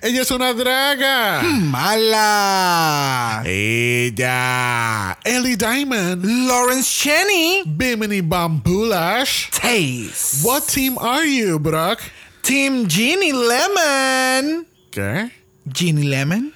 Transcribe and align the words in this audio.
Ella 0.00 0.22
es 0.22 0.30
una 0.30 0.54
draga. 0.54 1.42
Mala. 1.42 3.42
Ella. 3.44 5.18
Ellie 5.24 5.56
Diamond. 5.56 6.24
Lawrence 6.24 6.88
Cheney. 6.88 7.64
Bimini 7.66 8.20
Bambulash. 8.20 9.50
Taste. 9.50 10.46
What 10.46 10.68
team 10.68 10.98
are 10.98 11.26
you, 11.26 11.58
Brock? 11.58 11.98
Team 12.42 12.88
Ginny 12.88 13.32
Lemon. 13.32 14.68
¿Qué? 14.92 15.32
Ginny 15.74 16.04
Lemon. 16.04 16.52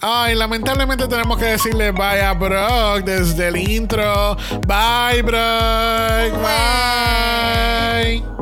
Ay, 0.00 0.36
lamentablemente 0.36 1.08
tenemos 1.08 1.36
que 1.36 1.46
decirle 1.46 1.90
bye 1.90 2.22
a 2.22 2.32
Brock 2.32 3.04
desde 3.04 3.48
el 3.48 3.56
intro. 3.56 4.36
Bye, 4.68 5.20
Brock. 5.22 6.40
Bye. 6.40 8.33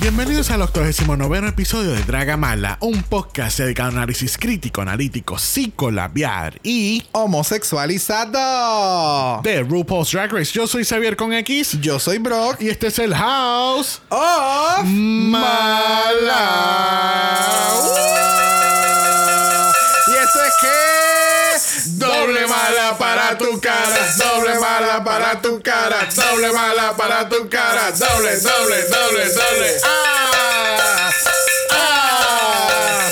Bienvenidos 0.00 0.50
al 0.50 0.62
89 0.62 1.48
episodio 1.48 1.90
de 1.90 2.02
Dragamala, 2.02 2.78
un 2.80 3.02
podcast 3.02 3.58
dedicado 3.58 3.90
a 3.90 3.92
análisis 3.92 4.38
crítico, 4.38 4.80
analítico, 4.80 5.36
psicolabiar 5.38 6.58
y 6.62 7.04
Homosexualizado. 7.12 9.42
de 9.42 9.62
RuPaul's 9.62 10.10
Drag 10.10 10.32
Race. 10.32 10.52
Yo 10.54 10.66
soy 10.66 10.84
Xavier 10.84 11.16
con 11.16 11.34
X 11.34 11.78
Yo 11.82 11.98
soy 11.98 12.16
Brock. 12.16 12.62
y 12.62 12.70
este 12.70 12.86
es 12.86 12.98
el 12.98 13.14
House 13.14 14.00
Of 14.08 14.84
Mala. 14.84 16.40
para 23.00 23.38
tu 23.38 23.58
cara, 23.60 24.12
doble 24.18 24.58
mala. 24.60 25.02
para 25.02 25.40
tu 25.40 25.58
cara, 25.62 26.06
doble 26.14 26.52
mala. 26.52 26.94
para 26.94 27.24
tu 27.30 27.48
cara, 27.48 27.90
doble, 27.92 28.36
doble, 28.40 28.82
doble, 28.92 29.24
doble. 29.32 29.80
Ah, 29.82 31.10
ah, 31.70 31.80
ah, 31.80 33.10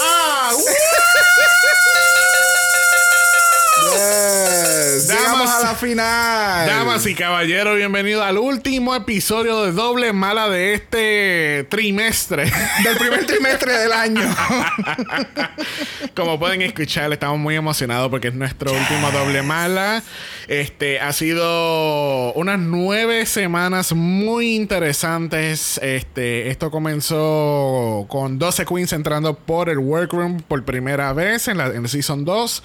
ah, 0.00 0.52
Yes. 3.90 5.08
Llegamos 5.08 5.50
a 5.50 5.60
la 5.60 5.74
final. 5.74 6.37
Damas 6.66 7.06
y 7.06 7.14
caballeros, 7.14 7.76
bienvenidos 7.76 8.24
al 8.24 8.36
último 8.36 8.94
episodio 8.94 9.62
de 9.62 9.70
Doble 9.70 10.12
Mala 10.12 10.48
de 10.48 10.74
este 10.74 11.66
trimestre. 11.68 12.50
Del 12.84 12.96
primer 12.96 13.26
trimestre 13.26 13.72
del 13.72 13.92
año. 13.92 14.22
Como 16.16 16.38
pueden 16.38 16.62
escuchar, 16.62 17.12
estamos 17.12 17.38
muy 17.38 17.54
emocionados 17.54 18.10
porque 18.10 18.28
es 18.28 18.34
nuestro 18.34 18.72
último 18.72 19.10
doble 19.12 19.42
mala. 19.42 20.02
Este 20.48 20.98
ha 20.98 21.12
sido 21.12 22.32
unas 22.32 22.58
nueve 22.58 23.24
semanas 23.26 23.92
muy 23.92 24.56
interesantes. 24.56 25.78
Este, 25.82 26.50
esto 26.50 26.72
comenzó 26.72 28.06
con 28.08 28.38
12 28.38 28.66
queens 28.66 28.92
entrando 28.92 29.34
por 29.34 29.68
el 29.68 29.78
workroom 29.78 30.40
por 30.40 30.64
primera 30.64 31.12
vez 31.12 31.46
en 31.46 31.58
la 31.58 31.66
en 31.66 31.84
el 31.84 31.88
season 31.88 32.24
2. 32.24 32.62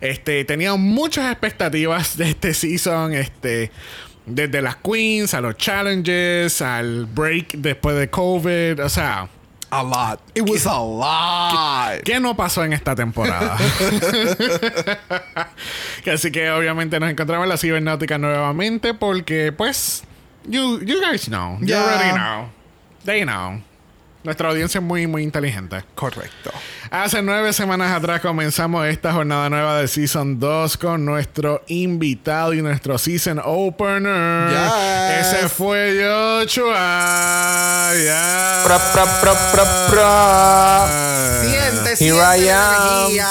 Este, 0.00 0.44
tenía 0.44 0.74
muchas 0.74 1.30
expectativas 1.30 2.16
de 2.16 2.30
este 2.30 2.52
season. 2.52 3.14
Este. 3.14 3.28
Desde 3.40 4.62
las 4.62 4.76
queens 4.76 5.32
a 5.32 5.40
los 5.40 5.56
challenges, 5.56 6.60
al 6.60 7.06
break 7.06 7.54
después 7.54 7.96
de 7.96 8.10
COVID, 8.10 8.84
o 8.84 8.88
sea, 8.88 9.28
A 9.70 9.82
lot. 9.82 10.20
It 10.34 10.48
was 10.48 10.66
a 10.66 10.80
lot. 10.80 12.02
¿Qué 12.02 12.18
no 12.18 12.34
pasó 12.34 12.64
en 12.64 12.72
esta 12.72 12.94
temporada? 12.94 13.58
Así 16.10 16.32
que 16.32 16.50
obviamente 16.50 16.98
nos 16.98 17.10
encontramos 17.10 17.44
en 17.44 17.50
la 17.50 17.58
cibernáutica 17.58 18.16
nuevamente 18.16 18.94
porque 18.94 19.52
pues 19.52 20.04
you, 20.46 20.80
you 20.80 20.96
guys 21.00 21.26
know. 21.26 21.58
You 21.60 21.76
already 21.76 22.16
know. 22.16 22.48
They 23.04 23.24
know. 23.24 23.60
Nuestra 24.24 24.48
audiencia 24.50 24.78
es 24.78 24.84
muy 24.84 25.06
muy 25.06 25.22
inteligente. 25.22 25.82
Correcto. 25.94 26.50
Hace 26.90 27.22
nueve 27.22 27.52
semanas 27.52 27.92
atrás 27.92 28.20
comenzamos 28.20 28.86
esta 28.86 29.12
jornada 29.12 29.48
nueva 29.48 29.80
de 29.80 29.88
Season 29.88 30.38
2 30.40 30.76
con 30.76 31.04
nuestro 31.04 31.62
invitado 31.68 32.52
y 32.52 32.60
nuestro 32.62 32.98
Season 32.98 33.40
Opener. 33.44 34.50
Yes. 34.50 35.26
Ese 35.34 35.48
fue 35.48 35.96
Joshua. 36.02 37.92
Ya. 38.04 38.62
Pra, 38.64 38.78
pra, 38.92 39.20
pra, 39.20 39.32
pra, 39.52 39.64
pra. 39.90 40.88
Siente, 41.42 41.90
Here 41.90 41.96
siente 41.96 42.38
I 42.38 42.44
la 42.46 42.68
am. 42.68 43.02
energía. 43.02 43.28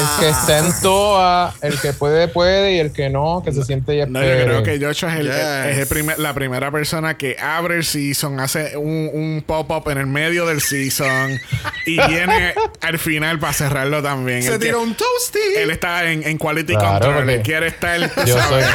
El 0.00 0.20
que 0.20 0.28
está 0.30 0.58
en 0.58 0.72
toa, 0.80 1.54
el 1.62 1.78
que 1.80 1.92
puede, 1.92 2.28
puede 2.28 2.74
y 2.76 2.78
el 2.78 2.92
que 2.92 3.10
no, 3.10 3.42
que 3.44 3.52
se 3.52 3.64
siente 3.64 3.96
ya 3.96 4.06
No, 4.06 4.20
yo 4.22 4.44
creo 4.44 4.62
que 4.62 4.78
Joshua 4.84 5.12
es, 5.14 5.20
el- 5.20 5.26
Yes. 5.26 5.36
es 5.72 5.78
el 5.78 5.86
primer- 5.86 6.18
la 6.18 6.32
primera 6.32 6.70
persona 6.70 7.16
que 7.18 7.36
abre 7.38 7.76
el 7.76 7.84
season, 7.84 8.40
hace 8.40 8.76
un, 8.76 9.10
un 9.12 9.44
pop-up 9.46 9.90
en 9.90 9.98
el 9.98 10.06
medio 10.06 10.29
del 10.30 10.60
season 10.60 11.40
y 11.86 12.00
viene 12.08 12.54
al 12.80 12.98
final 12.98 13.38
para 13.38 13.52
cerrarlo 13.52 14.02
también. 14.02 14.42
Se 14.42 14.58
tiró 14.58 14.80
un 14.80 14.94
toasty. 14.94 15.38
Él 15.58 15.70
está 15.70 16.10
en, 16.10 16.22
en 16.26 16.38
Quality 16.38 16.72
Claro, 16.74 16.88
Control. 16.90 17.14
porque 17.16 17.34
Él 17.34 17.42
quiere 17.42 17.66
estar. 17.68 18.00
Yo 18.00 18.08
soy. 18.26 18.38
¿sabes? 18.38 18.66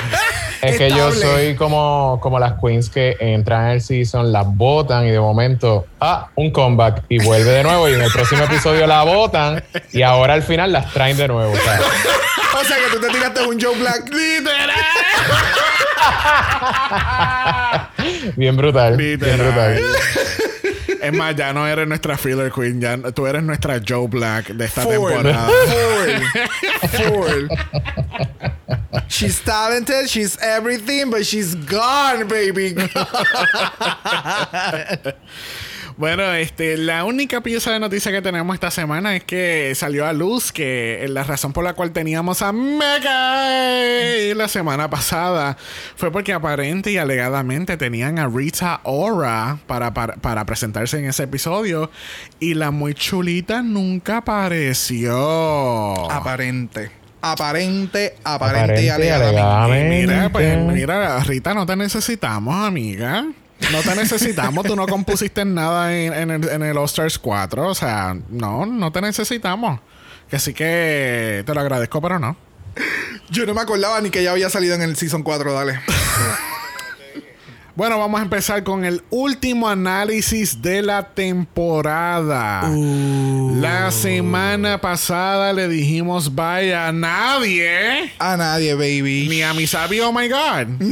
Es 0.61 0.77
que 0.77 0.89
yo 0.89 1.11
soy 1.11 1.55
como, 1.55 2.19
como 2.21 2.39
las 2.39 2.53
queens 2.61 2.89
que 2.89 3.15
entran 3.19 3.65
en 3.65 3.71
el 3.73 3.81
season, 3.81 4.31
las 4.31 4.45
botan 4.47 5.05
y 5.05 5.11
de 5.11 5.19
momento, 5.19 5.85
ah, 5.99 6.29
un 6.35 6.49
comeback 6.51 7.03
y 7.09 7.23
vuelve 7.23 7.51
de 7.51 7.63
nuevo 7.63 7.87
y 7.89 7.93
en 7.93 8.01
el 8.01 8.11
próximo 8.11 8.43
episodio 8.45 8.87
la 8.87 9.03
botan 9.03 9.63
y 9.91 10.01
ahora 10.01 10.33
al 10.33 10.41
final 10.43 10.71
las 10.71 10.91
traen 10.91 11.17
de 11.17 11.27
nuevo. 11.27 11.51
o 11.51 11.55
sea, 11.57 11.79
O 12.59 12.63
sea 12.63 12.77
que 12.77 12.95
tú 12.95 12.99
te 12.99 13.09
tiraste 13.09 13.43
un 13.45 13.61
Joe 13.61 13.77
Black. 13.77 14.09
¡Literal! 14.11 14.69
bien 18.35 18.55
brutal. 18.57 18.97
Bien 18.97 19.19
brutal. 19.19 19.81
Es 21.01 21.13
más, 21.13 21.35
ya 21.35 21.53
no 21.53 21.67
eres 21.67 21.87
nuestra 21.87 22.17
filler 22.17 22.51
queen, 22.51 22.81
ya 22.81 22.97
tú 23.11 23.25
eres 23.27 23.43
nuestra 23.43 23.81
Joe 23.85 24.07
Black 24.07 24.47
de 24.47 24.65
esta 24.65 24.85
temporada. 24.85 25.47
Full. 25.47 26.21
Full. 27.11 27.49
She's 29.07 29.39
talented, 29.41 30.09
she's 30.09 30.37
everything, 30.41 31.09
but 31.09 31.25
she's 31.25 31.55
gone, 31.55 32.27
baby. 32.27 32.75
Bueno, 35.97 36.33
este, 36.33 36.77
la 36.77 37.05
única 37.05 37.39
pieza 37.41 37.71
de 37.71 37.79
noticia 37.79 38.11
que 38.11 38.21
tenemos 38.21 38.53
esta 38.53 38.69
semana 38.69 39.15
es 39.15 39.23
que 39.23 39.73
salió 39.75 40.05
a 40.05 40.11
luz 40.11 40.51
que 40.51 41.05
la 41.07 41.23
razón 41.23 41.53
por 41.53 41.63
la 41.63 41.73
cual 41.73 41.91
teníamos 41.91 42.41
a 42.41 42.51
Mega 42.51 43.35
la 44.35 44.47
semana 44.49 44.89
pasada 44.89 45.55
fue 45.95 46.11
porque 46.11 46.33
aparente 46.33 46.91
y 46.91 46.97
alegadamente 46.97 47.77
tenían 47.77 48.19
a 48.19 48.27
Rita 48.27 48.81
Ora 48.83 49.57
para, 49.67 49.93
para, 49.93 50.15
para 50.15 50.45
presentarse 50.45 50.99
en 50.99 51.05
ese 51.05 51.23
episodio 51.23 51.89
y 52.39 52.53
la 52.55 52.71
muy 52.71 52.93
chulita 52.93 53.61
nunca 53.61 54.17
apareció. 54.17 56.11
Aparente. 56.11 56.91
Aparente, 57.21 58.15
aparente, 58.23 58.83
y 58.83 58.89
Aparente 58.89 59.05
y 59.05 59.09
alegadamente. 59.09 59.39
alegadamente. 59.41 60.07
Mira, 60.07 60.29
pues 60.29 60.57
mira, 60.59 61.19
Rita, 61.21 61.53
no 61.53 61.65
te 61.65 61.75
necesitamos, 61.75 62.53
amiga. 62.53 63.25
No 63.71 63.81
te 63.81 63.95
necesitamos, 63.95 64.65
tú 64.65 64.75
no 64.75 64.87
compusiste 64.87 65.45
nada 65.45 65.95
en, 65.95 66.13
en 66.13 66.31
el, 66.31 66.49
en 66.49 66.63
el 66.63 66.77
All 66.77 66.85
Stars 66.85 67.19
4. 67.19 67.67
O 67.67 67.75
sea, 67.75 68.15
no, 68.29 68.65
no 68.65 68.91
te 68.91 69.01
necesitamos. 69.01 69.79
Así 70.31 70.53
que 70.53 71.43
te 71.45 71.53
lo 71.53 71.61
agradezco, 71.61 72.01
pero 72.01 72.19
no. 72.19 72.35
Yo 73.29 73.45
no 73.45 73.53
me 73.53 73.61
acordaba 73.61 74.01
ni 74.01 74.09
que 74.09 74.23
ya 74.23 74.31
había 74.31 74.49
salido 74.49 74.75
en 74.75 74.81
el 74.81 74.95
Season 74.95 75.23
4, 75.23 75.53
dale. 75.53 75.79
Bueno, 77.75 77.99
vamos 77.99 78.21
a 78.21 78.23
empezar 78.23 78.63
con 78.63 78.85
el 78.85 79.03
último 79.09 79.67
análisis 79.67 80.61
de 80.61 80.81
la 80.81 81.09
temporada. 81.09 82.69
La 82.69 83.91
semana 83.91 84.79
pasada 84.79 85.51
le 85.51 85.67
dijimos 85.67 86.33
bye 86.33 86.73
a 86.73 86.93
nadie. 86.93 88.13
A 88.17 88.37
nadie, 88.37 88.75
baby. 88.75 89.27
Ni 89.27 89.41
a 89.41 89.53
mi 89.53 89.67
sabio, 89.67 90.07
oh 90.07 90.13
my 90.13 90.29
God. 90.29 90.67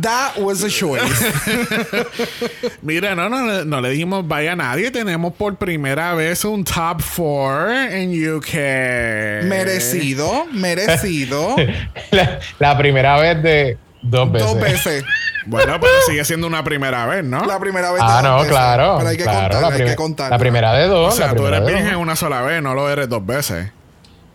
That 0.00 0.38
was 0.38 0.64
a 0.64 0.70
choice. 0.70 1.02
Mira, 2.82 3.14
no, 3.14 3.28
no, 3.28 3.64
no 3.64 3.80
le 3.80 3.90
dijimos 3.90 4.26
vaya 4.26 4.52
a 4.52 4.56
nadie. 4.56 4.90
Tenemos 4.90 5.34
por 5.34 5.56
primera 5.56 6.14
vez 6.14 6.44
un 6.44 6.64
top 6.64 7.02
4 7.16 7.70
en 7.90 8.34
UK. 8.36 9.44
merecido, 9.46 10.46
merecido. 10.52 11.56
La, 12.10 12.38
la 12.58 12.78
primera 12.78 13.18
vez 13.18 13.42
de 13.42 13.78
dos 14.02 14.30
veces. 14.32 14.48
Dos 14.48 14.60
veces. 14.60 15.04
Bueno, 15.46 15.78
pero 15.78 15.92
sigue 16.06 16.24
siendo 16.24 16.46
una 16.46 16.64
primera 16.64 17.04
vez, 17.04 17.22
¿no? 17.22 17.44
La 17.44 17.58
primera 17.58 17.92
vez. 17.92 18.00
Ah, 18.02 18.14
dos 18.14 18.22
no, 18.22 18.36
veces. 18.36 18.50
claro. 18.50 18.94
Pero 18.96 19.10
hay 19.10 19.16
que 19.18 19.22
claro, 19.24 19.40
contar, 19.52 19.60
la, 19.60 19.76
hay 19.76 19.84
que 19.90 19.94
contar. 19.94 20.30
la 20.30 20.38
primera 20.38 20.72
de 20.72 20.86
o 20.86 20.88
dos. 20.88 21.16
sea, 21.16 21.26
la 21.26 21.34
tú 21.34 21.46
eres 21.46 21.66
virgen 21.66 21.96
una 21.96 22.16
sola 22.16 22.40
vez, 22.40 22.62
no 22.62 22.72
lo 22.72 22.88
eres 22.88 23.10
dos 23.10 23.26
veces. 23.26 23.70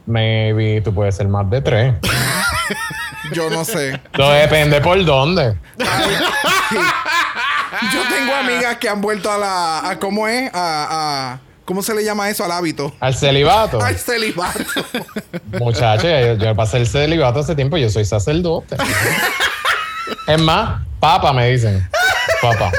Maybe 0.05 0.81
tú 0.81 0.93
puedes 0.93 1.15
ser 1.15 1.27
más 1.27 1.49
de 1.49 1.61
tres. 1.61 1.95
Yo 3.33 3.49
no 3.49 3.65
sé. 3.65 3.99
Depende 4.13 4.81
por 4.81 5.03
dónde. 5.03 5.55
Yo 7.93 8.01
tengo 8.09 8.35
amigas 8.35 8.77
que 8.77 8.89
han 8.89 9.01
vuelto 9.01 9.31
a 9.31 9.37
la. 9.37 9.89
A, 9.89 9.99
¿Cómo 9.99 10.27
es? 10.27 10.49
A, 10.53 10.87
a- 11.35 11.39
¿Cómo 11.65 11.83
se 11.83 11.93
le 11.93 12.03
llama 12.03 12.27
eso 12.31 12.43
al 12.43 12.51
hábito? 12.51 12.95
Al 12.99 13.13
celibato. 13.13 13.79
Al 13.79 13.95
celibato. 13.95 14.63
Muchacho, 15.59 16.07
yo, 16.09 16.33
yo 16.33 16.55
pasé 16.55 16.77
el 16.77 16.87
celibato 16.87 17.41
hace 17.41 17.53
tiempo, 17.55 17.77
yo 17.77 17.89
soy 17.91 18.05
sacerdote. 18.05 18.75
es 20.25 20.41
más, 20.41 20.81
papa 20.99 21.31
me 21.31 21.47
dicen. 21.51 21.87
Papa. 22.41 22.71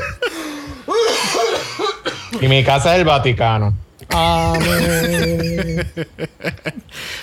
Y 2.41 2.49
mi 2.49 2.65
casa 2.65 2.95
es 2.95 2.99
el 2.99 3.05
Vaticano. 3.05 3.75
Amén. 4.13 5.87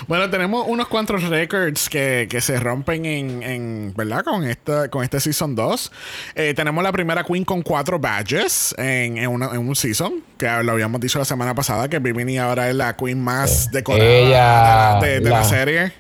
Bueno, 0.08 0.30
tenemos 0.30 0.66
unos 0.68 0.88
cuantos 0.88 1.22
records 1.24 1.90
que, 1.90 2.28
que 2.30 2.42
se 2.42 2.60
rompen 2.60 3.06
en, 3.06 3.44
en, 3.44 3.94
¿verdad? 3.96 4.24
Con 4.24 4.44
esta, 4.46 4.90
con 4.90 5.04
este 5.04 5.20
Season 5.20 5.56
2. 5.56 5.92
Eh, 6.36 6.54
tenemos 6.56 6.84
la 6.84 6.92
primera 6.92 7.24
Queen 7.24 7.44
con 7.44 7.62
cuatro 7.62 8.00
badges 8.00 8.74
en, 8.78 9.18
en, 9.18 9.28
una- 9.30 9.48
en 9.48 9.58
un 9.60 9.76
Season, 9.76 10.22
que 10.38 10.46
lo 10.64 10.72
habíamos 10.72 11.02
dicho 11.02 11.20
la 11.20 11.26
semana 11.26 11.54
pasada, 11.54 11.90
que 11.90 12.00
Vivini 12.00 12.38
ahora 12.38 12.70
es 12.70 12.76
la 12.76 12.96
Queen 12.96 13.22
más 13.22 13.70
decorada 13.72 14.06
Ella, 14.10 15.00
de, 15.02 15.20
de 15.20 15.30
la 15.30 15.40
la- 15.40 15.44
serie. 15.44 15.92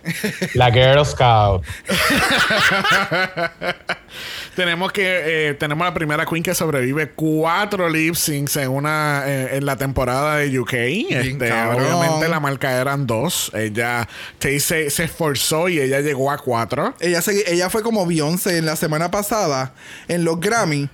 La 0.54 0.72
Girl 0.72 1.06
Scout. 1.06 1.64
tenemos 4.56 4.92
que 4.92 5.50
eh, 5.50 5.54
tenemos 5.56 5.86
la 5.86 5.94
primera 5.94 6.26
Queen 6.26 6.44
que 6.44 6.56
sobrevive 6.56 7.10
cuatro 7.12 7.90
lip 7.90 8.16
syncs 8.16 8.56
en 8.58 8.70
una 8.70 9.24
eh, 9.26 9.58
en 9.58 9.66
la 9.66 9.76
temporada 9.76 10.38
de 10.38 10.60
UK. 10.60 10.74
Este, 11.10 11.52
obviamente 11.52 12.28
la 12.30 12.40
marca 12.40 12.72
eran 12.80 13.08
dos. 13.08 13.52
Ella 13.54 14.08
se, 14.40 14.90
se 14.90 15.04
esforzó 15.04 15.70
y 15.70 15.80
ella 15.80 16.00
llegó 16.02 16.32
a 16.32 16.38
cuatro. 16.38 16.94
ella, 17.00 17.22
se- 17.22 17.52
ella 17.52 17.70
fue 17.70 17.84
como 17.84 18.06
Beyoncé 18.06 18.58
en 18.58 18.66
la 18.66 18.76
semana 18.76 19.12
pasada 19.12 19.74
en 20.08 20.24
los 20.24 20.40
Grammy. 20.40 20.90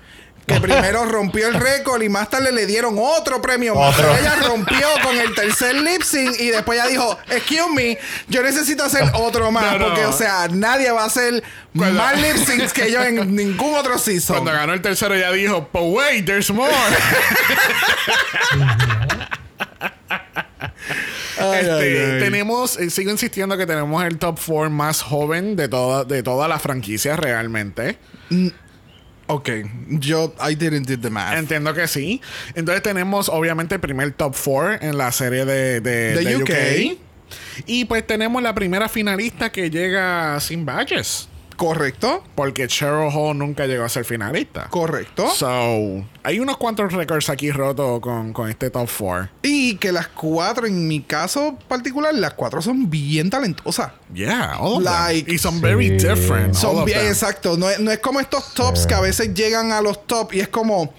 Que 0.46 0.60
primero 0.60 1.06
rompió 1.10 1.48
el 1.48 1.54
récord 1.54 2.02
y 2.02 2.10
más 2.10 2.30
tarde 2.30 2.52
le 2.52 2.66
dieron 2.66 2.98
otro 3.00 3.42
premio 3.42 3.76
más. 3.76 3.98
Otro. 3.98 4.14
Ella 4.18 4.36
rompió 4.46 4.86
con 5.02 5.18
el 5.18 5.34
tercer 5.34 5.74
lip 5.76 6.02
sync 6.04 6.38
y 6.38 6.50
después 6.50 6.78
ella 6.78 6.90
dijo, 6.90 7.18
excuse 7.30 7.70
me, 7.74 7.98
yo 8.28 8.44
necesito 8.44 8.84
hacer 8.84 9.06
otro 9.14 9.52
más. 9.52 9.72
No, 9.72 9.80
no. 9.80 9.86
Porque, 9.86 10.06
o 10.06 10.12
sea, 10.12 10.50
nadie 10.52 10.92
va 10.92 11.04
a 11.04 11.06
hacer 11.06 11.42
Cuando- 11.74 11.98
más 11.98 12.20
lip 12.22 12.36
syncs 12.46 12.74
que 12.74 12.92
yo 12.92 13.02
en 13.02 13.34
ningún 13.34 13.74
otro 13.76 13.98
season. 13.98 14.36
Cuando 14.36 14.52
ganó 14.52 14.74
el 14.74 14.82
tercero, 14.82 15.16
ella 15.16 15.32
dijo, 15.32 15.70
But 15.72 15.84
wait, 15.84 16.26
there's 16.26 16.52
more. 16.52 16.70
Ay, 21.40 21.60
Este, 21.62 21.72
ay, 21.72 22.12
ay. 22.14 22.20
Tenemos, 22.20 22.78
eh, 22.80 22.90
sigo 22.90 23.12
insistiendo 23.12 23.58
que 23.58 23.66
tenemos 23.66 24.04
el 24.06 24.18
top 24.18 24.40
4 24.46 24.70
más 24.70 25.02
joven 25.02 25.56
de 25.56 25.68
toda, 25.68 26.04
de 26.04 26.24
toda 26.24 26.48
la 26.48 26.60
franquicia 26.60 27.16
realmente. 27.16 27.98
Ok, 29.28 29.50
yo, 29.88 30.36
I 30.48 30.56
didn't 30.56 30.88
do 30.88 31.00
the 31.00 31.10
math. 31.10 31.38
Entiendo 31.38 31.74
que 31.74 31.88
sí. 31.88 32.22
Entonces 32.56 32.84
tenemos 32.84 33.30
obviamente 33.30 33.76
el 33.76 33.82
primer 33.82 34.12
top 34.12 34.36
4 34.36 34.82
en 34.82 34.98
la 34.98 35.12
serie 35.12 35.46
de, 35.46 35.82
de, 35.82 36.16
De 36.16 36.24
de 36.24 36.38
UK. 36.38 36.98
Y 37.66 37.86
pues 37.86 38.06
tenemos 38.06 38.44
la 38.44 38.54
primera 38.54 38.90
finalista 38.90 39.52
que 39.52 39.70
llega 39.70 40.40
sin 40.40 40.66
badges. 40.66 41.30
¿Correcto? 41.56 42.24
Porque 42.36 42.68
Cheryl 42.68 43.10
Hall 43.14 43.38
nunca 43.38 43.66
llegó 43.68 43.84
a 43.84 43.90
ser 43.90 44.06
finalista. 44.06 44.68
¿Correcto? 44.70 45.30
So, 45.30 45.48
hay 46.24 46.40
unos 46.40 46.58
cuantos 46.58 46.92
récords 46.94 47.30
aquí 47.30 47.52
rotos 47.52 48.00
con, 48.00 48.34
con 48.34 48.50
este 48.50 48.70
top 48.70 48.90
4. 48.98 49.30
Y 49.44 49.76
que 49.78 49.92
las 49.92 50.08
cuatro, 50.08 50.66
en 50.68 50.88
mi 50.88 51.02
caso 51.02 51.58
particular, 51.68 52.14
las 52.14 52.34
cuatro 52.34 52.62
son 52.62 52.90
bien 52.90 53.30
talentosas. 53.30 53.92
Yeah, 54.14 54.58
all 54.60 54.78
of 54.78 54.84
Like- 54.84 55.26
them. 55.26 55.36
Y 55.36 55.38
son 55.38 55.62
very 55.62 55.90
different. 55.90 56.50
all 56.50 56.56
Son 56.56 56.78
of 56.80 56.86
bien, 56.86 57.00
them. 57.00 57.08
exacto. 57.08 57.58
No 57.58 57.70
es, 57.70 57.80
no 57.80 57.92
es 57.92 58.00
como 58.00 58.20
estos 58.20 58.54
tops 58.54 58.86
que 58.88 58.94
a 58.94 59.00
veces 59.02 59.34
llegan 59.34 59.72
a 59.72 59.82
los 59.82 60.06
top 60.08 60.34
y 60.34 60.40
es 60.42 60.48
como. 60.50 60.94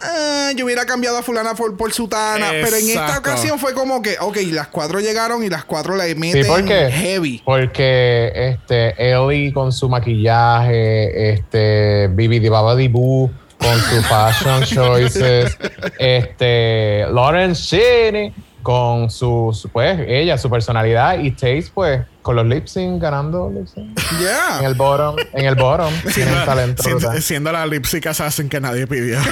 "Ah, 0.00 0.52
yo 0.54 0.64
hubiera 0.64 0.86
cambiado 0.86 1.18
a 1.18 1.22
fulana 1.22 1.54
por, 1.54 1.76
por 1.76 1.92
sutana. 1.92 2.50
Pero 2.50 2.76
en 2.76 2.88
esta 2.88 3.18
ocasión 3.18 3.58
fue 3.58 3.74
como 3.74 4.02
que, 4.02 4.16
ok, 4.20 4.36
las 4.52 4.68
cuatro 4.68 5.00
llegaron 5.00 5.42
y 5.44 5.48
las 5.48 5.64
cuatro 5.64 5.96
le 5.96 6.14
meten 6.14 6.44
Sí, 6.44 6.48
¿por 6.48 6.64
qué? 6.64 6.90
heavy. 6.90 7.42
Porque 7.44 8.32
este, 8.34 8.94
Ellie 8.98 9.52
con 9.52 9.72
su 9.72 9.88
maquillaje, 9.88 11.32
este, 11.32 12.08
Bibi 12.12 12.38
Di 12.38 12.48
Boo 12.88 13.30
con 13.58 13.80
su 13.80 14.02
fashion 14.02 14.62
choices, 14.64 15.56
este, 15.98 17.06
Lauren 17.10 17.54
Cheney 17.54 18.32
con 18.66 19.08
su, 19.12 19.56
su, 19.56 19.68
pues, 19.68 19.96
ella, 20.08 20.36
su 20.36 20.50
personalidad 20.50 21.20
y 21.20 21.30
Taste, 21.30 21.66
pues, 21.72 22.02
con 22.20 22.34
los 22.34 22.44
lip 22.44 22.66
sync 22.66 23.00
ganando 23.00 23.48
lip 23.48 23.68
sync. 23.72 23.96
En 23.96 24.18
Yeah. 24.18 24.66
el 24.66 24.74
bottom, 24.74 25.14
en 25.34 25.46
el 25.46 25.54
bottom, 25.54 25.92
tienen 26.14 26.34
talento. 26.44 26.82
siendo, 26.82 27.12
siendo 27.20 27.52
la 27.52 27.64
lipsic 27.64 28.04
assassin 28.08 28.48
que 28.48 28.60
nadie 28.60 28.88
pidió. 28.88 29.20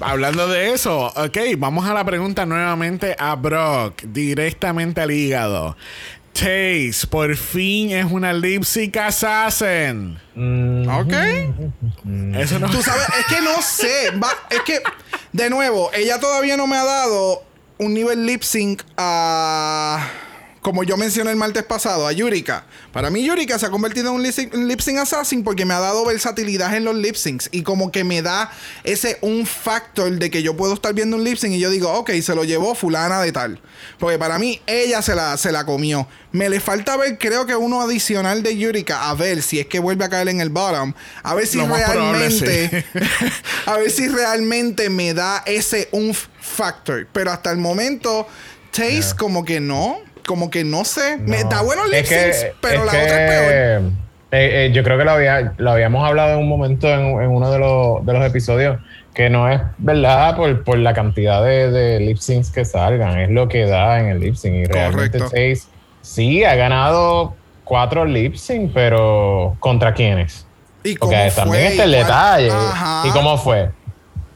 Hablando 0.00 0.46
de 0.46 0.72
eso, 0.72 1.06
ok, 1.16 1.36
vamos 1.58 1.84
a 1.88 1.94
la 1.94 2.04
pregunta 2.04 2.46
nuevamente 2.46 3.16
a 3.18 3.34
Brock, 3.34 4.02
directamente 4.04 5.00
al 5.00 5.10
hígado. 5.10 5.76
Taze, 6.34 7.06
por 7.08 7.34
fin 7.36 7.90
es 7.92 8.04
una 8.10 8.32
lipsic 8.32 8.96
assassin. 8.96 10.18
Mm, 10.34 10.88
Ok. 10.88 11.12
Eso 12.36 12.58
no 12.58 12.68
Tú 12.70 12.82
sabes, 12.82 13.06
es 13.20 13.26
que 13.34 13.40
no 13.40 13.62
sé. 13.62 14.10
va- 14.22 14.36
es 14.50 14.60
que, 14.62 14.80
de 15.32 15.48
nuevo, 15.48 15.90
ella 15.94 16.18
todavía 16.20 16.56
no 16.56 16.66
me 16.66 16.76
ha 16.76 16.84
dado 16.84 17.44
un 17.78 17.94
nivel 17.94 18.26
lip 18.26 18.42
sync 18.42 18.82
a. 18.96 20.06
Como 20.64 20.82
yo 20.82 20.96
mencioné 20.96 21.30
el 21.30 21.36
martes 21.36 21.62
pasado, 21.64 22.06
a 22.06 22.12
Yurika. 22.12 22.64
Para 22.90 23.10
mí, 23.10 23.22
Yurika 23.22 23.58
se 23.58 23.66
ha 23.66 23.70
convertido 23.70 24.08
en 24.08 24.14
un 24.14 24.22
lip 24.66 24.80
sync, 24.80 24.96
assassin 24.96 25.44
porque 25.44 25.66
me 25.66 25.74
ha 25.74 25.78
dado 25.78 26.06
versatilidad 26.06 26.74
en 26.74 26.84
los 26.84 26.96
lip 26.96 27.16
syncs. 27.16 27.50
Y 27.52 27.64
como 27.64 27.92
que 27.92 28.02
me 28.02 28.22
da 28.22 28.50
ese 28.82 29.18
un 29.20 29.44
factor 29.44 30.10
de 30.12 30.30
que 30.30 30.42
yo 30.42 30.56
puedo 30.56 30.72
estar 30.72 30.94
viendo 30.94 31.18
un 31.18 31.24
lip 31.24 31.36
sync 31.36 31.52
y 31.52 31.58
yo 31.58 31.68
digo, 31.68 31.92
ok, 31.92 32.12
se 32.22 32.34
lo 32.34 32.44
llevó 32.44 32.74
fulana 32.74 33.20
de 33.20 33.30
tal. 33.30 33.60
Porque 33.98 34.18
para 34.18 34.38
mí, 34.38 34.58
ella 34.66 35.02
se 35.02 35.14
la, 35.14 35.36
se 35.36 35.52
la 35.52 35.66
comió. 35.66 36.08
Me 36.32 36.48
le 36.48 36.60
falta 36.60 36.96
ver, 36.96 37.18
creo 37.18 37.44
que 37.44 37.54
uno 37.54 37.82
adicional 37.82 38.42
de 38.42 38.56
Yurika, 38.56 39.10
a 39.10 39.14
ver 39.14 39.42
si 39.42 39.60
es 39.60 39.66
que 39.66 39.80
vuelve 39.80 40.06
a 40.06 40.08
caer 40.08 40.30
en 40.30 40.40
el 40.40 40.48
bottom. 40.48 40.94
A 41.22 41.34
ver 41.34 41.46
si 41.46 41.58
Lo 41.58 41.66
realmente. 41.66 42.86
sí. 42.90 43.00
a 43.66 43.76
ver 43.76 43.90
si 43.90 44.08
realmente 44.08 44.88
me 44.88 45.12
da 45.12 45.42
ese 45.44 45.90
un 45.92 46.14
factor. 46.14 47.06
Pero 47.12 47.32
hasta 47.32 47.50
el 47.50 47.58
momento, 47.58 48.26
Taste 48.70 49.14
como 49.18 49.44
que 49.44 49.60
no. 49.60 50.13
Como 50.26 50.50
que 50.50 50.64
no 50.64 50.84
sé. 50.84 51.18
Me 51.18 51.42
No. 51.44 51.48
da 51.50 51.62
buenos 51.62 51.86
lip 51.86 51.94
Es 52.02 52.08
que- 52.08 52.32
syncs, 52.32 52.56
pero 52.60 52.84
la 52.84 52.90
que, 52.92 53.02
otra 53.02 53.24
es 53.24 53.30
peor. 53.30 53.52
eh, 54.32 54.66
eh, 54.66 54.70
yo 54.72 54.82
creo 54.82 54.98
que 54.98 55.04
lo, 55.04 55.10
había, 55.12 55.52
lo 55.58 55.70
habíamos 55.72 56.06
hablado 56.08 56.32
en 56.32 56.38
un 56.38 56.48
momento 56.48 56.88
en, 56.88 57.00
en 57.22 57.28
uno 57.30 57.50
de 57.50 57.58
los, 57.58 58.04
de 58.06 58.12
los 58.12 58.24
episodios, 58.26 58.78
que 59.14 59.30
no 59.30 59.48
es 59.48 59.60
verdad 59.78 60.34
por, 60.36 60.64
por 60.64 60.78
la 60.78 60.92
cantidad 60.92 61.44
de, 61.44 61.70
de 61.70 62.00
lip 62.00 62.16
syncs 62.18 62.50
que 62.50 62.64
salgan, 62.64 63.18
es 63.20 63.30
lo 63.30 63.48
que 63.48 63.64
da 63.66 64.00
en 64.00 64.06
el 64.08 64.18
lip 64.20 64.34
sync. 64.34 64.54
Y 64.54 64.64
realmente 64.64 65.20
sí 66.02 66.42
ha 66.44 66.54
ganado 66.56 67.34
cuatro 67.62 68.04
lip 68.04 68.34
sync, 68.34 68.72
pero 68.74 69.56
¿contra 69.60 69.94
quiénes? 69.94 70.46
¿Y 70.82 70.96
cómo 70.96 71.12
Porque 71.12 71.30
también 71.30 71.62
fue? 71.64 71.70
está 71.70 71.84
el 71.84 71.92
detalle. 71.92 72.50
Ajá. 72.50 73.08
¿Y 73.08 73.10
cómo 73.12 73.38
fue? 73.38 73.70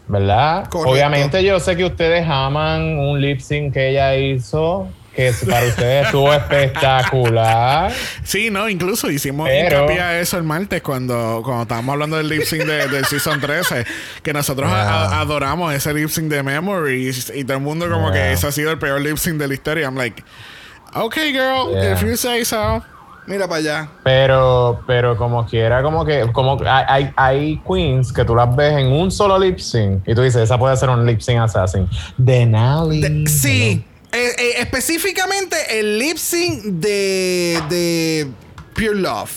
¿Verdad? 0.06 0.66
Correcto. 0.70 0.92
Obviamente 0.92 1.44
yo 1.44 1.60
sé 1.60 1.76
que 1.76 1.84
ustedes 1.84 2.24
aman 2.26 2.98
un 2.98 3.20
lip 3.20 3.40
sync 3.40 3.74
que 3.74 3.90
ella 3.90 4.14
hizo, 4.16 4.88
que 5.18 5.32
para 5.50 5.66
ustedes 5.66 6.06
estuvo 6.06 6.32
espectacular. 6.32 7.92
Sí, 8.22 8.50
no, 8.50 8.68
incluso 8.68 9.10
hicimos 9.10 9.48
Pero- 9.48 9.78
hincapié 9.82 10.00
a 10.00 10.20
eso 10.20 10.36
el 10.36 10.44
martes 10.44 10.80
cuando, 10.80 11.40
cuando 11.44 11.62
estábamos 11.62 11.92
hablando 11.94 12.16
del 12.18 12.28
lip 12.28 12.42
sync 12.44 12.62
de, 12.64 12.86
del 12.86 13.04
Season 13.04 13.40
13, 13.40 13.84
que 14.22 14.32
nosotros 14.32 14.70
Yeah. 14.70 14.82
a- 15.06 15.20
adoramos 15.20 15.74
ese 15.74 15.92
lip 15.92 16.08
sync 16.08 16.28
de 16.28 16.42
Memories 16.44 17.32
y 17.34 17.42
todo 17.44 17.56
el 17.56 17.62
mundo 17.64 17.88
como 17.90 18.12
Yeah. 18.12 18.22
que 18.28 18.32
ese 18.34 18.46
ha 18.46 18.52
sido 18.52 18.70
el 18.70 18.78
peor 18.78 19.00
lip 19.00 19.16
sync 19.16 19.38
de 19.38 19.48
la 19.48 19.54
historia. 19.54 19.86
I'm 19.86 19.96
like, 19.96 20.22
okay 20.94 21.32
girl, 21.32 21.72
Yeah. 21.72 21.94
if 21.94 22.02
you 22.02 22.16
say 22.16 22.44
so. 22.44 22.82
Mira 23.26 23.46
para 23.48 23.58
allá. 23.58 23.88
Pero, 24.04 24.80
pero 24.86 25.16
como 25.16 25.44
quiera, 25.46 25.82
como 25.82 26.04
que, 26.04 26.30
como 26.32 26.58
hay, 26.64 26.84
hay, 26.88 27.12
hay 27.16 27.60
queens 27.68 28.10
que 28.12 28.24
tú 28.24 28.34
las 28.36 28.54
ves 28.56 28.72
en 28.78 28.86
un 28.86 29.10
solo 29.10 29.38
lip 29.38 29.58
sync 29.58 30.00
y 30.06 30.14
tú 30.14 30.22
dices, 30.22 30.42
esa 30.42 30.56
puede 30.58 30.76
ser 30.76 30.88
un 30.90 31.04
lip 31.04 31.20
sync 31.20 31.40
assassin. 31.40 31.88
Denali. 32.16 33.00
De- 33.02 33.28
sí. 33.28 33.84
Eh, 34.12 34.30
eh, 34.38 34.52
específicamente 34.58 35.78
el 35.78 35.98
lip 35.98 36.16
sync 36.16 36.62
de, 36.64 37.60
de 37.68 38.26
Pure 38.74 38.94
Love. 38.94 39.30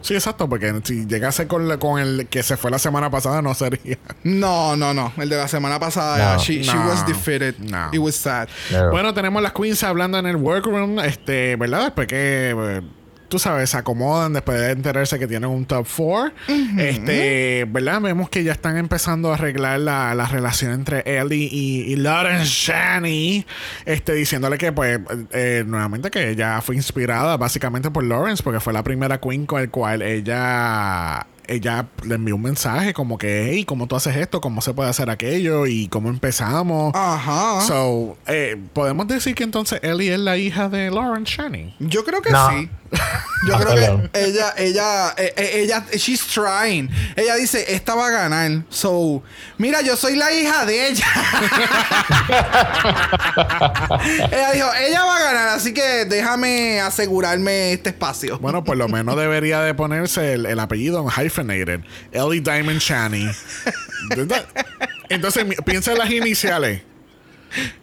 Sí, 0.00 0.14
exacto, 0.14 0.48
porque 0.48 0.72
si 0.84 1.06
llegase 1.06 1.46
con, 1.48 1.66
la- 1.68 1.78
con 1.78 1.98
el 2.00 2.28
que 2.28 2.42
se 2.42 2.56
fue 2.56 2.70
la 2.70 2.78
semana 2.78 3.10
pasada 3.10 3.42
no 3.42 3.52
sería. 3.54 3.98
No, 4.22 4.76
no, 4.76 4.94
no. 4.94 5.12
El 5.18 5.28
de 5.28 5.36
la 5.36 5.48
semana 5.48 5.78
pasada. 5.80 6.34
No. 6.36 6.40
she, 6.40 6.62
she 6.62 6.76
was 6.76 7.04
defeated. 7.06 7.56
No. 7.58 7.90
It 7.92 7.98
was 7.98 8.14
sad. 8.14 8.48
No. 8.70 8.90
Bueno, 8.90 9.12
tenemos 9.12 9.42
las 9.42 9.52
queens 9.52 9.82
hablando 9.82 10.18
en 10.18 10.26
el 10.26 10.36
workroom, 10.36 11.00
este, 11.00 11.56
¿verdad? 11.56 11.86
Después 11.86 12.06
que, 12.06 12.50
eh, 12.56 12.82
tú 13.28 13.38
sabes, 13.38 13.70
se 13.70 13.76
acomodan 13.76 14.32
después 14.32 14.58
de 14.60 14.70
enterarse 14.70 15.18
que 15.18 15.26
tienen 15.26 15.50
un 15.50 15.64
top 15.66 15.86
4. 15.96 16.32
Este, 16.78 17.66
¿verdad? 17.68 18.00
Vemos 18.00 18.30
que 18.30 18.42
ya 18.44 18.52
están 18.52 18.76
empezando 18.76 19.30
a 19.30 19.34
arreglar 19.34 19.80
la, 19.80 20.14
la 20.14 20.26
relación 20.26 20.72
entre 20.72 21.02
Ellie 21.04 21.48
y, 21.50 21.92
y 21.92 21.96
Lauren 21.96 22.42
Shani. 22.42 23.46
Este, 23.84 24.14
diciéndole 24.14 24.58
que, 24.58 24.72
pues, 24.72 24.98
eh, 25.32 25.64
nuevamente 25.66 26.10
que 26.10 26.30
ella 26.30 26.60
fue 26.60 26.76
inspirada 26.76 27.36
básicamente 27.36 27.90
por 27.90 28.04
Lawrence, 28.04 28.42
porque 28.42 28.60
fue 28.60 28.72
la 28.72 28.82
primera 28.82 29.20
queen 29.20 29.46
con 29.46 29.60
el 29.60 29.70
cual 29.70 30.02
ella 30.02 31.26
ella 31.48 31.86
le 32.04 32.14
envió 32.16 32.36
un 32.36 32.42
mensaje 32.42 32.92
como 32.94 33.18
que, 33.18 33.50
hey, 33.52 33.64
¿cómo 33.64 33.86
tú 33.86 33.96
haces 33.96 34.16
esto? 34.16 34.40
¿Cómo 34.40 34.60
se 34.60 34.74
puede 34.74 34.90
hacer 34.90 35.10
aquello? 35.10 35.66
¿Y 35.66 35.88
cómo 35.88 36.08
empezamos? 36.08 36.92
Ajá. 36.94 37.60
So, 37.66 38.16
eh, 38.26 38.56
podemos 38.72 39.06
decir 39.08 39.34
que 39.34 39.44
entonces 39.44 39.80
Ellie 39.82 40.12
es 40.14 40.20
la 40.20 40.36
hija 40.36 40.68
de 40.68 40.90
Lauren 40.90 41.24
Channing. 41.24 41.74
Yo 41.80 42.04
creo 42.04 42.22
que 42.22 42.30
No. 42.30 42.50
sí. 42.50 42.68
Yo 43.46 43.54
Ah, 43.54 43.60
creo 43.60 43.74
perdón. 43.74 44.10
que 44.12 44.24
ella, 44.24 44.54
ella, 44.56 45.14
eh, 45.18 45.34
eh, 45.36 45.50
ella, 45.62 45.84
she's 45.92 46.26
trying. 46.26 46.88
Ella 47.16 47.34
dice, 47.36 47.74
esta 47.74 47.94
va 47.94 48.06
a 48.06 48.10
ganar. 48.10 48.62
So, 48.70 49.22
mira, 49.58 49.82
yo 49.82 49.94
soy 49.96 50.16
la 50.16 50.32
hija 50.32 50.64
de 50.64 50.88
ella. 50.88 51.06
ella 54.32 54.52
dijo, 54.52 54.68
ella 54.80 55.04
va 55.04 55.16
a 55.16 55.20
ganar, 55.22 55.48
así 55.48 55.72
que 55.74 56.04
déjame 56.06 56.80
asegurarme 56.80 57.72
este 57.72 57.90
espacio. 57.90 58.38
Bueno, 58.38 58.64
por 58.64 58.76
lo 58.76 58.88
menos 58.88 59.16
debería 59.16 59.60
de 59.60 59.74
ponerse 59.74 60.34
el, 60.34 60.46
el 60.46 60.58
apellido 60.58 61.00
en 61.02 61.08
hyphenated. 61.38 61.84
Ellie 62.12 62.40
Diamond 62.40 62.80
Channing. 62.80 63.30
Entonces, 65.08 65.44
piensa 65.64 65.92
en 65.92 65.98
las 65.98 66.10
iniciales. 66.10 66.82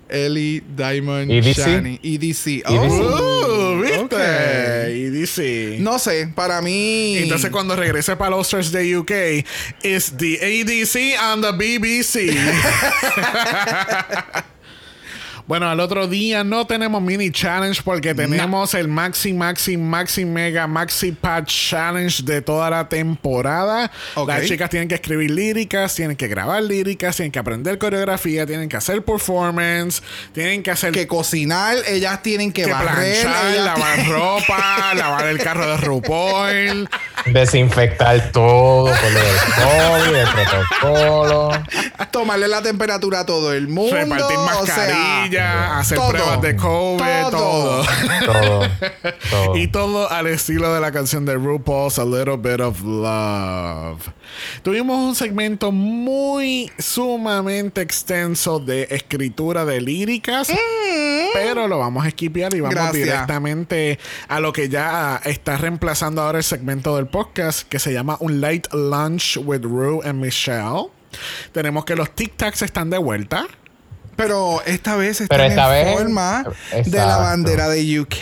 Ellie 0.10 0.62
Diamond 0.76 1.32
EDC. 1.32 1.58
Shani. 1.58 2.00
EDC. 2.04 2.48
EDC. 2.48 2.64
Oh, 2.68 3.52
Uh, 3.76 3.82
¿Viste? 3.82 4.00
ok. 4.04 4.14
Y 4.90 5.10
dice... 5.10 5.78
No 5.80 5.98
sé, 5.98 6.28
para 6.36 6.62
mí. 6.62 7.18
Entonces 7.18 7.50
cuando 7.50 7.76
regrese 7.76 8.16
para 8.16 8.30
los 8.32 8.42
Oscars 8.48 8.72
de 8.72 8.96
UK 8.98 9.12
es 9.84 10.14
the 10.18 10.38
ADC 10.40 11.18
and 11.20 11.44
the 11.44 11.52
BBC. 11.52 12.32
bueno, 15.48 15.70
al 15.70 15.80
otro 15.80 16.08
día 16.08 16.44
no 16.44 16.66
tenemos 16.66 17.02
mini 17.04 17.32
challenge 17.32 17.82
porque 17.84 18.16
tenemos 18.16 18.74
el 18.74 18.88
maxi 18.88 19.32
maxi 19.32 19.78
maxi 19.78 20.26
mega 20.26 20.66
maxi 20.66 21.12
patch 21.12 21.70
challenge 21.70 22.24
de 22.24 22.42
toda 22.42 22.70
la 22.72 22.90
temporada. 22.90 23.92
Las 24.28 24.46
chicas 24.46 24.72
tienen 24.72 24.88
que 24.88 24.96
escribir 24.96 25.30
líricas, 25.30 25.94
tienen 25.94 26.18
que 26.18 26.28
grabar 26.28 26.64
líricas, 26.64 27.16
tienen 27.18 27.32
que 27.32 27.38
aprender 27.38 27.78
coreografía, 27.78 28.48
tienen 28.48 28.70
que 28.70 28.78
hacer 28.78 29.04
performance, 29.04 30.02
tienen 30.34 30.64
que 30.64 30.72
hacer 30.72 30.92
que 30.92 31.06
cocinar, 31.06 31.78
ellas 31.88 32.24
tienen 32.24 32.52
que, 32.52 32.64
que 32.64 32.72
barrer, 32.72 33.22
planchar, 33.22 33.56
lavar 33.58 34.08
ropa, 34.08 34.94
lavar 34.96 35.28
el 35.28 35.38
carro 35.38 35.68
de 35.68 35.78
RuPaul. 35.78 36.90
Desinfectar 37.28 38.32
todo 38.32 38.86
por 38.86 39.12
lo 39.12 39.20
del 39.20 39.38
COVID, 39.56 40.16
el 40.16 40.28
protocolo. 40.28 41.52
tomarle 42.12 42.48
la 42.48 42.62
temperatura 42.62 43.22
a 43.22 43.26
todo 43.26 43.54
el 43.54 43.68
mundo. 43.68 43.96
repartir 43.96 44.38
o 44.38 44.66
sea, 44.66 45.28
mascarilla, 45.38 45.80
hacer 45.80 45.98
todo. 45.98 46.10
pruebas 46.10 46.42
de 46.42 46.56
COVID, 46.56 47.30
todo. 47.32 47.86
Todo. 48.26 48.70
todo. 49.30 49.58
Y 49.58 49.68
todo 49.68 50.12
al 50.12 50.28
estilo 50.28 50.74
de 50.74 50.80
la 50.82 50.92
canción 50.92 51.26
de 51.26 51.36
RuPaul's 51.36 52.00
A 52.00 52.06
Little 52.06 52.38
Bit 52.38 52.62
of 52.62 52.82
Love. 52.82 54.02
Tuvimos 54.64 54.98
un 55.00 55.16
segmento 55.16 55.72
muy 55.72 56.72
sumamente 56.78 57.82
extenso 57.82 58.60
de 58.60 58.88
escritura 58.90 59.66
de 59.66 59.82
líricas, 59.82 60.52
pero 61.34 61.68
lo 61.68 61.80
vamos 61.80 62.06
a 62.06 62.08
esquipear 62.10 62.54
y 62.54 62.60
vamos 62.62 62.76
Mm. 62.76 62.78
Gracias. 62.78 63.06
directamente 63.06 64.00
a 64.28 64.40
lo 64.40 64.52
que 64.54 64.70
ya 64.70 65.22
está 65.24 65.58
reemplazando 65.58 66.22
ahora 66.22 66.40
el 66.40 66.44
segmento 66.44 66.96
del 66.96 67.08
podcast 67.08 67.68
que 67.68 67.80
se 67.80 67.94
llama 67.94 68.18
Un 68.20 68.42
Light 68.42 68.68
Lunch 68.74 69.38
with 69.44 69.62
Ru 69.64 70.02
and 70.04 70.22
Michelle. 70.22 70.88
Tenemos 71.54 71.86
que 71.86 71.96
los 71.96 72.12
Tic 72.14 72.36
Tacs 72.36 72.62
están 72.64 72.90
de 72.90 72.98
vuelta. 72.98 73.46
Pero 74.16 74.62
esta 74.66 74.96
vez 74.96 75.24
Pero 75.28 75.44
esta 75.44 75.80
en 75.80 75.86
vez- 75.86 75.98
forma 75.98 76.44
de 76.86 76.98
la 76.98 77.18
bandera 77.18 77.68
de 77.70 78.00
UK. 78.00 78.16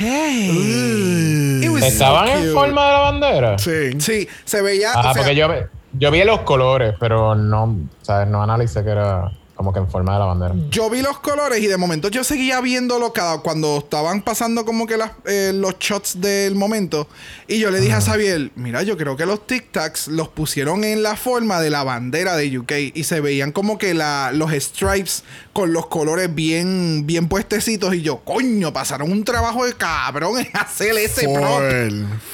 So 1.79 1.85
¿Estaban 1.85 2.29
en 2.29 2.53
forma 2.53 2.85
de 2.85 2.91
la 2.91 2.99
bandera? 2.99 3.57
Sí. 3.59 3.99
Sí, 3.99 4.27
se 4.45 4.61
veía. 4.61 4.91
Ah, 4.93 4.99
o 4.99 5.03
sea, 5.03 5.13
porque 5.13 5.35
yo, 5.35 5.47
yo 5.93 6.11
vi 6.11 6.23
los 6.23 6.41
colores, 6.41 6.95
pero 6.99 7.35
no, 7.35 7.77
¿sabes? 8.01 8.27
No 8.27 8.41
analicé 8.43 8.83
que 8.83 8.89
era 8.91 9.31
como 9.63 9.71
que 9.71 9.79
en 9.79 9.87
forma 9.87 10.11
de 10.11 10.19
la 10.19 10.25
bandera. 10.25 10.55
Yo 10.69 10.89
vi 10.89 11.01
los 11.01 11.19
colores 11.19 11.61
y 11.61 11.67
de 11.67 11.77
momento 11.77 12.09
yo 12.09 12.25
seguía 12.25 12.59
viéndolo 12.59 13.13
cada 13.13 13.37
cuando 13.37 13.77
estaban 13.77 14.21
pasando 14.21 14.65
como 14.65 14.85
que 14.85 14.97
las, 14.97 15.11
eh, 15.25 15.51
los 15.53 15.79
shots 15.79 16.19
del 16.19 16.55
momento. 16.55 17.07
Y 17.47 17.59
yo 17.59 17.71
le 17.71 17.79
dije 17.79 17.93
a 17.93 18.01
Xavier, 18.01 18.51
mira, 18.55 18.83
yo 18.83 18.97
creo 18.97 19.15
que 19.15 19.25
los 19.25 19.47
Tic 19.47 19.71
Tacs 19.71 20.09
los 20.09 20.27
pusieron 20.27 20.83
en 20.83 21.01
la 21.01 21.15
forma 21.15 21.61
de 21.61 21.69
la 21.69 21.85
bandera 21.85 22.35
de 22.35 22.57
UK 22.57 22.71
y 22.93 23.03
se 23.05 23.21
veían 23.21 23.53
como 23.53 23.77
que 23.77 23.93
la, 23.93 24.31
los 24.33 24.51
stripes 24.51 25.23
con 25.53 25.71
los 25.71 25.85
colores 25.85 26.33
bien, 26.35 27.03
bien 27.05 27.29
puestecitos. 27.29 27.93
Y 27.93 28.01
yo, 28.01 28.17
coño, 28.25 28.73
pasaron 28.73 29.11
un 29.11 29.23
trabajo 29.23 29.65
de 29.65 29.73
cabrón 29.73 30.39
en 30.39 30.47
hacer 30.53 30.97
ese 30.97 31.29
prop. 31.29 31.61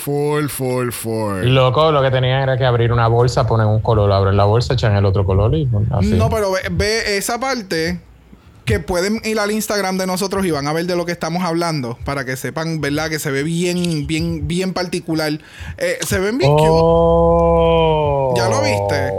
Full, 0.04 0.48
full, 0.48 0.48
full, 0.48 0.90
full. 0.92 1.46
Loco, 1.46 1.92
lo 1.92 2.02
que 2.02 2.10
tenían 2.10 2.42
era 2.42 2.58
que 2.58 2.66
abrir 2.66 2.92
una 2.92 3.08
bolsa, 3.08 3.46
poner 3.46 3.68
un 3.68 3.82
color, 3.82 4.12
abren 4.12 4.36
la 4.36 4.46
bolsa, 4.46 4.74
echan 4.74 4.96
el 4.96 5.06
otro 5.06 5.26
color 5.26 5.54
y 5.54 5.70
así. 5.92 6.14
No, 6.14 6.30
pero 6.30 6.52
ve, 6.52 6.62
ve 6.72 7.18
esa 7.20 7.40
parte 7.40 8.00
que 8.66 8.80
pueden 8.80 9.20
ir 9.24 9.40
al 9.40 9.50
Instagram 9.52 9.98
de 9.98 10.06
nosotros 10.06 10.46
y 10.46 10.52
van 10.52 10.68
a 10.68 10.74
ver 10.74 10.86
de 10.86 10.96
lo 10.96 11.06
que 11.06 11.12
estamos 11.12 11.44
hablando 11.44 11.98
para 12.06 12.24
que 12.24 12.36
sepan, 12.36 12.82
¿verdad? 12.82 13.10
Que 13.10 13.18
se 13.18 13.32
ve 13.32 13.42
bien, 13.44 14.06
bien, 14.06 14.48
bien 14.48 14.74
particular. 14.74 15.32
Eh, 15.78 15.98
se 16.08 16.20
ven 16.20 16.38
bien 16.38 16.52
cute. 16.52 16.70
Oh. 16.72 18.34
¿Ya 18.38 18.48
lo 18.48 18.62
viste? 18.62 19.12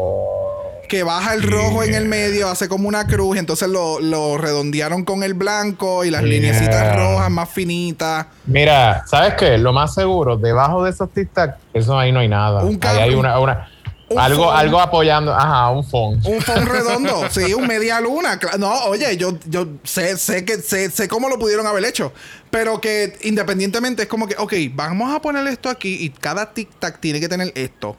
Que 0.89 1.03
baja 1.05 1.35
el 1.35 1.43
rojo 1.45 1.83
en 1.85 1.95
el 1.95 2.07
medio, 2.07 2.49
hace 2.49 2.69
como 2.69 2.89
una 2.89 3.07
cruz, 3.07 3.39
entonces 3.39 3.69
lo, 3.69 4.01
lo 4.01 4.37
redondearon 4.39 5.05
con 5.05 5.23
el 5.23 5.35
blanco 5.35 6.05
y 6.05 6.11
las 6.11 6.23
Yeah. 6.23 6.31
lineecitas 6.31 6.97
rojas 6.97 7.31
más 7.31 7.49
finitas. 7.49 8.27
Mira, 8.47 9.05
¿sabes 9.07 9.35
qué? 9.35 9.57
Lo 9.59 9.73
más 9.73 9.95
seguro, 9.95 10.37
debajo 10.37 10.83
de 10.83 10.91
esos 10.91 11.09
tic 11.13 11.33
tac, 11.33 11.57
eso 11.75 11.97
ahí 11.97 12.11
no 12.11 12.19
hay 12.21 12.29
nada. 12.29 12.65
Un 12.65 12.79
ahí 12.83 12.99
hay 12.99 13.15
una, 13.15 13.39
una 13.39 13.69
Un 13.79 13.80
algo, 14.19 14.45
phone. 14.45 14.57
algo 14.59 14.81
apoyando, 14.81 15.35
ajá, 15.35 15.71
un 15.71 15.85
phone. 15.85 16.21
Un 16.25 16.41
phone 16.41 16.67
redondo, 16.67 17.29
sí, 17.31 17.55
un 17.55 17.67
media 17.67 18.01
luna. 18.01 18.39
No, 18.59 18.73
oye, 18.87 19.17
yo, 19.17 19.39
yo 19.47 19.67
sé, 19.85 20.17
sé 20.17 20.45
que 20.45 20.57
sé, 20.57 20.91
sé 20.91 21.09
cómo 21.09 21.29
lo 21.29 21.39
pudieron 21.39 21.67
haber 21.67 21.85
hecho. 21.85 22.13
Pero 22.51 22.81
que 22.81 23.17
independientemente 23.23 24.03
es 24.03 24.09
como 24.09 24.27
que, 24.27 24.35
ok, 24.37 24.53
vamos 24.73 25.15
a 25.15 25.21
poner 25.21 25.47
esto 25.47 25.69
aquí 25.69 25.97
y 26.01 26.11
cada 26.11 26.53
tic-tac 26.53 26.99
tiene 26.99 27.21
que 27.21 27.29
tener 27.29 27.53
esto. 27.55 27.97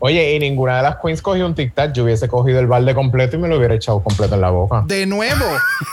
Oye, 0.00 0.34
y 0.34 0.38
ninguna 0.38 0.78
de 0.78 0.82
las 0.82 0.96
queens 1.02 1.22
cogió 1.22 1.46
un 1.46 1.54
tic 1.54 1.74
tac. 1.74 1.92
Yo 1.92 2.04
hubiese 2.04 2.28
cogido 2.28 2.60
el 2.60 2.66
balde 2.66 2.94
completo 2.94 3.36
y 3.36 3.38
me 3.38 3.48
lo 3.48 3.56
hubiera 3.56 3.74
echado 3.74 4.02
completo 4.02 4.34
en 4.34 4.40
la 4.42 4.50
boca. 4.50 4.82
De 4.86 5.06
nuevo, 5.06 5.44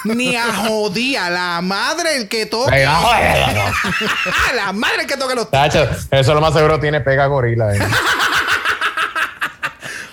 ni 0.04 0.36
a 0.36 0.54
jodía, 0.54 1.30
la 1.30 1.62
madre 1.62 2.18
el 2.18 2.28
que 2.28 2.46
toque. 2.46 2.72
Venga, 2.72 2.96
joder, 2.96 3.56
no. 3.56 4.56
la 4.56 4.74
madre 4.74 5.02
el 5.04 5.08
que 5.08 5.18
toque 5.18 5.36
los 5.36 5.50
Tacho, 5.50 5.88
eso 6.10 6.34
lo 6.34 6.42
más 6.42 6.54
seguro 6.54 6.80
tiene 6.80 7.00
pega 7.02 7.26
gorila. 7.28 7.74
eh. 7.76 7.80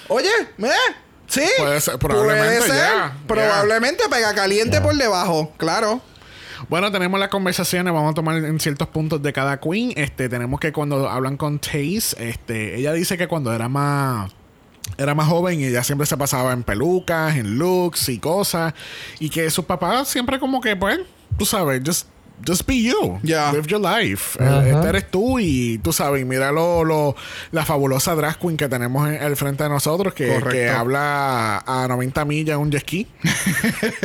Oye, 0.08 0.28
¿eh? 0.58 0.70
Sí. 1.26 1.42
Puede 1.58 1.80
ser, 1.80 1.98
probablemente 1.98 2.58
Puede 2.58 2.70
ser. 2.70 3.10
Probablemente 3.26 4.04
pega 4.10 4.34
caliente 4.34 4.80
por 4.80 4.94
debajo, 4.96 5.52
claro. 5.56 6.00
Bueno, 6.68 6.90
tenemos 6.90 7.20
las 7.20 7.28
conversaciones, 7.28 7.92
vamos 7.92 8.12
a 8.12 8.14
tomar 8.14 8.36
en 8.36 8.58
ciertos 8.58 8.88
puntos 8.88 9.22
de 9.22 9.32
cada 9.32 9.60
queen. 9.60 9.92
Este, 9.96 10.28
tenemos 10.28 10.58
que 10.58 10.72
cuando 10.72 11.08
hablan 11.08 11.36
con 11.36 11.58
Taze, 11.60 12.16
este, 12.18 12.76
ella 12.76 12.92
dice 12.92 13.16
que 13.16 13.28
cuando 13.28 13.52
era 13.52 13.68
más 13.68 14.32
era 14.96 15.14
más 15.14 15.28
joven 15.28 15.60
y 15.60 15.66
ella 15.66 15.84
siempre 15.84 16.06
se 16.06 16.16
pasaba 16.16 16.52
en 16.52 16.62
pelucas, 16.62 17.36
en 17.36 17.58
looks 17.58 18.08
y 18.08 18.18
cosas 18.18 18.72
y 19.20 19.28
que 19.28 19.50
sus 19.50 19.66
papás 19.66 20.08
siempre 20.08 20.40
como 20.40 20.60
que 20.60 20.76
pues, 20.76 21.00
tú 21.38 21.44
sabes, 21.44 21.82
just 21.84 22.08
Just 22.46 22.66
be 22.66 22.82
you. 22.82 23.18
Ya. 23.22 23.52
Live 23.52 23.66
your 23.66 23.80
life. 23.80 24.38
Ajá. 24.42 24.66
Este 24.68 24.88
eres 24.88 25.10
tú 25.10 25.38
y 25.38 25.78
tú 25.78 25.92
sabes, 25.92 26.24
mira 26.24 26.52
lo, 26.52 26.84
lo- 26.84 27.16
la 27.52 27.64
fabulosa 27.64 28.14
drag 28.14 28.38
queen 28.38 28.56
que 28.56 28.68
tenemos 28.68 29.08
en- 29.08 29.22
al 29.22 29.36
frente 29.36 29.64
de 29.64 29.68
nosotros 29.68 30.14
que, 30.14 30.68
habla 30.68 31.58
a 31.66 31.86
90 31.88 32.24
millas 32.24 32.54
en 32.56 32.60
un 32.62 32.70
jet 32.70 32.82
ski. 32.82 33.06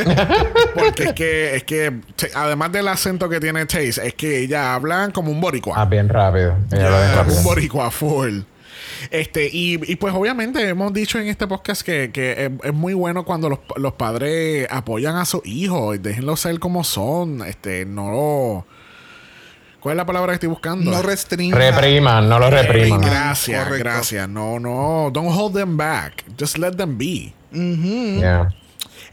Porque 0.75 1.03
es 1.05 1.13
que, 1.13 1.55
es 1.55 1.63
que, 1.63 1.93
además 2.35 2.71
del 2.71 2.87
acento 2.87 3.29
que 3.29 3.39
tiene 3.39 3.65
Taze, 3.65 4.07
es 4.07 4.13
que 4.15 4.39
ella 4.39 4.73
habla 4.75 5.09
como 5.13 5.31
un 5.31 5.39
boricua. 5.41 5.75
Ah, 5.77 5.85
bien 5.85 6.09
rápido. 6.09 6.55
Ella 6.71 6.89
bien 7.05 7.15
rápido. 7.15 7.37
un 7.37 7.43
boricua 7.43 7.91
full. 7.91 8.39
Este, 9.12 9.50
y, 9.51 9.79
y 9.91 9.95
pues 9.95 10.13
obviamente 10.13 10.67
hemos 10.67 10.93
dicho 10.93 11.19
en 11.19 11.27
este 11.27 11.47
podcast 11.47 11.81
que, 11.81 12.12
que 12.12 12.45
es, 12.45 12.51
es 12.63 12.73
muy 12.73 12.93
bueno 12.93 13.23
cuando 13.25 13.50
los, 13.50 13.59
los 13.77 13.93
padres 13.93 14.67
apoyan 14.69 15.15
a 15.15 15.25
sus 15.25 15.45
hijos 15.45 15.95
y 15.95 16.00
déjenlos 16.00 16.39
ser 16.39 16.59
como 16.59 16.83
son. 16.83 17.41
Este, 17.45 17.85
no. 17.85 18.65
¿Cuál 19.79 19.93
es 19.93 19.97
la 19.97 20.05
palabra 20.05 20.31
que 20.31 20.35
estoy 20.35 20.50
buscando? 20.50 20.89
No 20.91 21.01
restringa. 21.01 21.57
Repriman, 21.57 22.29
no 22.29 22.39
lo 22.39 22.50
repriman. 22.50 23.01
Gracias, 23.01 23.63
Correcto. 23.65 23.83
gracias. 23.83 24.29
No, 24.29 24.57
no. 24.59 25.09
Don't 25.12 25.29
hold 25.38 25.53
them 25.53 25.75
back. 25.75 26.23
Just 26.39 26.57
let 26.57 26.71
them 26.77 26.97
be. 26.97 27.33
Yeah. 27.51 28.47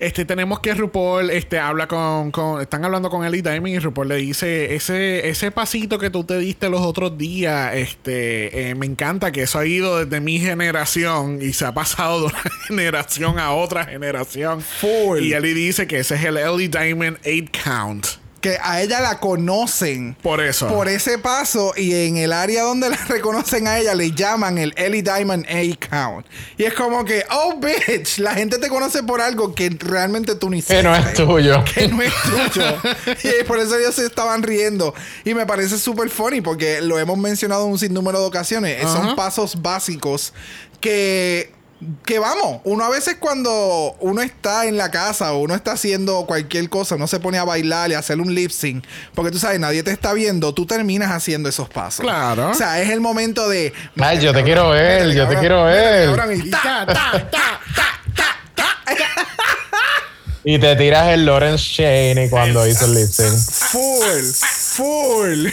Este, 0.00 0.25
tenemos 0.25 0.61
que 0.61 0.73
RuPaul 0.75 1.28
este, 1.30 1.59
habla 1.59 1.87
con, 1.87 2.30
con- 2.30 2.61
Están 2.62 2.85
hablando 2.87 3.11
con 3.11 3.25
Ellie 3.25 3.42
Diamond 3.42 3.69
y 3.69 3.78
RuPaul 3.78 4.09
le 4.09 4.16
dice: 4.16 4.75
Ese, 4.75 5.28
ese 5.28 5.50
pasito 5.50 5.99
que 5.99 6.09
tú 6.09 6.25
te 6.25 6.38
diste 6.38 6.71
los 6.71 6.80
otros 6.80 7.19
días, 7.19 7.75
este, 7.75 8.71
eh, 8.71 8.75
me 8.75 8.87
encanta 8.87 9.30
que 9.30 9.42
eso 9.42 9.59
ha 9.59 9.66
ido 9.66 10.02
desde 10.04 10.21
mi 10.23 10.38
generación 10.40 11.38
y 11.42 11.52
se 11.52 11.66
ha 11.66 11.75
pasado 11.75 12.21
de 12.21 12.26
una 12.28 12.42
generación 12.66 13.38
a 13.38 13.52
otra 13.52 13.85
generación. 13.85 14.62
Full. 14.62 15.21
Y 15.23 15.35
Ellie 15.35 15.52
dice 15.54 15.87
que 15.87 15.99
ese 15.99 16.14
es 16.14 16.25
el 16.25 16.38
Ellie 16.38 16.69
Diamond 16.69 17.19
8 17.26 17.50
count. 17.62 18.07
Que 18.40 18.56
a 18.62 18.80
ella 18.80 19.00
la 19.00 19.18
conocen 19.20 20.16
Por 20.23 20.40
eso. 20.40 20.68
por 20.68 20.88
ese 20.88 21.18
paso 21.18 21.73
y 21.76 22.06
en 22.06 22.16
el 22.16 22.32
área 22.32 22.62
donde 22.62 22.88
la 22.88 22.97
reconocen 23.09 23.66
a 23.66 23.78
ella 23.78 23.94
le 23.94 24.12
llaman 24.12 24.59
el 24.59 24.73
Ellie 24.76 25.02
Diamond 25.02 25.44
A 25.49 25.88
count. 25.88 26.26
Y 26.56 26.64
es 26.64 26.75
como 26.75 27.04
que, 27.04 27.25
oh 27.30 27.56
bitch, 27.61 28.18
la 28.18 28.35
gente 28.35 28.59
te 28.59 28.68
conoce 28.68 29.02
por 29.02 29.20
algo 29.20 29.54
que 29.54 29.70
realmente 29.78 30.35
tú 30.35 30.49
ni 30.50 30.62
Que 30.62 30.82
no 30.82 30.94
es 30.94 31.02
sabes. 31.02 31.14
tuyo. 31.16 31.62
Que 31.75 31.88
no 31.88 32.00
es 32.02 32.12
tuyo. 32.23 32.64
y 33.40 33.44
por 33.44 33.59
eso 33.59 33.76
ellos 33.76 33.94
se 33.94 34.06
estaban 34.06 34.42
riendo. 34.42 34.94
Y 35.25 35.35
me 35.35 35.44
parece 35.47 35.78
súper 35.78 36.09
funny 36.11 36.40
porque 36.40 36.80
lo 36.80 36.99
hemos 36.99 37.18
mencionado 37.18 37.66
en 37.66 37.73
un 37.73 37.78
sinnúmero 37.78 38.20
de 38.20 38.26
ocasiones. 38.26 38.85
Ajá. 38.85 38.92
Son 38.92 39.16
pasos 39.16 39.61
básicos 39.61 40.32
que 40.80 41.52
que 42.04 42.18
vamos, 42.18 42.60
uno 42.64 42.84
a 42.84 42.90
veces 42.90 43.16
cuando 43.18 43.96
uno 44.00 44.20
está 44.20 44.66
en 44.66 44.76
la 44.76 44.90
casa 44.90 45.32
o 45.32 45.38
uno 45.38 45.54
está 45.54 45.72
haciendo 45.72 46.26
cualquier 46.26 46.68
cosa, 46.68 46.96
uno 46.96 47.06
se 47.06 47.20
pone 47.20 47.38
a 47.38 47.44
bailar 47.44 47.90
y 47.90 47.94
a 47.94 48.00
hacer 48.00 48.20
un 48.20 48.34
lip 48.34 48.50
sync, 48.50 48.84
porque 49.14 49.30
tú 49.30 49.38
sabes, 49.38 49.58
nadie 49.58 49.82
te 49.82 49.90
está 49.90 50.12
viendo, 50.12 50.52
tú 50.52 50.66
terminas 50.66 51.10
haciendo 51.10 51.49
esos 51.49 51.70
pasos. 51.70 52.00
Claro. 52.00 52.50
O 52.50 52.54
sea, 52.54 52.82
es 52.82 52.90
el 52.90 53.00
momento 53.00 53.49
de. 53.49 53.72
Ay, 53.99 54.20
yo 54.20 54.34
te 54.34 54.42
quiero 54.42 54.70
ver, 54.70 55.12
yo 55.12 55.26
te 55.26 55.37
quiero 55.38 55.64
ver. 55.64 56.10
y 60.44 60.58
te 60.58 60.76
tiras 60.76 61.08
el 61.08 61.25
Lawrence 61.25 61.64
Cheney 61.64 62.28
cuando 62.28 62.66
hizo 62.66 62.84
el 62.84 62.94
lip 62.94 63.08
sync. 63.08 63.38
Full, 63.38 64.25
full. 64.42 65.49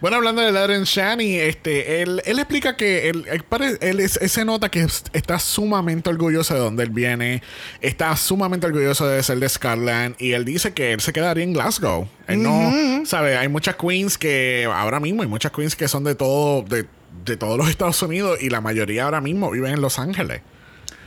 Bueno, 0.00 0.16
hablando 0.16 0.42
de 0.42 0.50
Lauren 0.52 0.84
Shani, 0.84 1.36
este, 1.36 2.02
él, 2.02 2.20
él 2.24 2.38
explica 2.38 2.76
que 2.76 3.08
él, 3.08 3.24
él, 3.30 3.44
él 3.80 4.00
él 4.00 4.08
se 4.10 4.44
nota 4.44 4.68
que 4.68 4.80
es- 4.82 5.04
está 5.12 5.38
sumamente 5.38 6.10
orgulloso 6.10 6.54
de 6.54 6.60
donde 6.60 6.82
él 6.84 6.90
viene, 6.90 7.42
está 7.80 8.14
sumamente 8.16 8.66
orgulloso 8.66 9.06
de 9.06 9.22
ser 9.22 9.38
de 9.38 9.48
Scotland 9.48 10.16
y 10.18 10.32
él 10.32 10.44
dice 10.44 10.72
que 10.72 10.92
él 10.92 11.00
se 11.00 11.12
quedaría 11.12 11.44
en 11.44 11.52
Glasgow. 11.52 12.08
Él 12.26 12.42
no, 12.42 13.04
sabe, 13.06 13.36
hay 13.36 13.48
muchas 13.48 13.76
queens 13.76 14.18
que 14.18 14.68
ahora 14.72 15.00
mismo 15.00 15.22
hay 15.22 15.28
muchas 15.28 15.52
queens 15.52 15.76
que 15.76 15.88
son 15.88 16.04
de 16.04 16.14
todo, 16.14 16.62
de, 16.62 16.86
de 17.24 17.36
todos 17.36 17.56
los 17.56 17.68
Estados 17.68 18.00
Unidos 18.02 18.38
y 18.42 18.50
la 18.50 18.60
mayoría 18.60 19.04
ahora 19.04 19.20
mismo 19.20 19.50
viven 19.50 19.72
en 19.74 19.80
Los 19.80 19.98
Ángeles. 19.98 20.40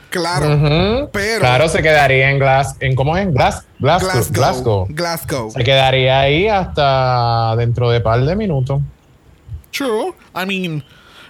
Claro. 0.09 1.09
Pero. 1.11 1.39
Claro, 1.39 1.67
se 1.69 1.81
quedaría 1.81 2.31
en 2.31 2.39
Glas... 2.39 2.75
¿En 2.79 2.95
cómo 2.95 3.17
es? 3.17 3.23
En 3.23 3.33
Glas... 3.33 3.65
Glasgow. 3.79 4.09
Glasgow. 4.09 4.33
Glasgow. 4.33 4.87
Glasgow. 4.89 5.51
Se 5.51 5.63
quedaría 5.63 6.19
ahí 6.19 6.47
hasta 6.47 7.55
dentro 7.57 7.89
de 7.91 8.01
par 8.01 8.23
de 8.23 8.35
minutos. 8.35 8.81
True. 9.71 10.13
I 10.35 10.45
mean, 10.45 10.83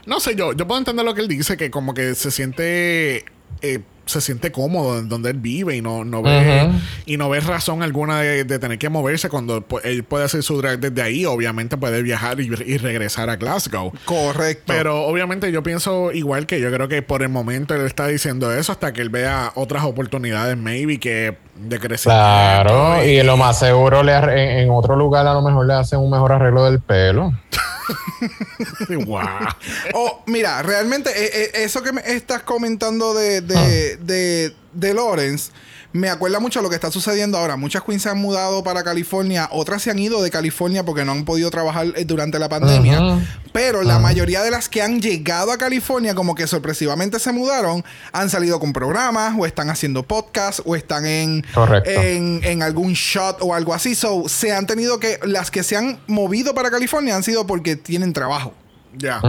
no 0.05 0.19
sé 0.19 0.35
yo. 0.35 0.53
Yo 0.53 0.67
puedo 0.67 0.79
entender 0.79 1.03
lo 1.03 1.13
que 1.13 1.21
él 1.21 1.27
dice, 1.27 1.57
que 1.57 1.69
como 1.71 1.93
que 1.93 2.15
se 2.15 2.31
siente. 2.31 3.25
eh, 3.61 3.79
se 4.07 4.21
siente 4.21 4.51
cómodo 4.51 4.99
en 4.99 5.09
donde 5.09 5.29
él 5.29 5.37
vive 5.37 5.75
y 5.75 5.81
no, 5.81 6.03
no 6.03 6.21
ve 6.21 6.69
y 7.05 7.17
no 7.17 7.29
ve 7.29 7.39
razón 7.39 7.83
alguna 7.83 8.19
de, 8.21 8.43
de 8.43 8.59
tener 8.59 8.77
que 8.79 8.89
moverse 8.89 9.29
cuando 9.29 9.63
él 9.83 10.03
puede 10.03 10.25
hacer 10.25 10.43
su 10.43 10.57
drag 10.61 10.79
desde 10.79 11.01
ahí 11.01 11.25
obviamente 11.25 11.77
puede 11.77 12.01
viajar 12.01 12.39
y, 12.39 12.45
y 12.65 12.77
regresar 12.77 13.29
a 13.29 13.35
Glasgow 13.35 13.91
Correcto. 14.05 14.63
pero 14.67 15.03
obviamente 15.05 15.51
yo 15.51 15.61
pienso 15.63 16.11
igual 16.11 16.45
que 16.45 16.59
yo 16.59 16.71
creo 16.71 16.87
que 16.87 17.01
por 17.01 17.21
el 17.21 17.29
momento 17.29 17.75
él 17.75 17.85
está 17.85 18.07
diciendo 18.07 18.51
eso 18.53 18.71
hasta 18.71 18.93
que 18.93 19.01
él 19.01 19.09
vea 19.09 19.51
otras 19.55 19.83
oportunidades 19.83 20.57
maybe 20.57 20.99
que 20.99 21.37
de 21.57 21.79
crecer 21.79 22.11
Claro, 22.11 23.03
y 23.03 23.21
lo 23.23 23.35
más 23.37 23.59
seguro 23.59 24.03
le 24.03 24.13
en, 24.15 24.59
en 24.59 24.69
otro 24.71 24.95
lugar 24.95 25.27
a 25.27 25.33
lo 25.33 25.41
mejor 25.41 25.65
le 25.65 25.73
hacen 25.73 25.99
un 25.99 26.09
mejor 26.09 26.31
arreglo 26.31 26.65
del 26.65 26.79
pelo. 26.79 27.31
wow 29.05 29.47
Oh, 29.93 30.23
mira, 30.25 30.61
realmente 30.61 31.09
eh, 31.09 31.51
eh, 31.53 31.63
eso 31.63 31.81
que 31.81 31.91
me 31.91 32.01
estás 32.05 32.43
comentando 32.43 33.13
de, 33.13 33.41
de, 33.41 33.97
de, 33.97 34.53
de 34.73 34.93
Lawrence 34.93 35.51
me 35.93 36.09
acuerda 36.09 36.39
mucho 36.39 36.59
a 36.59 36.63
lo 36.63 36.69
que 36.69 36.75
está 36.75 36.91
sucediendo 36.91 37.37
ahora. 37.37 37.55
Muchas 37.55 37.83
queens 37.83 38.03
se 38.03 38.09
han 38.09 38.17
mudado 38.17 38.63
para 38.63 38.83
California, 38.83 39.49
otras 39.51 39.81
se 39.81 39.91
han 39.91 39.99
ido 39.99 40.21
de 40.21 40.29
California 40.29 40.83
porque 40.83 41.05
no 41.05 41.11
han 41.11 41.25
podido 41.25 41.49
trabajar 41.49 41.87
eh, 41.95 42.05
durante 42.05 42.39
la 42.39 42.49
pandemia. 42.49 43.19
Pero 43.53 43.81
la 43.81 43.97
mayoría 43.99 44.43
de 44.43 44.51
las 44.51 44.69
que 44.69 44.81
han 44.81 45.01
llegado 45.01 45.51
a 45.51 45.57
California, 45.57 46.13
como 46.13 46.35
que 46.35 46.45
sorpresivamente 46.45 47.19
se 47.19 47.31
mudaron, 47.31 47.83
han 48.11 48.29
salido 48.29 48.59
con 48.59 48.73
programas, 48.73 49.33
o 49.37 49.45
están 49.45 49.69
haciendo 49.69 50.03
podcasts, 50.03 50.61
o 50.65 50.75
están 50.75 51.05
en, 51.05 51.45
en, 51.85 52.41
en 52.43 52.61
algún 52.61 52.93
shot 52.93 53.37
o 53.41 53.55
algo 53.55 53.73
así. 53.73 53.95
So, 53.95 54.29
se 54.29 54.53
han 54.53 54.67
tenido 54.67 54.99
que. 54.99 55.19
Las 55.23 55.49
que 55.49 55.63
se 55.63 55.75
han 55.75 55.99
movido 56.07 56.53
para 56.53 56.69
California 56.69 57.15
han 57.15 57.23
sido 57.23 57.47
porque 57.47 57.75
tienen 57.75 58.13
trabajo 58.13 58.53
ya. 58.97 59.21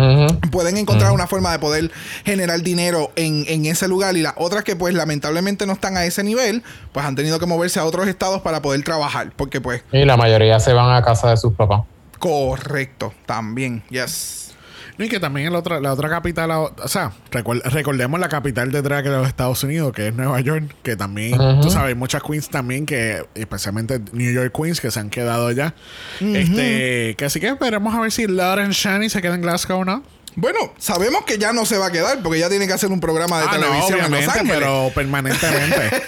Pueden 0.50 0.76
encontrar 0.76 1.12
una 1.12 1.26
forma 1.26 1.52
de 1.52 1.58
poder 1.58 1.90
generar 2.24 2.60
dinero 2.62 3.10
en, 3.16 3.44
en 3.48 3.66
ese 3.66 3.88
lugar 3.88 4.16
y 4.16 4.22
las 4.22 4.34
otras 4.36 4.64
que 4.64 4.76
pues 4.76 4.94
lamentablemente 4.94 5.66
no 5.66 5.72
están 5.74 5.96
a 5.96 6.04
ese 6.04 6.22
nivel 6.24 6.62
pues 6.92 7.04
han 7.06 7.14
tenido 7.16 7.38
que 7.38 7.46
moverse 7.46 7.80
a 7.80 7.84
otros 7.84 8.08
estados 8.08 8.40
para 8.42 8.62
poder 8.62 8.82
trabajar 8.82 9.32
porque 9.36 9.60
pues 9.60 9.82
Y 9.92 10.04
la 10.04 10.16
mayoría 10.16 10.58
se 10.60 10.72
van 10.72 10.94
a 10.94 11.02
casa 11.02 11.30
de 11.30 11.36
sus 11.36 11.54
papás. 11.54 11.82
correcto 12.18 13.12
también 13.26 13.82
yes 13.90 14.54
Y 14.96 15.08
que 15.08 15.20
también 15.20 15.48
el 15.48 15.54
otra, 15.54 15.80
la 15.80 15.92
otra 15.92 16.08
capital, 16.08 16.50
o 16.50 16.72
sea, 16.86 17.12
recuer- 17.30 17.62
recordemos 17.64 18.18
la 18.20 18.28
capital 18.28 18.72
de 18.72 18.82
drag 18.82 19.04
de 19.04 19.10
los 19.10 19.26
Estados 19.28 19.62
Unidos, 19.64 19.92
que 19.92 20.08
es 20.08 20.14
Nueva 20.14 20.40
York, 20.40 20.74
que 20.82 20.96
también, 20.96 21.40
Ujú. 21.40 21.60
tú 21.62 21.70
sabes, 21.70 21.88
hay 21.88 21.94
muchas 21.94 22.22
queens 22.22 22.48
también 22.48 22.86
que, 22.86 23.24
especialmente 23.34 24.00
New 24.12 24.32
York 24.32 24.52
Queens, 24.56 24.80
que 24.80 24.90
se 24.90 24.98
han 25.00 25.10
quedado 25.10 25.48
allá. 25.48 25.74
Este, 26.20 27.14
que 27.16 27.24
así 27.24 27.40
que 27.40 27.48
esperemos 27.48 27.94
a 27.94 28.00
ver 28.00 28.12
si 28.12 28.26
Lauren 28.26 28.70
Shani 28.70 29.08
se 29.08 29.20
queda 29.22 29.34
en 29.34 29.42
Glasgow 29.42 29.80
o 29.80 29.84
no. 29.84 30.02
Bueno 30.36 30.72
sabemos 30.78 31.24
que 31.24 31.38
ya 31.38 31.52
no 31.52 31.64
se 31.66 31.78
va 31.78 31.86
a 31.86 31.90
quedar 31.92 32.22
porque 32.22 32.38
ya 32.38 32.48
tiene 32.48 32.66
que 32.66 32.72
hacer 32.72 32.90
un 32.90 33.00
programa 33.00 33.40
de 33.40 33.46
Ah, 33.48 33.58
no, 33.58 33.60
televisión 33.66 33.98
en 34.00 34.10
Los 34.10 34.20
obviamente, 34.26 34.38
Ángeles 34.38 34.58
pero... 34.58 34.90
pero 34.94 34.94
permanentemente. 34.94 36.02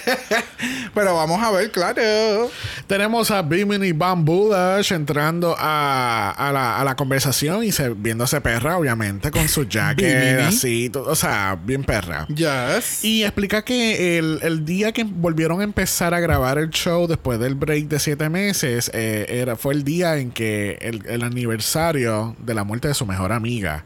vamos 0.93 1.41
a 1.43 1.51
ver 1.51 1.71
claro 1.71 2.49
Tenemos 2.87 3.31
a 3.31 3.41
Bimini 3.41 3.91
Bambulash 3.91 4.91
entrando 4.93 5.55
a, 5.57 6.31
a, 6.31 6.51
la, 6.51 6.79
a 6.79 6.83
la 6.83 6.95
conversación 6.95 7.63
y 7.63 7.71
se, 7.71 7.89
viéndose 7.89 8.41
perra, 8.41 8.77
obviamente, 8.77 9.31
con 9.31 9.47
su 9.47 9.63
jacket 9.69 10.39
así, 10.41 10.91
o 10.93 11.15
sea, 11.15 11.57
bien 11.63 11.83
perra. 11.83 12.25
yes 12.27 13.03
Y 13.03 13.23
explica 13.23 13.63
que 13.63 14.17
el, 14.17 14.39
el 14.43 14.65
día 14.65 14.91
que 14.91 15.03
volvieron 15.03 15.61
a 15.61 15.63
empezar 15.63 16.13
a 16.13 16.19
grabar 16.19 16.57
el 16.57 16.69
show 16.69 17.07
después 17.07 17.39
del 17.39 17.55
break 17.55 17.87
de 17.87 17.99
siete 17.99 18.29
meses, 18.29 18.91
eh, 18.93 19.25
era, 19.29 19.55
fue 19.55 19.73
el 19.73 19.83
día 19.83 20.17
en 20.17 20.31
que 20.31 20.77
el, 20.81 21.05
el 21.07 21.23
aniversario 21.23 22.35
de 22.39 22.53
la 22.53 22.63
muerte 22.63 22.87
de 22.87 22.93
su 22.93 23.05
mejor 23.05 23.31
amiga. 23.31 23.85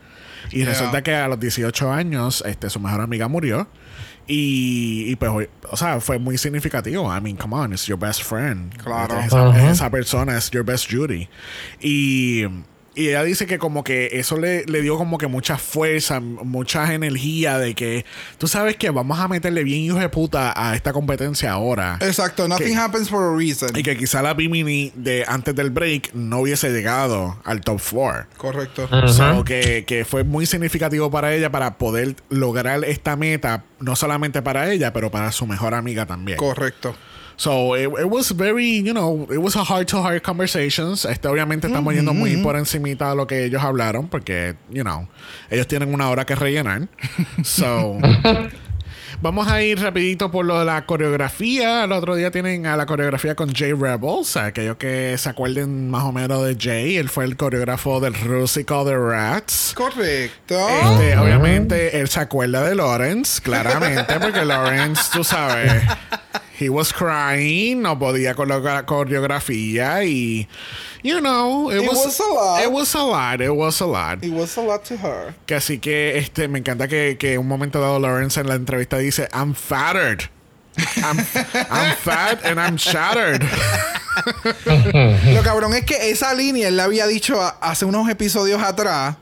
Y 0.52 0.60
Yeah. 0.60 0.70
resulta 0.70 1.02
que 1.04 1.14
a 1.16 1.28
los 1.28 1.40
18 1.40 1.92
años, 1.92 2.44
este, 2.46 2.70
su 2.70 2.80
mejor 2.80 3.02
amiga 3.02 3.28
murió. 3.28 3.68
Y, 4.28 5.06
y 5.12 5.16
pues, 5.18 5.32
hoy- 5.32 5.50
o 5.70 5.78
sea, 5.78 6.00
fue 6.02 6.18
muy 6.18 6.38
significativo. 6.38 7.16
I 7.16 7.22
mean, 7.22 7.36
come 7.38 7.56
on, 7.56 7.74
it's 7.74 7.86
your 7.86 8.00
best 8.00 8.24
friend. 8.24 8.76
Claro. 8.82 9.20
Esa, 9.20 9.70
esa 9.72 9.90
persona 9.92 10.36
es 10.38 10.50
your 10.52 10.64
best 10.66 10.92
Judy. 10.92 11.30
Y, 11.80 12.44
y 12.96 13.10
ella 13.10 13.24
dice 13.24 13.46
que 13.46 13.58
como 13.60 13.84
que 13.84 14.10
eso 14.14 14.38
le, 14.38 14.66
le 14.66 14.82
dio 14.82 14.98
como 14.98 15.18
que 15.18 15.28
mucha 15.28 15.58
fuerza, 15.58 16.20
mucha 16.20 16.94
energía 16.94 17.58
de 17.58 17.76
que 17.76 18.06
tú 18.38 18.48
sabes 18.48 18.78
que 18.78 18.90
vamos 18.90 19.20
a 19.20 19.28
meterle 19.28 19.64
bien 19.64 19.82
hijo 19.82 20.00
de 20.00 20.10
puta 20.10 20.54
a 20.56 20.76
esta 20.76 20.94
competencia 20.94 21.52
ahora. 21.52 21.98
exacto 22.02 22.48
nothing 22.48 22.78
happens 22.78 23.10
for 23.10 23.34
a 23.34 23.38
reason 23.38 23.70
Y 23.76 23.84
que 23.84 23.98
quizá 23.98 24.22
la 24.22 24.34
Bimini 24.34 24.92
de 24.96 25.26
antes 25.28 25.56
del 25.56 25.70
break 25.70 26.14
no 26.14 26.40
hubiese 26.40 26.70
llegado 26.72 27.40
al 27.44 27.62
top 27.62 27.82
4. 27.92 28.28
correcto. 28.38 28.88
So, 29.08 29.44
que, 29.44 29.84
que 29.86 30.06
fue 30.06 30.24
muy 30.24 30.46
significativo 30.46 31.12
para 31.12 31.34
ella 31.34 31.52
para 31.52 31.78
poder 31.78 32.16
lograr 32.30 32.84
esta 32.86 33.16
meta, 33.16 33.64
no 33.80 33.96
solamente 33.96 34.42
para 34.42 34.72
ella, 34.72 34.94
pero 34.94 35.12
para 35.12 35.32
su 35.32 35.46
mejor 35.46 35.74
amiga 35.74 36.06
también. 36.06 36.38
correcto 36.38 36.96
So 37.38 37.76
it, 37.76 37.89
it 38.00 38.10
was 38.10 38.32
very, 38.32 38.80
you 38.80 38.93
know, 38.93 39.28
it 39.30 39.41
was 39.41 39.56
a 39.56 39.63
heart 39.63 39.88
to 39.89 40.02
heart 40.02 40.24
conversations. 40.24 41.06
Este 41.06 41.28
obviamente 41.28 41.67
estamos 41.67 41.93
yendo 41.93 42.13
muy 42.13 42.38
por 42.38 42.56
encimita 42.56 43.10
de 43.10 43.15
lo 43.15 43.28
que 43.28 43.45
ellos 43.45 43.62
hablaron 43.62 44.08
porque, 44.08 44.56
you 44.69 44.84
know, 44.84 45.08
ellos 45.50 45.67
tienen 45.67 45.93
una 45.93 46.10
hora 46.10 46.26
que 46.26 46.36
rellenar. 46.36 46.88
So 47.43 48.00
Vamos 49.21 49.48
a 49.48 49.62
ir 49.62 49.82
rapidito 49.82 50.30
por 50.30 50.45
lo 50.45 50.60
de 50.60 50.65
la 50.65 50.86
coreografía. 50.86 51.86
El 51.86 51.91
otro 51.93 52.15
día 52.15 52.32
tienen 52.32 52.65
a 52.65 52.76
la 52.76 52.86
coreografía 52.86 53.36
con 53.36 53.54
Jay 53.54 53.74
Rebels. 53.74 54.36
Aquellos 54.36 54.78
que 54.78 55.17
se 55.17 55.30
acuerden 55.30 55.89
más 55.89 56.04
o 56.04 56.12
menos 56.12 56.45
de 56.45 56.58
Jay. 56.60 56.98
Él 56.98 57.10
fue 57.10 57.26
el 57.26 57.38
coreógrafo 57.38 58.00
del 58.00 58.13
Rusical 58.13 58.86
de 58.86 58.98
Rats. 58.98 59.74
correcto 59.76 60.58
Este, 60.69 61.17
Obviamente, 61.17 62.00
él 62.00 62.10
se 62.10 62.19
acuerda 62.19 62.67
de 62.67 62.76
Lawrence, 62.76 63.41
claramente, 63.41 64.19
porque 64.19 64.43
Lawrence, 64.43 65.04
tú 65.13 65.24
sabes, 65.24 65.82
he 66.58 66.70
was 66.70 66.91
crying, 66.94 67.82
no 67.82 67.98
podía 68.00 68.34
con 68.36 68.48
la 68.48 68.86
coreografía 68.86 70.04
y, 70.06 70.48
you 71.04 71.20
know, 71.20 71.70
it, 71.70 71.84
It 71.84 71.89
was 71.89 72.20
a 72.20 72.24
lot. 72.24 72.63
It 72.63 72.72
was 72.72 72.96
a 72.96 73.04
lot, 73.04 73.41
it 73.41 73.56
was 73.56 73.82
a 73.82 73.86
lot. 73.86 74.24
it 74.24 74.32
was 74.32 74.58
a 74.58 74.62
lot 74.62 74.84
to 74.86 74.98
her 74.98 75.34
Que 75.46 75.56
así 75.56 75.80
que 75.80 76.18
este, 76.18 76.48
me 76.48 76.60
encanta 76.60 76.88
que, 76.88 77.18
que 77.18 77.38
un 77.38 77.48
momento 77.48 77.80
dado 77.80 78.00
Lawrence 78.00 78.39
en 78.39 78.48
la 78.48 78.56
entrevista 78.56 78.98
dice, 78.98 79.28
I'm 79.34 79.54
fattered. 79.54 80.30
I'm, 80.98 81.18
I'm 81.72 81.96
fat 81.96 82.44
and 82.44 82.60
I'm 82.60 82.76
shattered. 82.76 83.41
Lo 85.34 85.41
cabrón 85.44 85.74
es 85.74 85.86
que 85.86 86.10
esa 86.10 86.34
línea 86.34 86.68
él 86.68 86.78
la 86.78 86.84
había 86.86 87.08
dicho 87.08 87.39
hace 87.62 87.86
unos 87.86 88.10
episodios 88.10 88.62
atrás 88.62 89.15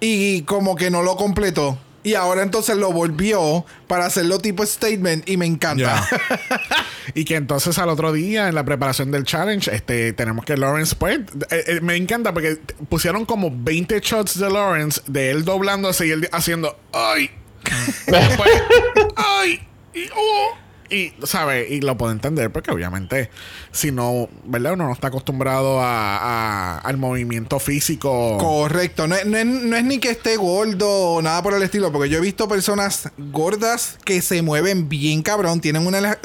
y 0.00 0.42
como 0.42 0.74
que 0.76 0.90
no 0.90 1.02
lo 1.02 1.16
completó. 1.16 1.78
Y 2.06 2.14
ahora 2.14 2.44
entonces 2.44 2.76
lo 2.76 2.92
volvió 2.92 3.66
para 3.88 4.06
hacerlo 4.06 4.38
tipo 4.38 4.64
statement 4.64 5.28
y 5.28 5.36
me 5.36 5.44
encanta. 5.44 6.08
Y 7.14 7.24
que 7.24 7.34
entonces 7.36 7.78
al 7.78 7.88
otro 7.88 8.12
día 8.12 8.48
en 8.48 8.54
la 8.54 8.64
preparación 8.64 9.10
del 9.10 9.24
challenge 9.24 9.72
este 9.72 10.12
tenemos 10.12 10.44
que 10.44 10.56
Lawrence 10.56 10.94
pues 10.96 11.20
eh, 11.50 11.64
eh, 11.66 11.80
me 11.80 11.94
encanta 11.94 12.34
porque 12.34 12.58
pusieron 12.88 13.24
como 13.24 13.50
20 13.50 14.00
shots 14.00 14.38
de 14.38 14.50
Lawrence 14.50 15.00
de 15.06 15.30
él 15.30 15.44
doblándose 15.44 16.08
y 16.08 16.10
él 16.10 16.28
haciendo 16.32 16.78
ay 16.92 17.30
Después, 18.06 18.50
ay 19.16 19.66
y 19.94 20.08
oh, 20.14 20.58
y, 20.90 21.12
¿sabes? 21.24 21.70
Y 21.70 21.80
lo 21.80 21.96
puedo 21.96 22.12
entender 22.12 22.50
porque 22.50 22.70
obviamente, 22.70 23.30
si 23.72 23.90
no, 23.92 24.28
¿verdad? 24.44 24.74
Uno 24.74 24.86
no 24.86 24.92
está 24.92 25.08
acostumbrado 25.08 25.80
a, 25.80 26.16
a- 26.16 26.78
al 26.78 26.96
movimiento 26.96 27.58
físico. 27.58 28.38
Correcto. 28.38 29.06
No, 29.06 29.14
es- 29.14 29.26
no 29.26 29.44
no 29.44 29.76
es 29.76 29.84
ni 29.84 29.98
que 29.98 30.10
esté 30.10 30.36
gordo 30.36 30.88
o 30.88 31.22
nada 31.22 31.42
por 31.42 31.54
el 31.54 31.62
estilo, 31.62 31.90
porque 31.92 32.08
yo 32.08 32.18
he 32.18 32.20
visto 32.20 32.48
personas 32.48 33.10
gordas 33.18 33.98
que 34.04 34.22
se 34.22 34.42
mueven 34.42 34.88
bien 34.88 35.22
cabrón, 35.22 35.60
tienen 35.60 35.86
una, 35.86 36.16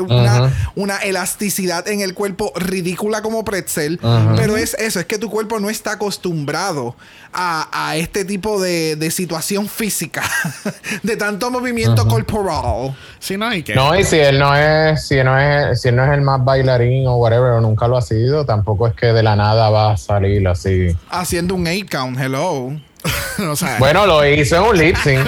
una, 0.75 0.97
elasticidad 0.97 1.87
en 1.87 2.01
el 2.01 2.13
cuerpo 2.13 2.51
ridícula 2.55 3.21
como 3.21 3.43
pretzel, 3.45 3.99
pero 4.35 4.57
es 4.57 4.73
eso, 4.75 4.99
es 4.99 5.05
que 5.05 5.17
tu 5.17 5.29
cuerpo 5.29 5.59
no 5.59 5.69
está 5.69 5.93
acostumbrado 5.93 6.95
a, 7.33 7.69
a 7.89 7.95
este 7.97 8.25
tipo 8.25 8.61
de, 8.61 8.95
de 8.95 9.09
situación 9.11 9.67
física, 9.67 10.23
de 11.03 11.15
tanto 11.17 11.49
movimiento 11.51 12.07
corporal. 12.07 12.95
Sí, 13.19 13.37
no, 13.37 13.53
y 13.53 13.63
que. 13.63 13.75
No, 13.75 13.97
y 13.97 14.03
si 14.03 14.17
él 14.17 14.39
no 14.39 14.50
es, 14.55 15.07
si 15.07 15.23
no 15.23 15.37
es, 15.37 15.81
si 15.81 15.91
no 15.91 16.03
es 16.03 16.11
el 16.11 16.21
más 16.21 16.43
bailarín 16.43 17.07
o 17.07 17.17
whatever, 17.17 17.53
o 17.53 17.61
nunca 17.61 17.87
lo 17.87 17.97
ha 17.97 18.01
sido, 18.01 18.45
tampoco 18.45 18.87
es 18.87 18.93
que 18.93 19.07
de 19.07 19.23
la 19.23 19.35
nada 19.35 19.69
va 19.69 19.91
a 19.91 19.97
salir 19.97 20.47
así. 20.47 20.95
Haciendo 21.09 21.55
un 21.55 21.67
8 21.67 21.85
count, 21.89 22.19
hello. 22.19 22.71
Bueno, 23.79 24.05
lo 24.05 24.25
hizo 24.25 24.57
en 24.57 24.63
un 24.63 24.77
lip 24.77 24.95
sync. 24.97 25.25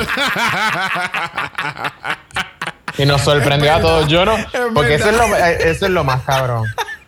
y 2.98 3.06
nos 3.06 3.22
sorprendió 3.22 3.74
a 3.74 3.82
todos. 3.82 4.08
Yo 4.08 4.26
no, 4.26 4.36
porque 4.74 4.96
eso 4.96 5.10
es, 5.10 5.18
lo, 5.18 5.24
eh, 5.36 5.58
eso 5.72 5.86
es 5.86 5.92
lo 5.92 6.04
más 6.04 6.22
cabrón. 6.22 6.68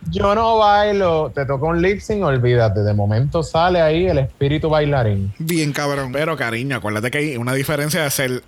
Yo 0.10 0.36
no 0.36 0.58
bailo, 0.58 1.32
te 1.34 1.46
toca 1.46 1.66
un 1.66 1.82
lip 1.82 2.00
sync, 2.00 2.24
olvídate. 2.24 2.82
De 2.82 2.94
momento 2.94 3.44
sale 3.44 3.82
ahí 3.82 4.08
el 4.08 4.20
espíritu 4.20 4.70
bailarín. 4.70 5.34
Bien 5.40 5.72
cabrón. 5.74 6.12
Pero 6.12 6.38
cariño, 6.38 6.78
acuérdate 6.78 7.12
que 7.12 7.18
hay 7.20 7.38
una 7.38 7.54
diferencia 7.54 8.02
de 8.02 8.08
hacer 8.08 8.44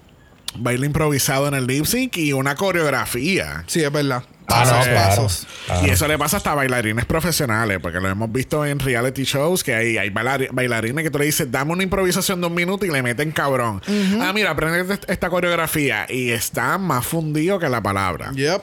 baile 0.56 0.86
improvisado 0.86 1.48
en 1.48 1.54
el 1.54 1.68
lip 1.68 1.86
sync 1.86 2.18
y 2.18 2.34
una 2.34 2.56
coreografía. 2.56 3.64
Sí, 3.68 3.84
es 3.84 3.92
verdad. 3.92 4.24
Ah, 4.50 4.64
no, 4.66 4.72
Pasos, 4.72 4.88
claro. 4.88 5.10
pasos. 5.10 5.48
Claro. 5.66 5.88
Y 5.88 5.90
eso 5.90 6.08
le 6.08 6.18
pasa 6.18 6.38
hasta 6.38 6.54
a 6.54 6.56
bailarines 6.56 7.04
profesionales, 7.04 7.80
porque 7.82 8.00
lo 8.00 8.08
hemos 8.08 8.32
visto 8.32 8.66
en 8.66 8.80
reality 8.80 9.24
shows 9.24 9.62
que 9.62 9.76
hay, 9.76 9.98
hay 9.98 10.10
bailar- 10.10 10.48
bailarines 10.54 11.04
que 11.04 11.12
tú 11.12 11.20
le 11.20 11.26
dices, 11.26 11.52
dame 11.52 11.74
una 11.74 11.84
improvisación 11.84 12.40
de 12.40 12.48
un 12.48 12.54
minuto 12.56 12.86
y 12.86 12.90
le 12.92 13.04
meten 13.04 13.32
cabrón. 13.32 13.82
Ah, 14.22 14.32
mira, 14.34 14.52
aprende 14.52 14.94
est- 14.94 15.10
esta 15.10 15.30
coreografía 15.30 16.06
y 16.10 16.30
está 16.30 16.78
más 16.78 17.06
fundido 17.06 17.60
que 17.60 17.68
la 17.68 17.82
palabra. 17.84 18.32
Yep. 18.34 18.62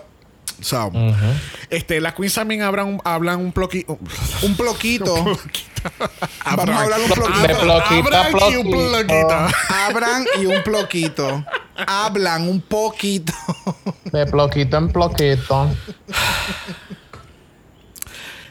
So, 0.60 0.90
este, 1.68 2.00
las 2.00 2.14
queens 2.14 2.32
también 2.34 2.62
hablan, 2.62 2.86
un- 2.86 3.00
hablan 3.04 3.40
un 3.40 3.52
ploqui- 3.52 3.84
Un 4.42 4.56
ploquito. 4.56 5.38
Vamos 6.56 6.68
a 6.68 6.82
hablar 6.82 7.00
un 7.00 7.42
De 7.42 7.54
ploquito. 7.54 8.16
Abran 8.16 8.32
y 8.50 8.56
un 8.56 8.70
ploquito. 8.70 9.46
Abran 9.68 10.26
y 10.40 10.46
un 10.46 10.62
ploquito. 10.62 11.44
Hablan 11.86 12.48
un 12.48 12.60
poquito. 12.60 13.32
De 14.12 14.26
ploquito 14.26 14.76
en 14.76 14.88
ploquito. 14.88 15.70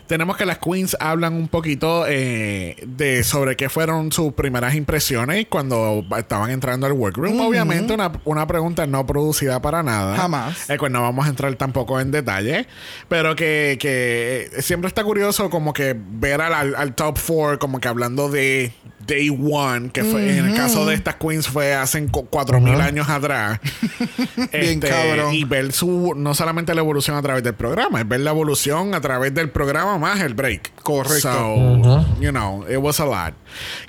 Tenemos 0.08 0.36
que 0.38 0.46
las 0.46 0.58
queens 0.60 0.98
hablan 1.00 1.34
un 1.34 1.48
poquito 1.48 2.06
eh, 2.08 2.76
de 2.86 3.24
sobre 3.24 3.56
qué 3.56 3.70
fueron 3.70 4.12
sus 4.12 4.34
primeras 4.34 4.76
impresiones 4.76 5.48
cuando 5.50 6.06
estaban 6.18 6.52
entrando 6.52 6.86
al 6.86 6.92
workroom. 6.94 7.40
Obviamente, 7.40 7.94
una, 7.94 8.12
una 8.26 8.46
pregunta 8.46 8.86
no 8.86 9.06
producida 9.08 9.62
para 9.62 9.82
nada. 9.82 10.16
Jamás. 10.18 10.70
Eh, 10.70 10.78
pues 10.78 10.92
no 10.92 11.02
vamos 11.02 11.26
a 11.26 11.30
entrar 11.30 11.54
tampoco 11.56 12.00
en 12.00 12.12
detalle. 12.12 12.68
Pero 13.08 13.36
que, 13.36 13.78
que 13.80 14.50
siempre 14.62 14.88
está 14.90 15.04
curioso 15.04 15.50
como 15.50 15.74
que 15.74 15.96
ver 15.98 16.42
al- 16.42 16.76
al 16.76 16.96
top 16.96 17.18
four 17.18 17.58
como 17.58 17.80
que 17.80 17.88
hablando 17.88 18.30
de 18.30 18.74
Day 19.06 19.30
One, 19.30 19.90
que 19.92 20.04
fue 20.04 20.38
en 20.38 20.48
el 20.50 20.56
caso 20.56 20.86
de 20.86 20.96
estas 20.96 21.16
queens 21.16 21.48
fue 21.48 21.74
hace 21.74 22.06
cu- 22.08 22.26
cuatro 22.30 22.60
mil 22.60 22.80
años 22.82 23.10
atrás. 23.10 23.60
Bien 24.52 24.80
cabrón. 24.80 25.34
Y 25.34 25.44
ver 25.44 25.72
su, 25.74 26.14
no 26.16 26.34
solamente 26.34 26.74
la 26.76 26.82
evolución 26.82 27.18
a 27.18 27.22
través 27.22 27.44
del 27.44 27.54
programa, 27.56 28.02
es 28.02 28.08
ver 28.08 28.22
la 28.22 28.32
evolución 28.32 28.94
a 28.94 29.02
través 29.02 29.34
del 29.34 29.50
programa 29.50 29.98
más 29.98 30.20
el 30.22 30.34
break. 30.34 30.72
Correcto. 30.84 31.20
So, 31.22 32.06
you 32.20 32.32
know, 32.32 32.66
it 32.70 32.78
was 32.78 33.00
a 33.00 33.06
lot. 33.06 33.34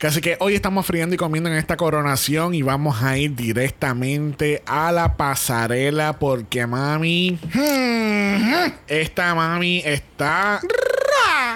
Así 0.03 0.21
que 0.21 0.37
hoy 0.41 0.55
estamos 0.55 0.85
friendo 0.87 1.15
y 1.15 1.19
comiendo 1.19 1.49
en 1.51 1.57
esta 1.57 1.77
coronación 1.77 2.55
y 2.55 2.63
vamos 2.63 3.03
a 3.03 3.17
ir 3.17 3.35
directamente 3.35 4.63
a 4.67 4.93
la 4.93 5.17
pasarela 5.17 6.15
porque 6.19 6.67
mami, 6.67 7.39
esta 8.87 9.35
mami 9.35 9.83
está 9.85 10.61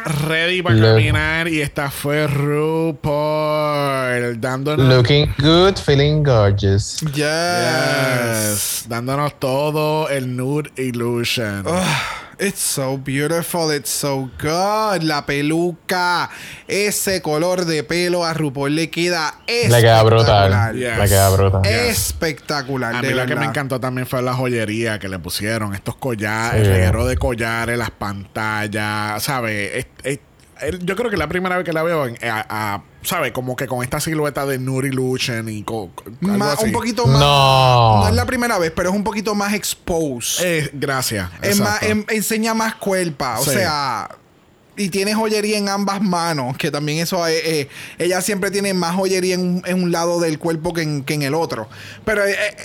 ready 0.08 0.62
para 0.62 0.74
Lo- 0.76 0.94
caminar 0.94 1.48
y 1.48 1.60
esta 1.60 1.90
fue 1.90 2.26
RuPaul 2.26 3.08
dándonos 4.40 4.86
Looking 4.88 5.34
good, 5.38 5.76
feeling 5.76 6.22
gorgeous. 6.22 7.00
Yes. 7.14 7.24
Yes. 7.24 8.84
Dándonos 8.88 9.38
todo 9.38 10.08
el 10.08 10.36
nude 10.36 10.70
illusion. 10.76 11.64
Ah, 11.66 12.27
it's 12.38 12.60
so 12.60 12.96
beautiful, 12.98 13.70
it's 13.74 13.90
so 13.90 14.30
good. 14.40 15.02
La 15.02 15.24
peluca, 15.26 16.30
ese 16.66 17.20
color 17.22 17.64
de 17.64 17.82
pelo 17.84 18.24
a 18.24 18.32
RuPaul 18.34 18.74
le 18.74 18.90
queda 18.90 19.34
Le 19.46 19.68
queda 19.80 20.02
brutal. 20.02 20.52
espectacular. 20.52 20.74
Le 20.98 21.08
queda 21.08 21.30
brutal. 21.30 21.66
Espectacular. 21.66 22.94
A 22.96 23.02
mí 23.02 23.10
lo 23.10 23.26
que 23.26 23.36
me 23.36 23.44
encantó 23.46 23.80
también 23.80 24.06
fue 24.06 24.22
la 24.22 24.34
joyería 24.34 24.98
que 24.98 25.08
le 25.08 25.18
pusieron, 25.18 25.74
estos 25.74 25.96
collares, 25.96 26.62
Sí. 26.62 26.68
el 26.68 26.74
reguero 26.74 27.06
de 27.06 27.16
collares, 27.16 27.76
las 27.78 27.90
pantallas, 27.90 29.22
¿sabes? 29.22 29.86
Yo 30.80 30.96
creo 30.96 31.08
que 31.10 31.16
la 31.16 31.28
primera 31.28 31.56
vez 31.56 31.64
que 31.64 31.72
la 31.72 31.82
veo, 31.84 32.06
en, 32.06 32.16
a, 32.28 32.44
a- 32.48 32.82
¿sabes? 33.02 33.32
Como 33.32 33.56
que 33.56 33.66
con 33.66 33.82
esta 33.82 34.00
silueta 34.00 34.44
de 34.46 34.58
Nude 34.58 34.88
Illusion 34.88 35.48
y 35.48 35.62
co- 35.62 35.90
co- 35.94 36.04
algo 36.22 36.36
Ma- 36.38 36.52
así. 36.52 36.64
un 36.66 36.72
poquito 36.72 37.06
más. 37.06 37.20
No. 37.20 38.00
No 38.02 38.08
es 38.08 38.14
la 38.14 38.26
primera 38.26 38.58
vez, 38.58 38.72
pero 38.74 38.90
es 38.90 38.94
un 38.96 39.04
poquito 39.04 39.34
más 39.34 39.54
exposed. 39.54 40.44
Eh, 40.44 40.70
gracias. 40.72 41.30
es 41.42 41.58
más, 41.60 41.82
em- 41.82 42.04
enseña 42.08 42.54
más 42.54 42.74
cuerpa. 42.74 43.38
O 43.40 43.44
Sí. 43.44 43.50
sea. 43.50 44.08
Y 44.80 44.90
tiene 44.90 45.12
joyería 45.12 45.58
en 45.58 45.68
ambas 45.68 46.00
manos, 46.00 46.56
que 46.56 46.70
también 46.70 46.98
eso 47.00 47.26
es, 47.26 47.42
eh, 47.44 47.68
ella 47.98 48.20
siempre 48.20 48.52
tiene 48.52 48.74
más 48.74 48.94
joyería 48.94 49.34
en 49.34 49.40
un, 49.40 49.62
en 49.66 49.82
un 49.82 49.90
lado 49.90 50.20
del 50.20 50.38
cuerpo 50.38 50.72
que 50.72 50.82
en, 50.82 51.02
que 51.02 51.14
en 51.14 51.22
el 51.22 51.34
otro. 51.34 51.68
Pero 52.04 52.24
eh, 52.24 52.36
eh, 52.38 52.56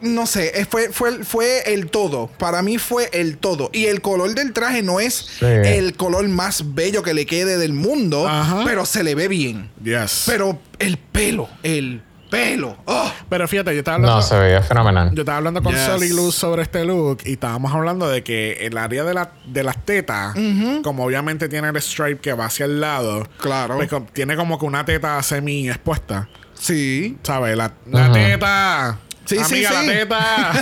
no 0.00 0.26
sé, 0.26 0.52
eh, 0.60 0.64
fue, 0.68 0.90
fue, 0.92 1.24
fue 1.24 1.72
el 1.74 1.90
todo. 1.90 2.28
Para 2.38 2.62
mí 2.62 2.78
fue 2.78 3.08
el 3.12 3.38
todo. 3.38 3.70
Y 3.72 3.86
el 3.86 4.00
color 4.00 4.34
del 4.34 4.52
traje 4.52 4.82
no 4.82 5.00
es 5.00 5.14
Sí. 5.38 5.44
el 5.46 5.94
color 5.96 6.26
más 6.28 6.74
bello 6.74 7.02
que 7.02 7.14
le 7.14 7.26
quede 7.26 7.58
del 7.58 7.72
mundo, 7.72 8.26
Ajá. 8.28 8.62
pero 8.64 8.86
se 8.86 9.02
le 9.04 9.14
ve 9.14 9.28
bien. 9.28 9.70
Yes. 9.82 10.24
Pero 10.26 10.58
el 10.78 10.96
pelo, 10.98 11.48
el 11.62 12.02
pelo. 12.30 12.76
¡oh! 12.86 13.12
Pero 13.28 13.46
fíjate, 13.46 13.72
yo 13.72 13.78
estaba 13.78 13.96
hablando... 13.96 14.16
No, 14.16 14.22
se 14.22 14.36
veía 14.38 14.60
fenomenal. 14.62 15.12
Yo 15.14 15.22
estaba 15.22 15.38
hablando 15.38 15.62
con 15.62 15.72
Yes. 15.72 15.82
Sally 15.82 16.08
Luz 16.10 16.34
sobre 16.34 16.62
este 16.62 16.84
look 16.84 17.18
y 17.24 17.32
estábamos 17.34 17.72
hablando 17.72 18.08
de 18.08 18.22
que 18.24 18.66
el 18.66 18.76
área 18.78 19.04
de, 19.04 19.14
la, 19.14 19.32
de 19.46 19.62
las 19.62 19.84
tetas, 19.84 20.34
como 20.82 21.04
obviamente 21.04 21.48
tiene 21.48 21.68
el 21.68 21.76
stripe 21.80 22.20
que 22.20 22.32
va 22.32 22.46
hacia 22.46 22.66
el 22.66 22.80
lado, 22.80 23.28
Claro. 23.40 23.76
pues, 23.76 23.88
tiene 24.12 24.34
como 24.36 24.58
que 24.58 24.64
una 24.66 24.84
teta 24.84 25.22
semi 25.22 25.68
expuesta. 25.68 26.28
Sí. 26.58 27.16
¿Sabes? 27.22 27.56
La, 27.56 27.72
la 27.90 28.10
teta. 28.10 28.98
Sí, 29.26 29.36
sí, 29.44 29.66
Amiga, 29.66 29.70
sí. 29.70 29.86
la 29.86 29.92
teta. 29.92 30.52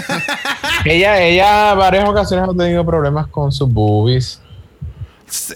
Ella, 0.85 1.23
ella 1.23 1.75
varias 1.75 2.09
ocasiones 2.09 2.49
ha 2.49 2.57
tenido 2.57 2.85
problemas 2.85 3.27
con 3.29 3.53
sus 3.53 3.71
boobies. 3.71 4.41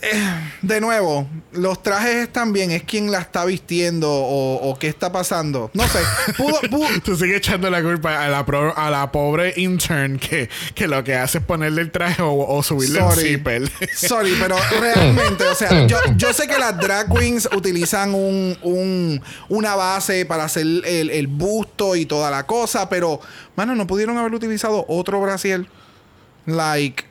Eh, 0.02 0.50
De 0.62 0.80
nuevo, 0.80 1.28
los 1.52 1.82
trajes 1.82 2.16
están 2.16 2.52
bien, 2.52 2.70
es 2.70 2.82
quien 2.84 3.10
la 3.12 3.18
está 3.18 3.44
vistiendo 3.44 4.10
o, 4.10 4.56
o 4.70 4.78
qué 4.78 4.88
está 4.88 5.12
pasando. 5.12 5.70
No 5.74 5.86
sé. 5.86 5.98
Pudo, 6.36 6.60
pudo- 6.70 7.00
Tú 7.04 7.16
sigues 7.16 7.36
echando 7.36 7.68
la 7.70 7.82
culpa 7.82 8.24
a 8.24 8.28
la, 8.28 8.44
pro- 8.46 8.76
a 8.76 8.90
la 8.90 9.12
pobre 9.12 9.52
intern 9.56 10.18
que, 10.18 10.48
que 10.74 10.88
lo 10.88 11.04
que 11.04 11.14
hace 11.14 11.38
es 11.38 11.44
ponerle 11.44 11.82
el 11.82 11.90
traje 11.92 12.22
o, 12.22 12.32
o 12.34 12.62
subirle 12.62 12.98
el 12.98 13.04
Sorry. 13.10 13.28
zipper. 13.28 13.70
Sorry, 13.94 14.34
pero 14.40 14.56
realmente, 14.80 15.44
o 15.44 15.54
sea, 15.54 15.86
yo, 15.86 15.98
yo 16.16 16.32
sé 16.32 16.48
que 16.48 16.58
las 16.58 16.76
drag 16.78 17.12
queens 17.12 17.48
utilizan 17.54 18.14
un, 18.14 18.56
un- 18.62 19.22
una 19.48 19.74
base 19.76 20.24
para 20.26 20.44
hacer 20.44 20.62
el, 20.62 21.10
el 21.10 21.26
busto 21.26 21.94
y 21.94 22.06
toda 22.06 22.30
la 22.30 22.46
cosa, 22.46 22.88
pero, 22.88 23.20
mano, 23.54 23.74
no 23.74 23.86
pudieron 23.86 24.16
haber 24.18 24.32
utilizado 24.34 24.84
otro 24.88 25.20
brasier. 25.20 25.66
Like, 26.46 27.04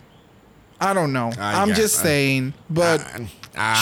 I 0.80 0.94
don't 0.94 1.12
know. 1.12 1.32
I'm 1.40 1.74
just 1.74 1.96
saying, 1.96 2.54
but 2.70 3.02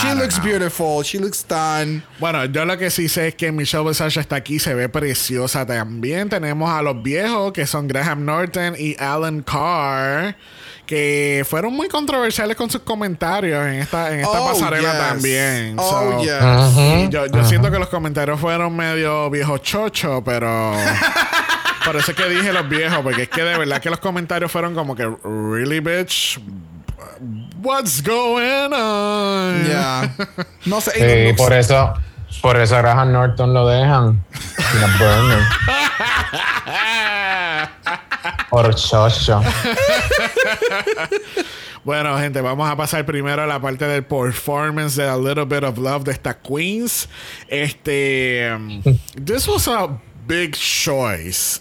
she 0.01 0.13
looks 0.13 0.37
know. 0.37 0.43
beautiful, 0.45 1.03
she 1.03 1.17
looks 1.19 1.43
done. 1.43 2.03
Bueno, 2.19 2.45
yo 2.45 2.63
lo 2.65 2.77
que 2.77 2.89
sí 2.89 3.09
sé 3.09 3.27
es 3.29 3.35
que 3.35 3.51
Michelle 3.51 3.83
Visage 3.83 4.19
está 4.21 4.37
aquí, 4.37 4.59
se 4.59 4.73
ve 4.73 4.87
preciosa 4.87 5.65
también. 5.65 6.29
Tenemos 6.29 6.69
a 6.69 6.81
los 6.81 7.03
viejos 7.03 7.51
que 7.51 7.67
son 7.67 7.87
Graham 7.89 8.23
Norton 8.23 8.75
y 8.79 8.95
Alan 8.97 9.41
Carr, 9.43 10.37
que 10.85 11.45
fueron 11.49 11.73
muy 11.73 11.89
controversiales 11.89 12.55
con 12.55 12.69
sus 12.69 12.81
comentarios 12.83 13.65
en 13.67 13.73
esta, 13.75 14.13
en 14.13 14.21
esta 14.21 14.41
Oh, 14.41 14.53
pasarela 14.53 14.91
yes. 14.93 14.99
también. 15.09 15.75
Oh, 15.77 15.89
So, 15.89 16.21
yes. 16.23 16.31
Ujú. 16.71 17.09
Yo, 17.11 17.25
yo 17.25 17.43
siento 17.43 17.69
que 17.69 17.77
los 17.79 17.89
comentarios 17.89 18.39
fueron 18.39 18.73
medio 18.73 19.29
viejo 19.29 19.57
chocho, 19.57 20.23
pero. 20.23 20.73
Por 21.85 21.95
eso 21.97 22.11
es 22.11 22.17
que 22.17 22.27
dije 22.29 22.51
los 22.51 22.67
viejos, 22.67 22.97
porque 23.03 23.23
es 23.23 23.29
que 23.29 23.43
de 23.43 23.59
verdad 23.59 23.79
que 23.79 23.91
los 23.91 23.99
comentarios 23.99 24.51
fueron 24.51 24.73
como 24.73 24.95
que, 24.95 25.03
really, 25.23 25.81
bitch. 25.81 26.39
What's 27.61 28.01
going 28.01 28.73
on? 28.73 29.65
No 30.65 30.81
sé. 30.81 30.91
y 30.97 31.01
Sí, 31.01 31.23
no- 31.25 31.31
no- 31.31 31.35
por 31.37 31.53
eso, 31.53 31.93
por 32.41 32.57
eso 32.57 32.75
a 32.75 32.81
Graham 32.81 33.11
Norton 33.11 33.53
lo 33.53 33.67
dejan. 33.67 34.23
Por 38.49 38.73
chocho. 38.75 39.41
Bueno, 41.83 42.17
gente, 42.17 42.41
vamos 42.41 42.67
a 42.67 42.75
pasar 42.75 43.05
primero 43.05 43.43
a 43.43 43.45
la 43.45 43.59
parte 43.59 43.85
del 43.85 44.03
performance 44.03 44.95
de 44.95 45.07
A 45.07 45.15
Little 45.15 45.45
Bit 45.45 45.63
of 45.65 45.77
Love 45.77 46.03
de 46.05 46.13
esta 46.13 46.33
Queens. 46.35 47.07
Este. 47.47 48.51
um, 48.55 48.81
this 49.23 49.47
was 49.47 49.67
a 49.67 49.87
big 50.25 50.55
choice. 50.55 51.59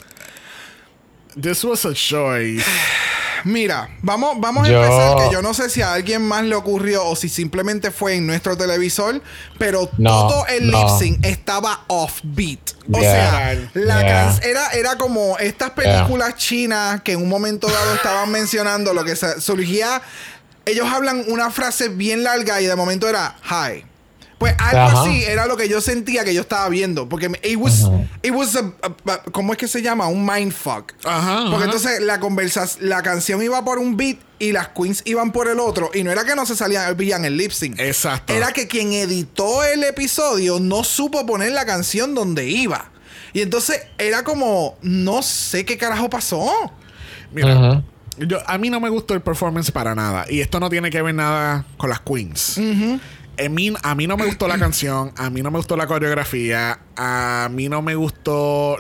This 1.41 1.65
was 1.65 1.85
a 1.85 1.93
choice. 1.95 2.65
Mira, 3.45 3.91
vamos, 4.01 4.37
vamos 4.41 4.67
a 4.67 4.71
empezar. 4.73 5.17
Que 5.29 5.35
yo 5.35 5.43
no 5.43 5.53
sé 5.53 5.69
si 5.69 5.83
a 5.83 5.93
alguien 5.93 6.23
más 6.27 6.45
le 6.45 6.55
ocurrió 6.55 7.05
o 7.05 7.15
si 7.15 7.29
simplemente 7.29 7.91
fue 7.91 8.15
en 8.15 8.27
nuestro 8.27 8.57
televisor, 8.57 9.21
pero 9.59 9.91
No, 9.99 10.29
todo 10.29 10.47
el 10.47 10.71
no. 10.71 10.79
lip 10.79 10.89
sync 10.99 11.27
estaba 11.27 11.85
offbeat. 11.89 12.71
O 12.91 12.99
Yeah. 13.01 13.11
sea, 13.13 13.71
la 13.75 14.01
Yeah. 14.01 14.09
can- 14.41 14.41
era, 14.49 14.69
era 14.71 14.97
como 14.97 15.37
estas 15.39 15.71
películas 15.71 16.37
chinas 16.37 17.03
que 17.03 17.13
en 17.13 17.23
un 17.23 17.29
momento 17.29 17.67
dado 17.69 17.95
estaban 17.95 18.31
mencionando 18.31 18.95
lo 18.95 19.05
que 19.05 19.15
surgía. 19.17 20.01
Ellos 20.65 20.89
hablan 20.91 21.25
una 21.29 21.51
frase 21.51 21.89
bien 21.89 22.25
larga 22.25 22.63
y 22.63 22.67
de 22.67 22.77
momento 22.77 23.07
era 23.09 23.37
hi. 23.45 23.85
Pues 24.39 24.55
algo 24.59 24.81
Ajá. 24.83 25.03
así 25.03 25.23
era 25.25 25.47
lo 25.47 25.57
que 25.57 25.69
yo 25.69 25.81
sentía 25.81 26.25
que 26.25 26.35
yo 26.35 26.41
estaba 26.41 26.69
viendo. 26.69 27.09
Porque 27.09 27.29
me- 27.29 27.39
it 27.45 27.57
was, 27.57 27.89
it 28.23 28.33
was 28.33 28.57
a- 28.57 28.73
a- 28.83 29.13
a- 29.13 29.23
¿cómo 29.33 29.53
es 29.53 29.59
que 29.59 29.69
se 29.69 29.81
llama? 29.81 30.09
Un 30.09 30.27
mindfuck. 30.27 30.93
Ajá, 31.05 31.45
Porque 31.51 31.65
entonces 31.67 32.01
la 32.03 32.19
conversación, 32.21 32.89
la 32.89 33.03
canción 33.03 33.43
iba 33.43 33.65
por 33.65 33.79
un 33.79 33.97
beat 33.97 34.19
y 34.39 34.53
las 34.53 34.69
queens 34.69 35.03
iban 35.07 35.31
por 35.33 35.49
el 35.49 35.61
otro. 35.61 35.91
Y 35.95 36.03
no 36.03 36.11
era 36.11 36.25
que 36.25 36.35
no 36.35 36.45
se 36.47 36.57
salían, 36.57 36.97
veían 36.97 37.25
el 37.25 37.37
lip 37.37 37.53
sync. 37.53 37.79
Exacto. 37.79 38.33
Era 38.35 38.53
que 38.53 38.67
quien 38.67 38.93
editó 38.93 39.63
el 39.65 39.85
episodio 39.85 40.59
no 40.61 40.83
supo 40.85 41.25
poner 41.25 41.53
la 41.53 41.65
canción 41.65 42.15
donde 42.15 42.47
iba. 42.49 42.91
Y 43.33 43.41
entonces 43.41 43.81
era 43.99 44.25
como, 44.25 44.77
no 44.83 45.23
sé 45.23 45.65
qué 45.65 45.79
carajo 45.79 46.11
pasó. 46.11 46.51
Mira, 47.33 47.83
yo, 48.19 48.39
a 48.47 48.59
mí 48.59 48.71
no 48.71 48.79
me 48.79 48.89
gustó 48.91 49.15
el 49.15 49.23
performance 49.23 49.71
para 49.73 49.95
nada. 49.95 50.27
Y 50.29 50.41
esto 50.41 50.61
no 50.61 50.71
tiene 50.71 50.91
que 50.91 51.03
ver 51.03 51.15
nada 51.15 51.65
con 51.77 51.91
las 51.91 52.01
queens. 52.01 52.59
A 53.37 53.49
mí, 53.49 53.73
a 53.83 53.95
mí 53.95 54.07
no 54.07 54.17
me 54.17 54.27
gustó 54.27 54.47
la 54.47 54.59
canción, 54.59 55.13
a 55.17 55.29
mí 55.29 55.43
no 55.43 55.51
me 55.51 55.59
gustó 55.59 55.77
la 55.77 55.87
coreografía, 55.87 56.79
a 56.97 57.49
mí 57.51 57.69
no 57.69 57.83
me 57.83 57.95
gustó... 57.95 58.77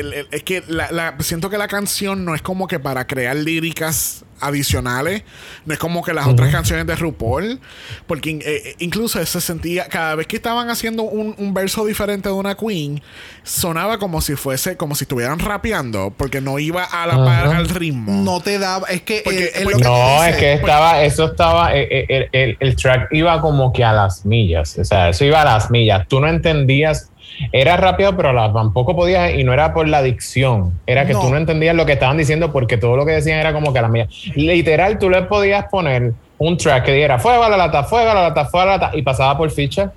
l- 0.00 0.08
el- 0.08 0.12
el- 0.14 0.28
es 0.30 0.42
que 0.42 0.62
la, 0.68 0.90
la- 0.90 1.16
siento 1.20 1.50
que 1.50 1.58
la 1.58 1.68
canción 1.68 2.24
no 2.24 2.34
es 2.34 2.42
como 2.42 2.66
que 2.66 2.78
para 2.80 3.06
crear 3.06 3.36
líricas 3.36 4.24
adicionales, 4.40 5.22
no 5.64 5.72
es 5.72 5.78
como 5.78 6.02
que 6.02 6.12
las 6.12 6.26
otras 6.26 6.50
canciones 6.50 6.86
de 6.86 6.96
RuPaul, 6.96 7.60
porque 8.06 8.30
in- 8.30 8.42
eh, 8.44 8.62
eh, 8.64 8.74
incluso 8.80 9.24
se 9.24 9.40
sentía, 9.40 9.86
cada 9.88 10.14
vez 10.16 10.26
que 10.26 10.36
estaban 10.36 10.68
haciendo 10.70 11.04
un, 11.04 11.34
un 11.38 11.54
verso 11.54 11.86
diferente 11.86 12.28
de 12.28 12.34
una 12.34 12.54
queen, 12.54 13.00
sonaba 13.42 13.98
como 13.98 14.20
si 14.20 14.34
fuese, 14.34 14.76
como 14.76 14.94
si 14.96 15.04
estuvieran 15.04 15.38
rapeando, 15.38 16.12
porque 16.16 16.40
no 16.40 16.58
iba 16.58 16.84
a 16.84 17.06
la 17.06 17.24
par 17.24 17.46
al 17.54 17.68
ritmo. 17.68 18.12
No 18.22 18.40
te 18.40 18.58
daba, 18.58 18.86
es 18.88 19.02
que 19.02 19.22
Porque- 19.24 19.52
el- 19.54 19.54
el 19.54 19.64
lo 19.64 19.70
porque- 19.70 19.78
que 19.78 19.84
tú 19.84 19.90
No, 19.90 20.24
es 20.24 20.36
que 20.36 20.52
estaba, 20.54 21.02
eso 21.04 21.24
estaba, 21.26 21.74
eh, 21.76 22.06
el, 22.08 22.28
el- 22.32 22.56
el 22.60 22.76
track 22.76 23.08
iba 23.12 23.40
como 23.40 23.72
que 23.72 23.84
a 23.84 23.92
las 23.92 24.26
millas, 24.26 24.76
o 24.78 24.84
sea, 24.84 25.08
eso 25.10 25.24
iba 25.24 25.40
a 25.42 25.44
las 25.44 25.70
millas. 25.70 26.06
Tú 26.08 26.20
no 26.20 26.28
entendías, 26.28 27.10
era 27.52 27.76
rápido, 27.76 28.16
pero 28.16 28.32
la- 28.32 28.52
tampoco 28.52 28.94
podías, 28.96 29.34
y 29.34 29.44
no 29.44 29.52
era 29.52 29.72
por 29.74 29.88
la 29.88 30.02
dicción, 30.02 30.78
era 30.86 31.06
que 31.06 31.12
No. 31.12 31.20
tú 31.22 31.30
no 31.30 31.36
entendías 31.36 31.74
lo 31.74 31.86
que 31.86 31.92
estaban 31.94 32.16
diciendo 32.16 32.52
porque 32.52 32.76
todo 32.76 32.96
lo 32.96 33.04
que 33.06 33.12
decían 33.12 33.38
era 33.38 33.52
como 33.52 33.72
que 33.72 33.78
a 33.78 33.82
las 33.82 33.90
millas. 33.90 34.08
Literal, 34.34 34.98
tú 34.98 35.10
le 35.10 35.22
podías 35.22 35.64
poner 35.70 36.12
un 36.38 36.56
track 36.56 36.84
que 36.84 36.92
diera 36.92 37.18
fuego 37.18 37.44
a 37.44 37.48
la 37.48 37.56
lata, 37.56 37.84
fuego 37.84 38.10
a 38.10 38.14
la 38.14 38.22
lata, 38.22 38.44
fuego 38.46 38.62
a 38.62 38.66
la 38.66 38.78
lata, 38.78 38.96
y 38.96 39.02
pasaba 39.02 39.36
por 39.36 39.50
ficha. 39.50 39.92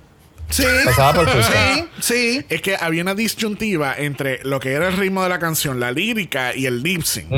Sí, 0.50 0.64
Pasaba 0.84 1.12
por 1.12 1.28
sí, 1.30 1.84
sí. 2.00 2.44
Es 2.48 2.62
que 2.62 2.74
había 2.80 3.02
una 3.02 3.14
disyuntiva 3.14 3.94
entre 3.96 4.42
lo 4.44 4.60
que 4.60 4.72
era 4.72 4.88
el 4.88 4.96
ritmo 4.96 5.22
de 5.22 5.28
la 5.28 5.38
canción, 5.38 5.78
la 5.78 5.92
lírica 5.92 6.54
y 6.56 6.64
el 6.66 6.82
lip 6.82 7.02
sync. 7.02 7.28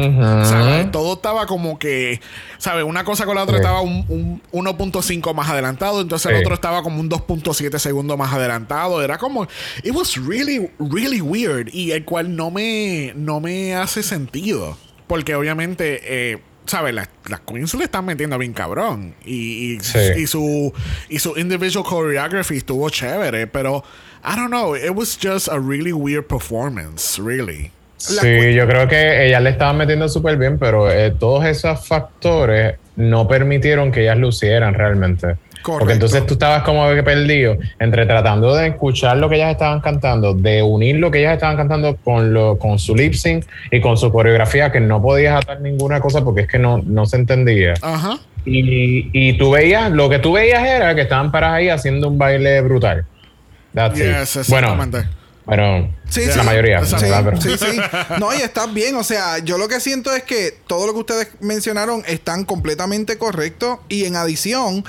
¿Sabes? 0.45 0.91
Todo 0.93 1.15
estaba 1.15 1.47
como 1.47 1.79
que, 1.79 2.21
¿sabes? 2.59 2.85
Una 2.85 3.05
cosa 3.05 3.27
con 3.27 3.35
la 3.35 3.43
otra 3.43 3.57
Sí. 3.57 3.61
estaba 3.63 3.81
un, 3.81 4.05
un 4.09 4.41
1.5 4.65 5.35
más 5.35 5.51
adelantado, 5.51 6.01
entonces 6.01 6.31
el 6.33 6.41
otro 6.41 6.55
estaba 6.55 6.83
como 6.83 7.01
un 7.01 7.11
2.7 7.11 7.79
segundos 7.79 8.17
más 8.17 8.33
adelantado. 8.33 9.03
Era 9.03 9.19
como, 9.19 9.45
it 9.83 9.93
was 9.93 10.15
really, 10.17 10.71
really 10.79 11.21
weird 11.21 11.69
y 11.73 11.91
el 11.93 12.05
cual 12.05 12.37
no 12.37 12.51
me, 12.51 13.13
no 13.17 13.41
me 13.41 13.75
hace 13.75 14.03
sentido. 14.05 14.79
Porque 15.09 15.35
obviamente, 15.35 16.01
eh, 16.05 16.39
¿sabes? 16.71 16.95
Las, 16.95 17.09
las 17.29 17.41
queens 17.41 17.75
le 17.75 17.85
están 17.85 18.05
metiendo 18.07 18.39
bien 18.39 18.53
cabrón. 18.53 19.15
Y, 19.25 19.75
y, 19.75 19.81
Sí. 19.81 19.99
y 20.19 20.27
su, 20.27 20.73
y 21.09 21.19
su 21.19 21.37
individual 21.39 21.85
choreography 21.85 22.57
estuvo 22.59 22.89
chévere, 22.91 23.47
pero 23.47 23.83
I 24.25 24.37
don't 24.37 24.49
know, 24.49 24.75
it 24.77 24.91
was 24.95 25.19
just 25.21 25.49
a 25.49 25.59
really 25.59 25.93
weird 25.93 26.27
performance, 26.27 27.19
really. 27.19 27.71
La 28.15 28.23
Sí, 28.23 28.55
yo 28.55 28.67
creo 28.67 28.89
que 28.89 29.27
ellas 29.27 29.43
le 29.43 29.51
estaban 29.51 29.77
metiendo 29.77 30.09
súper 30.09 30.37
bien, 30.39 30.59
pero 30.59 30.91
eh, 30.91 31.11
todos 31.11 31.45
esos 31.45 31.87
factores 31.87 32.77
no 32.97 33.29
permitieron 33.29 33.93
que 33.93 34.03
ellas 34.03 34.17
lucieran 34.19 34.73
realmente. 34.75 35.37
Correcto. 35.63 35.79
Porque 35.81 35.93
entonces 35.95 36.27
tú 36.27 36.35
estabas 36.35 36.63
como 36.63 36.89
que 36.95 37.03
perdido 37.03 37.57
entre 37.79 38.07
tratando 38.07 38.55
de 38.55 38.69
escuchar 38.69 39.17
lo 39.19 39.29
que 39.29 39.37
ellas 39.37 39.51
estaban 39.53 39.81
cantando, 39.81 40.35
de 40.35 40.63
unir 40.63 40.97
lo 40.97 41.11
que 41.11 41.21
ellas 41.21 41.35
estaban 41.35 41.57
cantando 41.57 41.97
con, 41.97 42.33
lo, 42.33 42.59
con 42.59 42.79
su 42.79 42.95
lip 42.97 43.15
sync 43.15 43.45
y 43.71 43.81
con 43.81 43.97
su 43.97 44.11
coreografía, 44.11 44.73
que 44.73 44.81
no 44.81 45.03
podías 45.03 45.37
atar 45.43 45.61
ninguna 45.61 46.01
cosa 46.01 46.25
porque 46.25 46.43
es 46.43 46.49
que 46.49 46.59
no, 46.59 46.79
no 46.85 47.07
se 47.07 47.17
entendía. 47.17 47.75
Ajá. 47.83 48.19
Y, 48.45 49.11
y 49.13 49.37
tú 49.37 49.51
veías, 49.51 49.91
lo 49.91 50.09
que 50.09 50.19
tú 50.19 50.33
veías 50.33 50.65
era 50.65 50.95
que 50.95 51.03
estaban 51.03 51.31
paradas 51.31 51.59
ahí 51.59 51.69
haciendo 51.69 52.09
un 52.09 52.17
baile 52.17 52.61
brutal. 52.63 53.05
That's 53.75 53.99
it. 53.99 54.07
Yes, 54.07 54.49
bueno, 54.49 54.73
exactamente. 54.73 55.09
bueno, 55.45 55.95
Sí, 56.09 56.27
la 56.27 56.33
sí. 56.33 56.41
mayoría. 56.45 56.85
Sí, 56.85 56.97
sí, 56.99 57.57
sí. 57.57 57.81
No, 58.19 58.35
y 58.35 58.39
está 58.39 58.67
bien. 58.67 58.97
O 58.97 59.05
sea, 59.05 59.39
yo 59.39 59.59
lo 59.59 59.69
que 59.69 59.79
siento 59.79 60.13
es 60.15 60.25
que 60.25 60.55
todo 60.67 60.87
lo 60.87 60.93
que 60.93 60.99
ustedes 60.99 61.29
mencionaron 61.41 62.03
están 62.09 62.45
completamente 62.45 63.17
correctos. 63.17 63.79
Y 63.89 64.05
en 64.07 64.17
adición, 64.17 64.85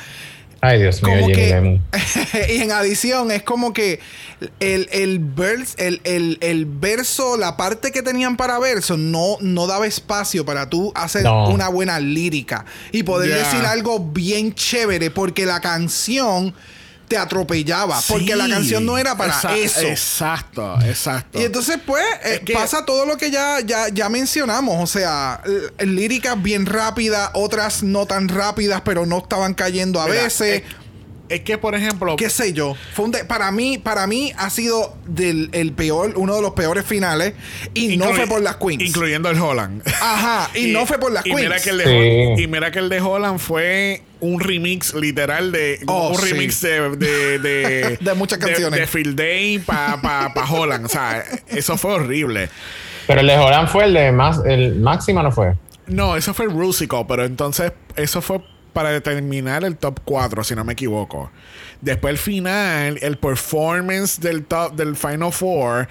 Ay, 0.64 0.80
Dios 0.80 1.02
mío, 1.02 1.28
Jenny 1.28 1.82
que. 2.34 2.54
Y 2.54 2.62
en 2.62 2.72
adición, 2.72 3.32
es 3.32 3.42
como 3.42 3.74
que 3.74 4.00
el, 4.60 4.88
el, 4.92 5.20
vers- 5.20 5.74
el, 5.78 6.02
el- 6.04 6.38
el 6.42 6.66
verso, 6.66 7.36
la 7.36 7.58
parte 7.58 7.92
que 7.92 8.04
tenían 8.04 8.38
para 8.38 8.60
verso, 8.60 8.96
no, 8.96 9.38
no 9.42 9.66
daba 9.66 9.88
espacio 9.88 10.46
para 10.46 10.70
tú 10.70 10.92
hacer 10.96 11.24
No. 11.24 11.50
una 11.50 11.68
buena 11.70 12.00
lírica 12.00 12.66
y 12.92 13.02
poder 13.04 13.34
decir 13.34 13.66
algo 13.66 14.00
bien 14.00 14.54
chévere, 14.54 15.10
porque 15.10 15.46
la 15.48 15.62
canción 15.62 16.54
te 17.12 17.18
atropellaba. 17.18 18.00
Porque 18.08 18.38
la 18.38 18.48
canción 18.48 18.86
no 18.86 18.98
era 18.98 19.18
para 19.18 19.34
Exa- 19.34 19.58
eso. 19.58 19.82
Exacto, 19.82 20.80
exacto. 20.86 21.42
Y 21.42 21.44
entonces, 21.44 21.78
pues, 21.86 22.06
eh, 22.24 22.42
que- 22.46 22.54
pasa 22.54 22.86
todo 22.86 23.06
lo 23.06 23.18
que 23.18 23.30
ya, 23.30 23.60
ya, 23.60 23.90
ya 23.90 24.08
mencionamos. 24.08 24.82
O 24.82 24.88
sea, 24.88 25.42
líricas 25.80 26.42
bien 26.42 26.66
rápidas, 26.66 27.30
otras 27.34 27.84
no 27.84 28.06
tan 28.06 28.30
rápidas, 28.30 28.82
pero 28.86 29.06
no 29.06 29.18
estaban 29.18 29.54
cayendo 29.56 30.00
a 30.00 30.06
Mira, 30.08 30.24
veces. 30.24 30.64
Es, 30.64 30.76
es 31.28 31.42
que, 31.42 31.58
por 31.58 31.76
ejemplo, 31.76 32.16
qué 32.16 32.30
sé 32.30 32.54
yo. 32.54 32.76
Fue 32.94 33.04
un 33.06 33.12
de- 33.12 33.26
para 33.26 33.52
mí, 33.52 33.78
para 33.78 34.08
mí 34.08 34.32
ha 34.38 34.50
sido 34.50 34.96
del 35.06 35.50
el 35.52 35.74
peor, 35.74 36.14
uno 36.16 36.36
de 36.36 36.42
los 36.42 36.52
peores 36.54 36.86
finales. 36.86 37.34
Y 37.74 37.98
no 37.98 38.14
fue 38.14 38.26
por 38.26 38.42
las 38.42 38.56
queens. 38.56 38.84
Incluyendo 38.84 39.30
el 39.30 39.38
Holland. 39.38 39.82
Ajá. 40.02 40.50
Y, 40.56 40.68
no 40.72 40.86
fue 40.86 40.98
por 40.98 41.12
las 41.12 41.26
y 41.26 41.30
queens. 41.32 41.42
Mira 41.42 41.60
que 41.60 41.70
el 41.72 41.78
de 41.78 41.84
Sí. 41.84 41.90
Holland, 41.90 42.40
y 42.40 42.48
mira 42.48 42.72
que 42.72 42.80
el 42.80 42.88
de 42.88 43.02
Holland 43.02 43.40
fue 43.40 44.04
un 44.22 44.40
remix 44.40 44.94
literal 44.94 45.52
de 45.52 45.80
Oh, 45.88 46.10
un 46.10 46.16
sí. 46.18 46.32
remix 46.32 46.62
de 46.62 46.96
de, 46.96 47.40
de, 47.40 47.98
De 48.02 48.14
muchas 48.14 48.40
canciones. 48.40 48.80
de, 48.80 48.88
Field 48.88 49.16
Day 49.18 49.60
para 49.60 50.02
pa, 50.02 50.34
pa 50.34 50.46
Holland 50.50 50.86
o 50.86 50.90
sea 50.90 51.24
eso 51.48 51.78
fue 51.78 51.94
horrible 51.96 52.50
Pero 53.08 53.22
el 53.22 53.28
de 53.28 53.36
Joran 53.38 53.68
fue 53.68 53.86
el 53.86 53.94
de 53.94 54.12
más, 54.12 54.40
el 54.46 54.80
máximo 54.80 55.22
no 55.24 55.32
fue. 55.32 55.56
no 55.88 56.16
eso 56.16 56.34
fue 56.34 56.46
el 56.46 56.52
Rusico 56.52 57.06
pero 57.08 57.26
entonces 57.26 57.74
eso 57.96 58.22
fue 58.22 58.40
para 58.74 58.90
determinar 58.92 59.66
el 59.66 59.76
top 59.78 60.00
4 60.06 60.44
si 60.46 60.56
no 60.56 60.64
me 60.64 60.74
equivoco 60.74 61.30
después 61.82 62.12
el 62.14 62.18
final 62.18 62.98
el 63.02 63.18
performance 63.18 64.20
del 64.22 64.46
top 64.46 64.76
del 64.76 64.96
Final 64.96 65.34
Four 65.34 65.88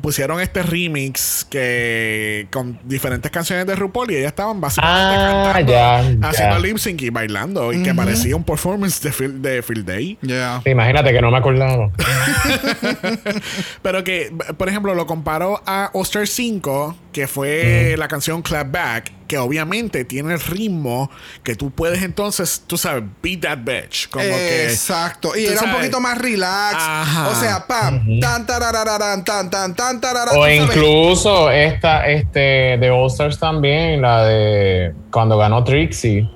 pusieron 0.00 0.40
este 0.40 0.62
remix 0.62 1.46
que 1.48 2.46
con 2.50 2.78
diferentes 2.84 3.30
canciones 3.30 3.66
de 3.66 3.74
RuPaul 3.76 4.10
y 4.10 4.16
ellas 4.16 4.28
estaban 4.28 4.60
básicamente 4.60 5.16
Ah, 5.16 5.52
cantando 5.54 6.26
haciendo 6.28 6.58
lip 6.58 6.78
sync 6.78 7.02
y 7.02 7.10
bailando 7.10 7.72
y 7.72 7.82
que 7.82 7.94
parecía 7.94 8.34
un 8.34 8.44
performance 8.44 9.00
de 9.02 9.12
Field, 9.12 9.42
de 9.42 9.62
Field 9.62 9.86
Day 9.86 10.18
Yeah. 10.22 10.62
Imagínate 10.64 11.12
que 11.12 11.20
no 11.20 11.30
me 11.30 11.36
acordaba. 11.38 11.90
pero 13.82 14.04
que 14.04 14.32
por 14.56 14.68
ejemplo 14.68 14.94
lo 14.94 15.06
comparo 15.06 15.60
a 15.66 15.90
Oster 15.92 16.26
5 16.26 16.96
que 17.12 17.26
fue 17.26 17.94
la 17.98 18.08
canción 18.08 18.42
Clap 18.42 18.70
Back 18.72 19.12
que 19.32 19.38
obviamente 19.38 20.04
tiene 20.04 20.34
el 20.34 20.40
ritmo 20.40 21.10
que 21.42 21.54
tú 21.54 21.70
puedes 21.70 22.02
entonces 22.02 22.64
tú 22.66 22.76
sabes 22.76 23.04
beat 23.22 23.40
that 23.40 23.60
bitch 23.64 24.10
como 24.10 24.26
que 24.26 24.64
Exacto. 24.64 25.34
Y 25.34 25.46
era 25.46 25.62
un 25.62 25.72
poquito 25.72 26.00
más 26.00 26.18
relax. 26.18 26.76
Ajá. 26.76 27.28
O 27.30 27.34
sea, 27.34 27.66
pam, 27.66 28.20
tan, 28.20 28.46
tararararán, 28.46 29.24
tan, 29.24 29.48
tan, 29.48 29.74
tan, 29.74 30.02
tan, 30.02 30.16
O 30.36 30.46
sabes. 30.46 30.54
incluso 30.54 31.50
esta, 31.50 32.06
este, 32.08 32.76
de 32.78 32.90
All 32.90 33.06
Stars 33.06 33.38
también, 33.38 34.02
la 34.02 34.26
de 34.26 34.92
cuando 35.10 35.38
ganó 35.38 35.64
Trixie, 35.64 36.28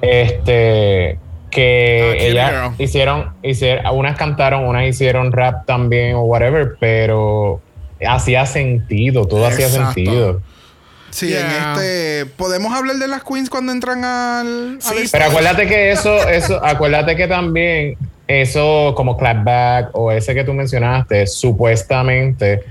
este, 0.00 1.18
que 1.50 2.12
Ah, 2.12 2.16
ellas 2.16 2.72
hicieron, 2.78 3.34
hicieron, 3.42 3.94
unas 3.94 4.16
cantaron, 4.16 4.64
unas 4.64 4.88
hicieron 4.88 5.32
rap 5.32 5.66
también 5.66 6.14
o 6.14 6.22
whatever, 6.22 6.76
pero 6.80 7.60
hacía 8.08 8.46
sentido, 8.46 9.26
todo 9.26 9.44
hacía 9.46 9.68
sentido. 9.68 10.40
Sí, 11.12 11.28
Yeah. 11.28 11.40
en 11.40 11.78
este. 11.78 12.26
¿Podemos 12.36 12.74
hablar 12.74 12.96
de 12.96 13.06
las 13.06 13.22
queens 13.22 13.48
cuando 13.48 13.70
entran 13.70 14.04
al. 14.04 14.78
Sí, 14.80 14.94
al 14.96 15.08
Pero 15.12 15.24
acuérdate 15.26 15.66
que 15.66 15.92
eso, 15.92 16.28
eso, 16.28 16.64
acuérdate 16.64 17.14
que 17.14 17.28
también 17.28 17.96
eso 18.26 18.94
como 18.96 19.16
clapback 19.16 19.90
o 19.92 20.10
ese 20.10 20.34
que 20.34 20.42
tú 20.42 20.54
mencionaste, 20.54 21.26
supuestamente 21.26 22.62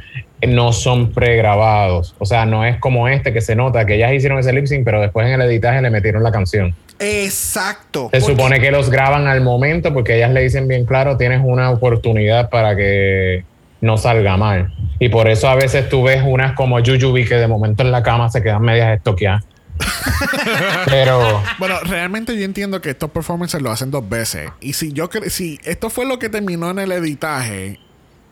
no 0.48 0.74
son 0.74 1.12
pregrabados. 1.12 2.16
O 2.18 2.26
sea, 2.26 2.46
no 2.46 2.66
es 2.66 2.78
como 2.80 3.08
este 3.08 3.32
que 3.32 3.42
se 3.42 3.56
nota 3.56 3.86
que 3.86 3.96
ellas 3.96 4.12
hicieron 4.12 4.40
ese 4.40 4.52
lip 4.54 4.66
sync, 4.66 4.84
pero 4.84 5.00
después 5.00 5.28
en 5.28 5.34
el 5.34 5.42
editaje 5.42 5.82
le 5.82 5.92
metieron 5.92 6.24
la 6.24 6.32
canción. 6.32 6.74
Exacto. 7.00 8.10
Se 8.12 8.22
supone 8.22 8.60
que 8.60 8.72
los 8.72 8.90
graban 8.90 9.28
al 9.28 9.42
momento 9.42 9.94
porque 9.94 10.16
ellas 10.18 10.32
le 10.32 10.42
dicen 10.42 10.68
bien 10.68 10.86
claro, 10.86 11.18
tienes 11.18 11.42
una 11.44 11.72
oportunidad 11.72 12.50
para 12.50 12.76
que 12.76 13.44
no 13.82 13.98
salga 13.98 14.38
mal. 14.38 14.74
Y 15.00 15.10
por 15.10 15.28
eso 15.28 15.50
a 15.50 15.56
veces 15.56 15.89
tú 15.89 16.04
ves 16.04 16.22
unas 16.26 16.54
como 16.54 16.78
Jujubi 16.84 17.26
que 17.26 17.36
de 17.36 17.48
momento 17.48 17.84
en 17.84 17.91
la 17.91 18.04
cama 18.04 18.30
se 18.30 18.41
quedan 18.41 18.62
medias 18.62 18.96
estoqueadas. 18.98 19.44
Pero 20.86 21.41
Bueno, 21.60 21.80
realmente 21.84 22.38
yo 22.38 22.44
entiendo 22.46 22.82
que 22.82 22.91
estos 22.91 23.10
performances 23.12 23.62
lo 23.62 23.72
hacen 23.72 23.91
dos 23.91 24.08
veces. 24.08 24.50
Y 24.60 24.74
si 24.74 24.94
yo 24.94 25.10
si 25.28 25.60
esto 25.63 25.89
fue 25.89 26.06
lo 26.06 26.20
que 26.20 26.30
terminó 26.30 26.70
en 26.70 26.80
el 26.80 26.91
editaje, 26.91 27.80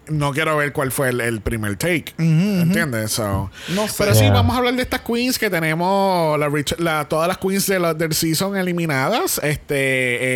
no 0.07 0.31
quiero 0.31 0.57
ver 0.57 0.73
cuál 0.73 0.91
fue 0.91 1.09
el, 1.09 1.21
el 1.21 1.41
primer 1.41 1.75
take. 1.75 2.13
¿Entiendes? 2.17 3.11
So, 3.11 3.49
No 3.69 3.87
sé. 3.87 3.95
Pero 3.99 4.15
sí, 4.15 4.29
vamos 4.29 4.55
a 4.55 4.59
hablar 4.59 4.75
de 4.75 4.81
estas 4.83 5.01
queens 5.01 5.37
que 5.37 5.49
tenemos. 5.49 6.37
La, 6.39 6.47
rich- 6.49 6.77
la- 6.79 7.05
todas 7.07 7.27
las 7.27 7.37
queens 7.37 7.67
de 7.67 7.79
la- 7.79 7.93
del 7.93 8.13
season 8.13 8.57
eliminadas 8.57 9.39
este, 9.43 9.75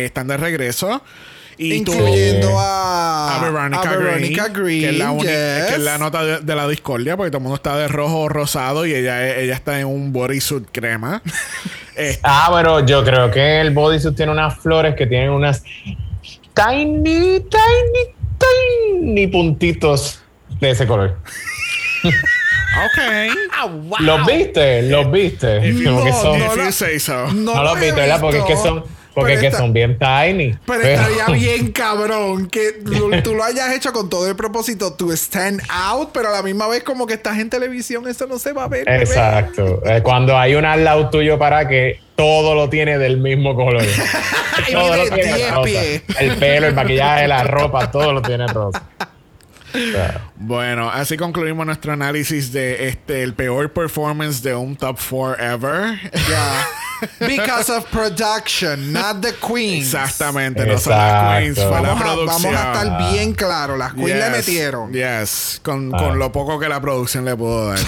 eh, 0.02 0.04
están 0.06 0.26
de 0.28 0.36
regreso. 0.36 1.02
Y 1.56 1.82
tú- 1.82 1.92
Incluyendo 1.92 2.58
a. 2.58 3.36
a 3.36 3.44
Veronica, 3.50 3.90
a 3.90 3.96
Veronica 3.96 4.48
Green, 4.48 4.54
Green. 4.54 4.80
que, 4.82 4.88
es 4.90 4.98
la 4.98 5.12
yes. 5.16 5.66
que 5.68 5.74
es 5.74 5.80
la 5.80 5.98
nota 5.98 6.24
de, 6.24 6.38
de 6.40 6.54
la 6.56 6.66
discordia, 6.68 7.16
porque 7.16 7.30
todo 7.30 7.38
el 7.38 7.42
mundo 7.44 7.56
está 7.56 7.76
de 7.76 7.86
rojo 7.88 8.20
o 8.22 8.28
rosado 8.28 8.86
y 8.86 8.94
ella, 8.94 9.36
ella 9.38 9.54
está 9.54 9.78
en 9.80 9.86
un 9.86 10.12
bodysuit 10.12 10.66
crema. 10.72 11.22
Este, 11.96 12.18
Ah, 12.24 12.48
bueno, 12.50 12.84
yo 12.84 13.04
creo 13.04 13.30
que 13.30 13.60
el 13.60 13.70
bodysuit 13.70 14.16
tiene 14.16 14.32
unas 14.32 14.58
flores 14.58 14.96
que 14.96 15.06
tienen 15.06 15.30
unas 15.30 15.62
tiny, 16.52 17.38
tiny, 17.40 18.14
tiny 19.00 19.26
puntitos 19.28 20.20
de 20.58 20.70
ese 20.70 20.88
color. 20.88 21.16
ok. 22.02 24.00
¿Los 24.00 24.26
viste? 24.26 24.82
¿Los 24.82 25.10
viste? 25.10 25.60
Como 25.84 26.02
que 26.04 26.10
no, 26.10 26.20
son, 26.20 26.38
no, 26.40 26.56
la- 26.56 26.72
so. 26.72 27.62
los 27.62 27.80
viste, 27.80 27.92
¿verdad? 28.00 28.20
Porque 28.20 28.38
es 28.38 28.44
que 28.44 28.56
son, 28.56 28.84
porque 29.14 29.38
que 29.38 29.46
está- 29.46 29.58
son 29.58 29.72
bien 29.72 29.98
tiny. 29.98 30.56
Pero 30.66 30.82
estaría 30.82 31.26
bien 31.34 31.72
cabrón 31.72 32.48
que 32.48 32.72
tú, 33.24 33.34
lo 33.34 33.44
hayas 33.44 33.72
hecho 33.74 33.92
con 33.92 34.08
todo 34.10 34.28
el 34.28 34.36
propósito 34.36 34.92
to 34.94 35.12
stand 35.12 35.60
out, 35.70 36.10
pero 36.12 36.28
a 36.28 36.32
la 36.32 36.42
misma 36.42 36.66
vez 36.68 36.82
como 36.82 37.06
que 37.06 37.14
estás 37.14 37.38
en 37.38 37.48
televisión, 37.50 38.06
eso 38.08 38.26
no 38.26 38.38
se 38.38 38.52
va 38.52 38.64
a 38.64 38.68
ver. 38.68 38.88
Exacto. 38.88 39.80
Eh, 39.86 40.00
Cuando 40.02 40.36
hay 40.38 40.54
un 40.54 40.64
al 40.64 40.84
lado 40.84 41.10
tuyo 41.10 41.38
para 41.38 41.68
que 41.68 42.00
todo 42.16 42.54
lo 42.54 42.68
tiene 42.68 42.98
del 42.98 43.18
mismo 43.18 43.54
color. 43.54 43.82
Y 44.68 44.72
todo 44.72 44.96
lo 44.96 45.04
tiene 45.10 45.34
10 45.34 45.50
rosa. 45.50 45.62
pies. 45.64 46.02
El 46.20 46.36
pelo, 46.36 46.66
el 46.68 46.74
maquillaje, 46.74 47.26
la 47.26 47.42
ropa, 47.42 47.90
todo 47.90 48.12
lo 48.12 48.22
tiene 48.22 48.46
rosa. 48.46 48.82
Bueno, 50.36 50.90
así 50.90 51.16
concluimos 51.16 51.64
nuestro 51.66 51.92
análisis 51.92 52.52
de 52.52 52.88
este 52.88 53.22
el 53.22 53.34
peor 53.34 53.72
performance 53.72 54.42
de 54.42 54.54
un 54.54 54.76
top 54.76 54.98
4 55.10 55.36
ever. 55.42 55.98
Ya. 56.28 56.66
Because 57.26 57.70
of 57.70 57.84
production, 57.90 58.92
not 58.92 59.20
the 59.20 59.34
queens. 59.34 59.92
Exactamente, 59.92 60.64
no 60.64 60.78
son 60.78 60.92
las 60.96 61.38
queens, 61.38 61.54
fue 61.56 61.64
Exacto. 61.64 61.82
la 61.82 61.88
Vamos 61.88 62.00
a, 62.00 62.04
producción. 62.14 62.52
vamos 62.54 62.66
a 62.66 62.72
estar 62.82 63.12
bien 63.12 63.32
claros. 63.34 63.78
Las 63.78 63.92
queens 63.94 64.10
le 64.10 64.16
Yes, 64.20 64.30
metieron. 64.30 64.92
Yes, 64.92 65.60
con, 65.62 65.94
Ah. 65.94 65.98
con 65.98 66.18
lo 66.18 66.32
poco 66.32 66.58
que 66.58 66.68
la 66.68 66.80
producción 66.80 67.24
le 67.24 67.36
pudo 67.36 67.68
dar. 67.70 67.78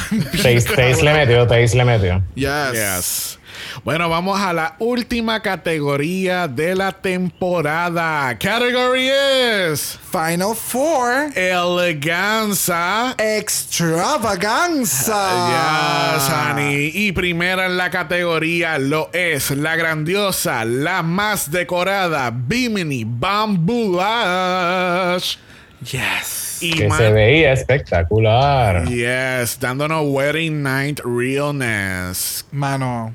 Taze 0.42 1.02
le 1.02 1.12
metió, 1.14 1.46
Taze 1.46 1.76
le 1.76 1.84
metió. 1.84 2.22
Yes. 2.34 2.48
yes. 2.72 3.38
Bueno, 3.84 4.08
vamos 4.08 4.40
a 4.40 4.52
la 4.52 4.76
última 4.78 5.42
categoría 5.42 6.48
de 6.48 6.74
la 6.74 6.92
temporada. 6.92 8.36
Category 8.38 9.08
es 9.08 9.98
Final 10.10 10.54
Four. 10.54 11.32
Eleganza. 11.34 13.14
Extravaganza. 13.18 16.16
Yes, 16.16 16.30
honey. 16.30 16.90
Y 16.94 17.12
primera 17.12 17.66
en 17.66 17.76
la 17.76 17.90
categoría 17.90 18.78
lo 18.78 19.10
es 19.12 19.50
la 19.50 19.76
grandiosa, 19.76 20.64
la 20.64 21.02
más 21.02 21.50
decorada 21.50 22.30
Bimini 22.32 23.04
Bamboo 23.06 23.96
Lash. 23.96 25.36
Yes. 25.82 26.58
Y 26.60 26.72
Que 26.72 26.90
se 26.90 27.12
veía 27.12 27.52
espectacular. 27.52 28.88
Yes, 28.88 29.60
dándonos 29.60 30.04
Wedding 30.06 30.62
Night 30.62 31.00
Realness. 31.04 32.46
Mano. 32.50 33.14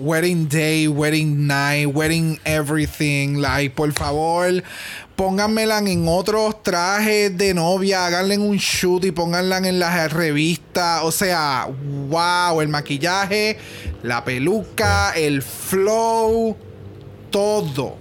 Wedding 0.00 0.48
day, 0.48 0.88
wedding 0.88 1.46
night, 1.46 1.86
wedding 1.94 2.38
everything. 2.46 3.36
Like, 3.36 3.74
por 3.74 3.92
favor, 3.92 4.62
pónganmela 5.14 5.78
en 5.80 6.08
otros 6.08 6.62
trajes 6.62 7.36
de 7.36 7.52
novia, 7.52 8.06
háganle 8.06 8.38
un 8.38 8.56
shoot 8.56 9.04
y 9.04 9.10
pónganla 9.12 9.58
en 9.58 9.78
las 9.78 10.10
revistas. 10.10 11.02
O 11.04 11.12
sea, 11.12 11.68
wow, 12.08 12.62
el 12.62 12.68
maquillaje, 12.68 13.58
la 14.02 14.24
peluca, 14.24 15.12
el 15.14 15.42
flow, 15.42 16.56
todo, 17.30 17.96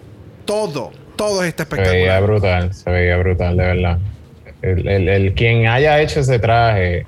todo, 0.45 0.91
todo 1.17 1.43
está 1.43 1.65
Se 1.69 1.75
veía 1.81 2.19
brutal, 2.21 2.73
se 2.73 2.89
veía 2.89 3.17
brutal, 3.17 3.57
de 3.57 3.63
verdad. 3.65 3.99
El, 4.61 4.87
el- 4.87 5.09
el- 5.09 5.33
quien 5.33 5.67
haya 5.67 6.01
hecho 6.01 6.21
ese 6.21 6.39
traje 6.39 7.05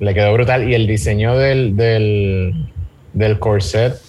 le 0.00 0.14
quedó 0.14 0.32
brutal. 0.32 0.68
Y 0.68 0.74
el 0.74 0.88
diseño 0.88 1.36
del, 1.38 1.76
del, 1.76 2.71
del 3.12 3.38
corset, 3.38 4.00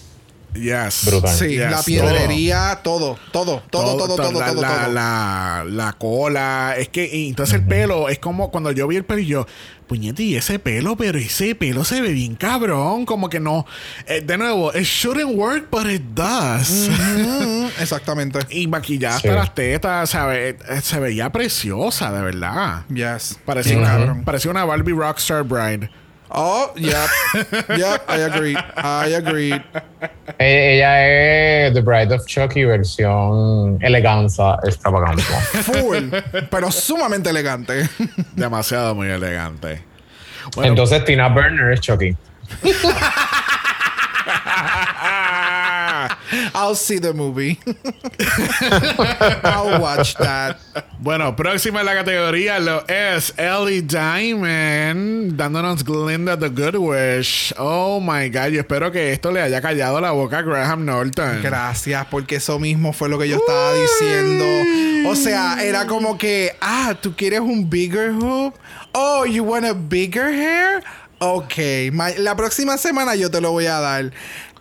Yes. 0.54 1.06
Brutal. 1.08 1.36
Sí, 1.36 1.48
Yes, 1.50 1.72
la 1.72 1.82
piedrería, 1.82 2.80
todo, 2.84 3.18
todo, 3.32 3.64
todo, 3.72 3.98
todo, 3.98 4.16
todo, 4.16 4.18
la, 4.40 4.52
todo, 4.52 4.62
la, 4.62 4.84
todo. 4.84 4.94
La, 4.94 5.66
la 5.68 5.94
cola. 5.94 6.76
Es 6.78 6.90
que 6.90 7.10
y 7.12 7.30
entonces 7.30 7.56
el 7.56 7.66
pelo 7.66 8.08
es 8.08 8.20
como 8.20 8.52
cuando 8.52 8.72
yo 8.72 8.88
vi 8.88 8.98
el 8.98 9.04
pelo 9.04 9.20
y 9.20 9.26
yo, 9.26 9.48
puñete, 9.88 10.22
y 10.22 10.36
ese 10.36 10.60
pelo, 10.60 10.96
pero 10.96 11.18
ese 11.18 11.56
pelo 11.56 11.84
se 11.84 12.02
ve 12.02 12.10
bien 12.12 12.36
cabrón. 12.36 13.08
Como 13.08 13.30
que 13.30 13.40
no. 13.40 13.66
eh, 14.06 14.22
de 14.22 14.38
nuevo, 14.38 14.72
it 14.76 14.84
shouldn't 14.84 15.36
work, 15.36 15.70
but 15.72 15.88
it 15.88 16.04
does. 16.14 16.88
Exactamente. 17.80 18.38
Y 18.52 18.68
maquillada 18.68 19.20
Sí. 19.20 19.28
hasta 19.30 19.40
las 19.40 19.56
tetas, 19.56 20.10
¿sabe? 20.12 20.50
Eh, 20.50 20.82
Se 20.84 21.00
veía 21.00 21.32
preciosa, 21.32 22.12
de 22.12 22.22
verdad. 22.22 22.84
Yes. 22.94 23.40
Parecía, 23.44 23.78
una, 23.80 23.88
cabrón. 23.88 24.24
parecía 24.24 24.52
una 24.52 24.66
Barbie 24.66 24.94
Rockstar 24.94 25.42
Bride. 25.44 25.90
Oh, 26.36 26.72
yep. 26.76 27.08
yep, 27.78 28.10
I 28.10 28.22
agree. 28.24 28.56
I 28.76 29.14
agree. 29.14 29.54
e- 30.40 30.76
ella 30.76 31.68
es 31.68 31.74
The 31.74 31.82
Bride 31.82 32.12
of 32.16 32.26
Chucky 32.26 32.64
versión 32.64 33.78
eleganza 33.82 34.58
extravaganza. 34.64 35.40
Full, 35.62 36.10
pero 36.50 36.72
sumamente 36.72 37.30
elegante. 37.30 37.88
Demasiado 38.36 38.96
muy 38.96 39.10
elegante. 39.10 39.84
Bueno, 40.56 40.72
Entonces 40.72 41.06
Tina 41.06 41.30
Burner 41.30 41.72
es 41.74 41.82
Chucky. 41.82 42.16
I'll 46.54 46.76
see 46.76 47.00
the 47.00 47.14
movie. 47.14 47.60
I'll 49.44 49.80
watch 49.82 50.16
that. 50.16 50.58
Bueno, 51.00 51.36
próxima 51.36 51.82
en 51.82 51.86
la 51.86 51.96
categoría 51.96 52.60
lo 52.60 52.86
es 52.88 53.34
Ellie 53.38 53.82
Diamond 53.82 55.36
dándonos 55.36 55.84
Glinda 55.84 56.38
the 56.38 56.50
Good 56.50 56.76
Wish. 56.76 57.54
Oh 57.58 58.00
my 58.00 58.30
god, 58.30 58.50
yo 58.50 58.62
espero 58.62 58.92
que 58.92 59.12
esto 59.12 59.32
le 59.32 59.42
haya 59.42 59.62
callado 59.62 60.00
la 60.00 60.12
boca 60.12 60.40
a 60.40 60.42
Graham 60.42 60.86
Norton. 60.86 61.42
Gracias, 61.42 62.06
porque 62.10 62.38
eso 62.38 62.60
mismo 62.60 62.94
fue 62.94 63.10
lo 63.10 63.20
que 63.20 63.28
yo 63.28 63.38
estaba 63.38 63.74
diciendo. 63.74 65.10
O 65.10 65.16
sea, 65.16 65.64
era 65.64 65.86
como 65.86 66.18
que, 66.18 66.56
ah, 66.62 66.96
tú 67.00 67.16
quieres 67.16 67.42
un 67.42 67.70
bigger 67.70 68.12
hoop. 68.12 68.56
Oh, 68.94 69.26
you 69.26 69.44
want 69.44 69.66
a 69.66 69.74
bigger 69.74 70.34
hair? 70.34 70.84
Ok, 71.20 71.56
la 72.18 72.36
próxima 72.36 72.78
semana 72.78 73.16
yo 73.16 73.30
te 73.32 73.42
lo 73.42 73.52
voy 73.52 73.66
a 73.66 73.80
dar. 73.80 74.12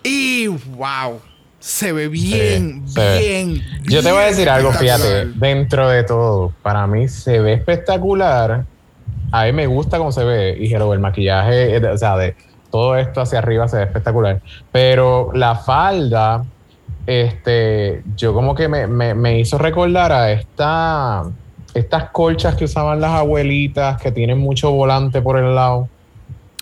Y 0.02 0.46
wow, 0.46 1.20
se 1.62 1.92
ve 1.92 2.08
bien, 2.08 2.82
Sí, 2.86 3.00
bien. 3.18 3.62
Yo 3.84 4.02
te 4.02 4.10
voy 4.10 4.22
a 4.22 4.26
decir 4.26 4.50
algo, 4.50 4.72
fíjate, 4.72 5.26
dentro 5.36 5.88
de 5.88 6.02
todo, 6.04 6.52
para 6.62 6.86
mí 6.86 7.08
se 7.08 7.38
ve 7.40 7.52
espectacular. 7.54 8.64
A 9.30 9.44
mí 9.44 9.52
me 9.52 9.66
gusta 9.66 9.96
cómo 9.98 10.10
se 10.12 10.24
ve. 10.24 10.56
Y 10.58 10.72
hello, 10.74 10.92
el 10.92 11.00
maquillaje, 11.00 11.76
eh, 11.76 11.86
o 11.86 11.96
sea, 11.96 12.16
de 12.16 12.34
todo 12.70 12.96
esto 12.96 13.20
hacia 13.20 13.38
arriba 13.38 13.68
se 13.68 13.76
ve 13.78 13.84
espectacular. 13.84 14.40
Pero 14.72 15.30
la 15.34 15.54
falda, 15.54 16.44
este, 17.06 18.02
yo 18.16 18.34
como 18.34 18.54
que 18.54 18.68
me, 18.68 18.86
me- 18.86 19.14
me 19.14 19.38
hizo 19.38 19.58
recordar 19.58 20.12
a 20.12 20.32
esta, 20.32 21.22
estas 21.74 22.10
colchas 22.10 22.54
que 22.56 22.64
usaban 22.64 23.00
las 23.00 23.12
abuelitas 23.12 24.00
que 24.00 24.10
tienen 24.12 24.38
mucho 24.38 24.70
volante 24.72 25.22
por 25.22 25.38
el 25.38 25.54
lado. 25.54 25.88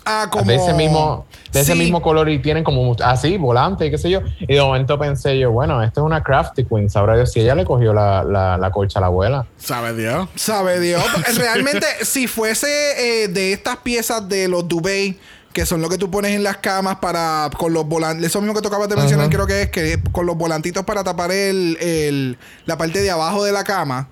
Ah, 0.04 0.26
como. 0.30 0.44
De 0.44 0.54
ese 0.56 0.72
mismo, 0.74 1.26
de 1.52 1.60
ese 1.60 1.74
mismo 1.74 2.00
color 2.02 2.28
y 2.28 2.38
tienen 2.38 2.62
como 2.64 2.94
así, 3.04 3.36
volante 3.36 3.86
y 3.86 3.90
qué 3.90 3.98
sé 3.98 4.10
yo. 4.10 4.20
Y 4.40 4.54
de 4.54 4.60
momento 4.60 4.98
pensé 4.98 5.38
yo, 5.38 5.50
bueno, 5.50 5.82
esta 5.82 6.00
es 6.00 6.04
una 6.04 6.22
Crafty 6.22 6.64
Queen, 6.64 6.88
sabrá 6.90 7.16
Dios 7.16 7.32
si 7.32 7.40
ella 7.40 7.54
le 7.54 7.64
cogió 7.64 7.92
la, 7.92 8.22
la, 8.24 8.56
la 8.56 8.70
colcha 8.70 8.98
a 8.98 9.02
la 9.02 9.06
abuela. 9.08 9.46
¿Sabe 9.58 9.94
Dios? 9.94 10.28
Sabe 10.36 10.78
Dios. 10.80 11.02
Realmente, 11.36 11.86
si 12.02 12.26
fuese 12.26 13.24
eh, 13.24 13.28
de 13.28 13.52
estas 13.52 13.76
piezas 13.78 14.28
de 14.28 14.48
los 14.48 14.66
Duvet, 14.68 15.16
que 15.52 15.66
son 15.66 15.80
lo 15.82 15.88
que 15.88 15.98
tú 15.98 16.08
pones 16.08 16.30
en 16.30 16.44
las 16.44 16.58
camas 16.58 16.96
para 17.00 17.50
con 17.58 17.72
los 17.72 17.84
volantes, 17.84 18.24
eso 18.26 18.40
mismo 18.40 18.54
que 18.54 18.62
tocabas 18.62 18.88
de 18.88 18.94
mencionar, 18.94 19.28
creo 19.30 19.48
que 19.48 19.62
es 19.62 19.70
que 19.70 20.00
con 20.12 20.24
los 20.24 20.36
volantitos 20.36 20.84
para 20.84 21.02
tapar 21.02 21.32
el, 21.32 21.76
el- 21.80 22.38
la 22.66 22.78
parte 22.78 23.02
de 23.02 23.10
abajo 23.10 23.42
de 23.42 23.50
la 23.50 23.64
cama, 23.64 24.08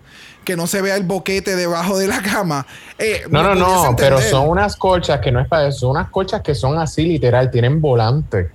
que 0.48 0.56
no 0.56 0.66
se 0.66 0.80
vea 0.80 0.96
el 0.96 1.02
boquete 1.02 1.56
debajo 1.56 1.98
de 1.98 2.06
la 2.08 2.22
cama. 2.22 2.66
eh, 2.96 3.20
No, 3.28 3.42
no, 3.42 3.54
no, 3.54 3.94
pero 3.94 4.18
son 4.22 4.48
unas 4.48 4.76
colchas 4.76 5.20
que 5.20 5.30
no 5.30 5.40
es 5.40 5.46
para 5.46 5.68
eso, 5.68 5.80
son 5.80 5.90
unas 5.90 6.08
colchas 6.08 6.40
que 6.40 6.54
son 6.54 6.78
así 6.78 7.04
literal, 7.04 7.50
tienen 7.50 7.82
volante. 7.82 8.50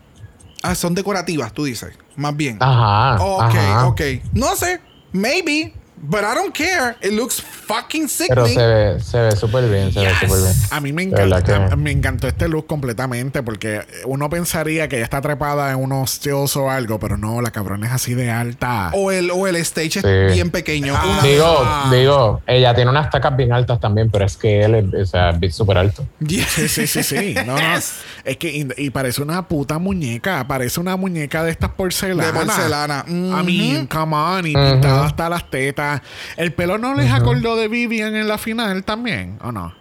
Ah, 0.63 0.73
son 0.73 0.95
decorativas, 0.95 1.53
tú 1.53 1.65
dices, 1.65 1.93
más 2.15 2.35
bien. 2.35 2.57
Ajá. 2.59 3.23
ok, 3.23 3.41
ajá. 3.43 3.87
ok. 3.89 4.01
No 4.33 4.55
sé, 4.55 4.81
maybe, 5.11 5.71
but 6.05 6.19
I 6.21 6.35
don't 6.35 6.53
care. 6.53 6.95
It 7.01 7.13
looks 7.13 7.41
fucking 7.41 8.09
Pero 8.27 8.45
sickening. 8.45 8.53
se 8.53 8.67
ve, 8.67 8.99
se 8.99 9.19
ve 9.21 9.31
súper 9.35 9.69
bien, 9.69 9.91
se 9.93 10.01
ve 10.01 10.11
súper 10.19 10.41
bien. 10.41 10.53
A 10.71 10.79
mí 10.81 10.91
me 10.93 11.03
encanta, 11.03 11.41
que- 11.69 11.75
me 11.77 11.91
encantó 11.91 12.27
este 12.27 12.47
look 12.47 12.67
completamente 12.67 13.41
porque 13.41 13.81
uno 14.05 14.29
pensaría 14.29 14.87
que 14.89 14.97
ella 14.97 15.05
está 15.05 15.21
trepada 15.21 15.71
en 15.71 15.77
unos 15.77 16.11
stills 16.11 16.55
o 16.57 16.69
algo, 16.69 16.99
pero 16.99 17.17
no, 17.17 17.41
la 17.41 17.51
cabrona 17.51 17.87
es 17.87 17.93
así 17.93 18.13
de 18.13 18.29
alta. 18.29 18.91
O 18.93 19.11
el, 19.11 19.31
o 19.31 19.47
el 19.47 19.55
stage 19.57 20.01
Sí. 20.01 20.07
es 20.07 20.33
bien 20.33 20.51
pequeño. 20.51 20.93
Ah. 20.97 21.19
Digo, 21.23 21.45
Ah. 21.65 21.89
digo, 21.91 22.41
ella 22.47 22.75
tiene 22.75 22.91
unas 22.91 23.09
tacas 23.09 23.35
bien 23.37 23.53
altas 23.53 23.79
también, 23.79 24.09
pero 24.11 24.25
es 24.25 24.35
que 24.37 24.61
él 24.63 24.75
es, 24.75 24.93
o 24.93 25.05
sea, 25.05 25.29
es 25.41 25.55
súper 25.55 25.77
alto. 25.77 26.05
Yeah. 26.19 26.45
Sí, 26.47 26.67
sí, 26.67 26.85
sí, 26.87 27.01
sí. 27.03 27.33
No, 27.45 27.55
no. 27.57 27.77
Es 27.77 28.37
que 28.37 28.65
y, 28.77 28.89
parece 28.89 29.21
una 29.21 29.47
puta 29.47 29.79
muñeca. 29.79 30.45
Parece 30.47 30.79
una 30.79 30.95
muñeca 30.95 31.43
de 31.43 31.51
estas 31.51 31.69
porcelanas. 31.71 32.33
De 32.33 32.39
porcelana. 32.39 33.05
I 33.07 33.43
mean, 33.43 33.87
come 33.87 34.15
on. 34.15 34.45
Y 34.47 34.53
pintada 34.53 35.05
hasta 35.05 35.29
las 35.29 35.49
tetas. 35.49 35.92
¿El 36.37 36.53
pelo 36.53 36.77
no 36.77 36.93
les 36.95 37.11
acordó 37.11 37.55
de 37.55 37.67
Vivian 37.67 38.15
en 38.15 38.27
la 38.27 38.37
final 38.37 38.83
también? 38.83 39.37
¿O 39.43 39.51
no? 39.51 39.73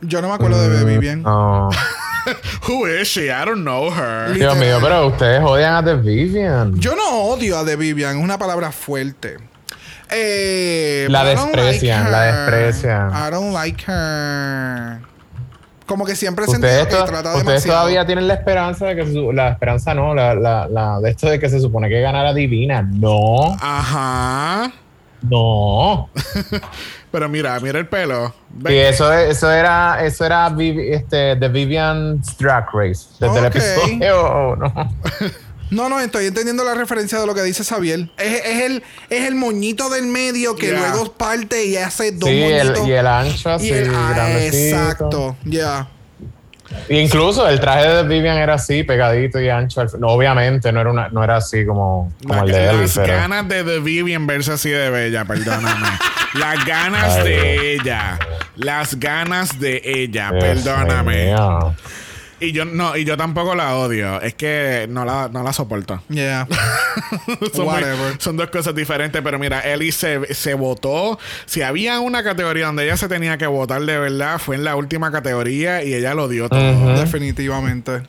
Yo 0.00 0.20
no 0.20 0.28
me 0.28 0.34
acuerdo 0.34 0.60
de 0.68 0.82
Baby 0.84 0.98
bien. 0.98 1.22
No. 1.22 1.70
Who 2.68 2.86
is 2.88 3.08
she? 3.08 3.26
I 3.26 3.44
don't 3.44 3.62
know 3.62 3.90
her. 3.90 4.32
Dios 4.34 4.56
mío, 4.56 4.78
pero 4.80 5.06
ustedes 5.08 5.42
odian 5.42 5.74
a 5.76 5.84
The 5.84 5.94
Vivian. 5.96 6.78
Yo 6.80 6.94
no 6.96 7.10
odio 7.24 7.58
a 7.58 7.64
The 7.64 7.76
Vivian, 7.76 8.16
es 8.18 8.22
una 8.22 8.38
palabra 8.38 8.72
fuerte. 8.72 9.36
Eh, 10.10 11.06
La 11.10 11.22
but 11.24 11.32
I 11.32 11.34
don't 11.36 11.52
desprecian, 11.54 12.10
la 12.12 12.28
her. 12.28 12.34
desprecian. 12.50 13.10
I 13.10 13.30
don't 13.30 13.52
like 13.52 13.84
her. 13.86 15.00
Como 15.86 16.06
que 16.06 16.16
siempre 16.16 16.46
Ustedes, 16.46 16.86
que 16.86 16.94
to- 16.96 17.04
trata 17.04 17.28
ustedes 17.30 17.44
demasiado. 17.46 17.78
todavía 17.80 18.06
tienen 18.06 18.26
la 18.26 18.34
esperanza 18.34 18.86
de 18.86 18.96
que 18.96 19.04
se 19.06 19.12
su- 19.12 19.32
la 19.32 19.50
esperanza 19.50 19.92
no, 19.92 20.14
la, 20.14 20.34
la, 20.34 20.66
la- 20.66 20.98
de 21.00 21.10
esto 21.10 21.28
de 21.28 21.38
que 21.38 21.48
se 21.50 21.60
supone 21.60 21.88
que 21.90 22.00
ganara 22.00 22.32
Divina. 22.32 22.80
No, 22.82 23.54
Ajá. 23.60 24.72
No. 25.28 26.08
Pero 27.12 27.28
mira, 27.28 27.58
mira 27.60 27.78
el 27.78 27.86
pelo. 27.88 28.34
Y 28.58 28.62
Ve- 28.64 28.88
eso, 28.88 29.12
eso 29.12 29.50
era, 29.50 30.04
eso 30.04 30.24
era 30.24 30.48
Vivi- 30.50 30.92
este, 30.94 31.36
The 31.36 31.48
Vivian's 31.48 32.36
Drag 32.38 32.66
Race 32.72 33.06
desde 33.20 33.38
el 33.38 33.46
Ok. 33.46 33.54
episodio. 33.56 34.20
oh, 34.20 34.56
no. 34.56 34.72
No, 35.70 35.88
no, 35.88 35.98
estoy 35.98 36.26
entendiendo 36.26 36.62
la 36.62 36.74
referencia 36.74 37.18
de 37.18 37.26
lo 37.26 37.34
que 37.34 37.42
dice 37.42 37.64
Xavier. 37.64 38.10
Es, 38.18 38.44
es 38.44 38.62
el, 38.62 38.82
es 39.10 39.26
el 39.26 39.34
moñito 39.34 39.88
del 39.90 40.06
medio 40.06 40.54
que 40.56 40.66
Yeah. 40.68 40.78
luego 40.90 41.12
parte 41.12 41.64
y 41.64 41.76
hace 41.76 42.12
dos 42.12 42.28
Sí, 42.28 42.40
moñitos. 42.40 42.80
el, 42.80 42.88
y 42.88 42.92
el 42.92 43.06
ancho 43.06 43.50
así, 43.50 43.66
Y 43.68 43.70
el- 43.70 43.94
ah, 43.94 44.30
exacto, 44.42 45.36
ya. 45.44 45.88
Incluso 46.88 47.48
el 47.48 47.60
traje 47.60 47.88
de 47.88 48.02
Vivian 48.04 48.36
era 48.38 48.54
así, 48.54 48.82
pegadito 48.82 49.40
y 49.40 49.48
ancho. 49.48 49.84
No, 49.98 50.08
obviamente 50.08 50.70
no 50.72 50.80
era, 50.80 50.90
una, 50.90 51.08
no 51.08 51.22
era 51.24 51.36
así 51.36 51.64
como, 51.66 52.12
como 52.22 52.34
La- 52.34 52.40
el 52.42 52.46
de 52.52 52.68
Ellie, 52.70 52.80
las 52.82 52.94
pero... 52.94 53.06
ganas 53.14 53.48
de 53.48 53.64
The 53.64 53.80
Vivian 53.80 54.26
verse 54.26 54.52
así 54.52 54.70
de 54.70 54.90
bella, 54.90 55.24
perdóname. 55.24 55.88
las 56.34 56.64
ganas 56.64 57.16
Ay, 57.16 57.24
de 57.24 57.72
ella. 57.74 58.18
Las 58.56 58.98
ganas 59.00 59.58
de 59.58 59.80
ella, 59.84 60.30
Dios 60.30 60.42
perdóname. 60.44 61.34
Y 62.44 62.52
yo 62.52 62.64
no, 62.64 62.96
y 62.96 63.04
yo 63.04 63.16
tampoco 63.16 63.54
la 63.54 63.74
odio. 63.76 64.20
Es 64.20 64.34
que 64.34 64.86
no 64.90 65.04
la, 65.04 65.28
no 65.32 65.42
la 65.42 65.52
soporto. 65.52 66.02
Yeah. 66.08 66.46
son, 67.52 67.64
muy- 67.64 67.74
Whatever. 67.74 68.16
son 68.20 68.36
dos 68.36 68.50
cosas 68.50 68.74
diferentes, 68.74 69.20
pero 69.22 69.38
mira, 69.38 69.60
Ellie 69.60 69.92
se, 69.92 70.32
se 70.34 70.54
votó. 70.54 71.18
Si 71.46 71.62
había 71.62 72.00
una 72.00 72.22
categoría 72.22 72.66
donde 72.66 72.84
ella 72.84 72.96
se 72.96 73.08
tenía 73.08 73.38
que 73.38 73.46
votar 73.46 73.82
de 73.82 73.98
verdad, 73.98 74.38
fue 74.38 74.56
en 74.56 74.64
la 74.64 74.76
última 74.76 75.10
categoría 75.10 75.82
y 75.82 75.94
ella 75.94 76.14
lo 76.14 76.28
dio 76.28 76.48
todo. 76.48 76.94
Definitivamente. 76.98 78.00
Sí. 78.00 78.06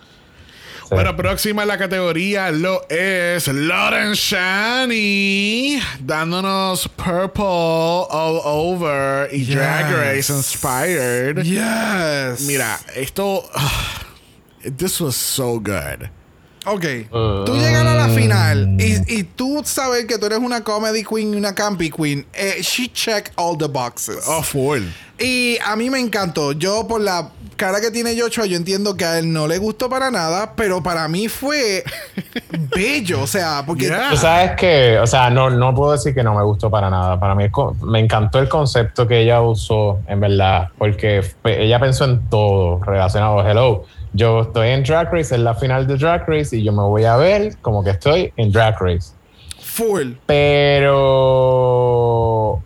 Bueno, 0.92 1.16
próxima 1.16 1.64
en 1.64 1.68
la 1.68 1.80
categoría 1.80 2.52
lo 2.52 2.88
es 2.90 3.48
Lauren 3.48 4.14
Shani, 4.14 5.80
dándonos 6.00 6.88
Purple 6.90 7.44
All 7.44 8.40
Over 8.44 9.30
y 9.34 9.46
Drag. 9.46 9.92
Race 9.92 10.32
Inspired. 10.32 11.42
Yes. 11.42 12.42
Mira, 12.46 12.80
esto. 12.96 13.50
This 14.66 15.00
was 15.00 15.16
so 15.16 15.60
good. 15.60 16.10
Ok. 16.66 16.84
Uh, 17.12 17.46
tú 17.46 17.54
llegas 17.56 17.86
a 17.86 17.94
la 17.94 18.08
final 18.10 18.76
y, 18.80 19.20
y 19.20 19.24
tú 19.24 19.62
sabes 19.64 20.06
que 20.06 20.18
tú 20.18 20.26
eres 20.26 20.40
una 20.40 20.64
comedy 20.64 21.04
queen 21.04 21.34
y 21.34 21.38
una 21.38 21.54
campy 21.54 21.92
queen. 21.92 22.26
Eh, 22.34 22.62
she 22.62 22.88
checked 22.92 23.34
all 23.36 23.56
the 23.56 23.68
boxes. 23.68 24.26
Oh, 24.28 24.42
full. 24.42 24.82
Y 25.20 25.58
a 25.64 25.76
mí 25.76 25.90
me 25.92 26.00
encantó. 26.00 26.54
Yo, 26.54 26.88
por 26.88 27.02
la 27.02 27.30
cara 27.56 27.80
que 27.80 27.92
tiene 27.92 28.20
Joshua, 28.20 28.48
yo 28.48 28.58
entiendo 28.58 28.98
que 28.98 29.06
a 29.06 29.20
él 29.20 29.32
no 29.32 29.48
le 29.48 29.60
gustó 29.60 29.90
para 29.90 30.10
nada, 30.10 30.54
pero 30.56 30.82
para 30.82 31.08
mí 31.08 31.28
fue 31.28 31.84
bello. 32.76 33.22
O 33.22 33.28
sea, 33.28 33.64
porque. 33.66 33.86
Yeah. 33.86 34.10
Tú 34.10 34.18
sabes 34.18 34.52
que, 34.58 34.98
o 34.98 35.06
sea, 35.06 35.30
no, 35.30 35.52
no 35.52 35.74
puedo 35.76 35.92
decir 35.92 36.16
que 36.16 36.24
no 36.24 36.34
me 36.34 36.44
gustó 36.44 36.72
para 36.72 36.90
nada. 36.90 37.20
Para 37.20 37.36
mí 37.36 37.46
me 37.84 38.00
encantó 38.00 38.40
el 38.40 38.50
concepto 38.50 39.08
que 39.08 39.22
ella 39.22 39.40
usó, 39.42 40.00
en 40.08 40.20
verdad, 40.20 40.70
porque 40.80 41.24
ella 41.44 41.80
pensó 41.80 42.06
en 42.06 42.28
todo 42.28 42.84
relacionado. 42.84 43.48
Hello, 43.48 43.86
yo 44.16 44.42
estoy 44.42 44.70
en 44.70 44.84
Drag 44.84 45.12
Race, 45.12 45.36
es 45.36 45.42
la 45.42 45.54
final 45.54 45.86
de 45.88 45.98
Drag 45.98 46.28
Race 46.28 46.56
y 46.56 46.64
yo 46.64 46.72
me 46.72 46.84
voy 46.84 47.04
a 47.06 47.16
ver 47.18 47.58
como 47.62 47.84
que 47.84 47.90
estoy 47.92 48.32
en 48.38 48.52
Drag 48.52 48.76
Race. 48.80 49.14
Full. 49.60 50.14
Pero 51.66 52.62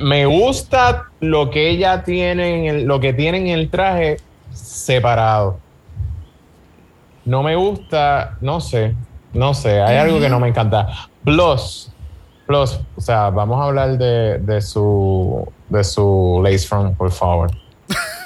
me 0.00 0.26
gusta 0.26 1.04
lo 1.20 1.50
que 1.50 1.70
ella 1.70 2.02
tiene, 2.02 2.58
en 2.68 2.76
el- 2.76 2.84
lo 2.84 2.98
que 3.00 3.12
tiene 3.12 3.38
en 3.38 3.46
el 3.48 3.68
traje 3.70 4.16
separado. 4.52 5.58
No 7.24 7.42
me 7.42 7.54
gusta, 7.56 8.36
no 8.40 8.60
sé, 8.60 8.94
no 9.32 9.54
sé, 9.54 9.80
hay 9.80 9.96
algo 9.96 10.18
que 10.18 10.28
no 10.28 10.40
me 10.40 10.48
encanta. 10.48 10.88
Plus, 11.24 11.90
plus, 12.46 12.80
o 12.96 13.00
sea, 13.00 13.30
vamos 13.30 13.60
a 13.60 13.64
hablar 13.64 13.96
de, 13.96 14.38
de 14.38 14.60
su 14.60 15.46
de 15.68 15.84
su 15.84 16.40
lace 16.42 16.66
front, 16.66 16.96
por 16.96 17.10
favor. 17.12 17.50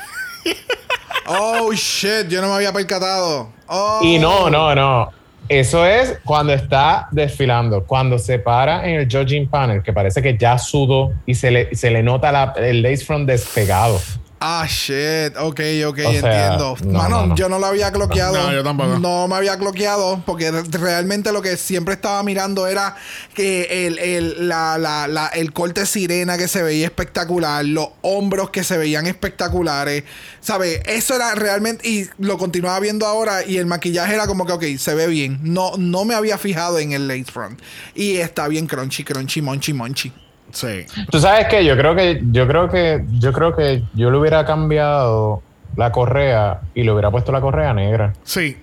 Oh, 1.29 1.73
shit. 1.73 2.29
Yo 2.29 2.41
no 2.41 2.49
me 2.49 2.55
había 2.55 2.73
percatado. 2.73 3.51
Oh. 3.69 4.01
Y 4.03 4.19
no, 4.19 4.49
no, 4.51 4.75
no. 4.75 5.11
Eso 5.49 5.87
es 5.87 6.19
cuando 6.25 6.53
está 6.53 7.07
desfilando, 7.13 7.85
cuando 7.85 8.19
se 8.19 8.41
para 8.41 8.85
en 8.89 8.97
el 8.97 9.09
judging 9.09 9.49
panel, 9.49 9.81
que 9.83 9.93
parece 9.93 10.21
que 10.21 10.37
ya 10.37 10.59
sudó 10.59 11.13
y 11.25 11.35
se 11.37 11.53
le, 11.53 11.75
se 11.77 11.89
le 11.91 12.03
nota 12.03 12.33
la- 12.33 12.53
el 12.57 12.83
lace 12.83 13.05
front 13.05 13.29
despegado. 13.29 14.01
Ah, 14.39 14.67
shit. 14.69 15.35
Ok, 15.39 15.61
ok, 15.87 15.99
O 15.99 16.11
sea, 16.11 16.11
entiendo. 16.13 16.77
no, 16.85 16.99
Mano, 16.99 17.21
no, 17.23 17.27
no. 17.29 17.37
yo 17.37 17.49
no 17.49 17.59
lo 17.59 17.67
había 17.67 17.91
cloqueado. 17.91 18.35
No, 18.37 18.53
yo 18.53 18.63
tampoco. 18.63 18.99
No 18.99 19.27
me 19.29 19.35
había 19.37 19.57
cloqueado 19.57 20.23
porque 20.27 20.51
re- 20.51 20.63
realmente 20.73 21.33
lo 21.33 21.41
que 21.41 21.57
siempre 21.57 21.95
estaba 21.95 22.23
mirando 22.23 22.67
era 22.67 22.97
que 23.35 23.87
el, 23.87 23.99
el, 23.99 24.49
la, 24.49 24.77
la, 24.77 25.09
la- 25.09 25.29
el 25.29 25.55
corte 25.55 25.87
sirena 25.87 26.37
que 26.37 26.49
se 26.49 26.63
veía 26.63 26.85
espectacular, 26.85 27.65
los 27.65 27.89
hombros 28.03 28.51
que 28.51 28.63
se 28.63 28.77
veían 28.77 29.07
espectaculares. 29.07 30.05
¿Sabes? 30.41 30.81
Eso 30.85 31.15
era 31.17 31.35
realmente. 31.35 31.89
Y 31.89 32.07
lo 32.19 32.37
continuaba 32.37 32.79
viendo 32.81 33.07
ahora 33.07 33.43
y 33.43 33.57
el 33.57 33.65
maquillaje 33.67 34.15
era 34.15 34.27
como 34.27 34.45
que, 34.45 34.53
ok, 34.53 34.65
se 34.79 34.95
ve 34.95 35.07
bien. 35.07 35.39
No, 35.43 35.73
no 35.79 36.05
me 36.05 36.15
había 36.15 36.37
fijado 36.37 36.79
en 36.79 36.93
el 36.93 37.09
lace 37.09 37.25
front. 37.33 37.59
Y 37.95 38.17
está 38.19 38.47
bien 38.49 38.67
crunchy, 38.67 39.03
crunchy, 39.03 39.41
monchi, 39.41 39.73
monchi. 39.73 40.13
Sí. 40.57 40.87
Tú 41.11 41.21
sabes 41.21 41.49
que 41.49 41.67
yo 41.67 41.77
creo 41.77 41.95
que 41.95 42.23
yo 42.33 42.49
creo 42.49 42.71
que 42.71 43.05
yo 43.19 43.31
creo 43.31 43.55
que 43.55 43.83
yo 43.93 44.11
le 44.11 44.17
hubiera 44.17 44.47
cambiado 44.47 45.43
la 45.77 45.93
correa 45.93 46.61
y 46.75 46.83
le 46.83 46.93
hubiera 46.93 47.11
puesto 47.11 47.31
la 47.31 47.43
correa 47.43 47.75
negra. 47.75 48.15
Sí. 48.25 48.57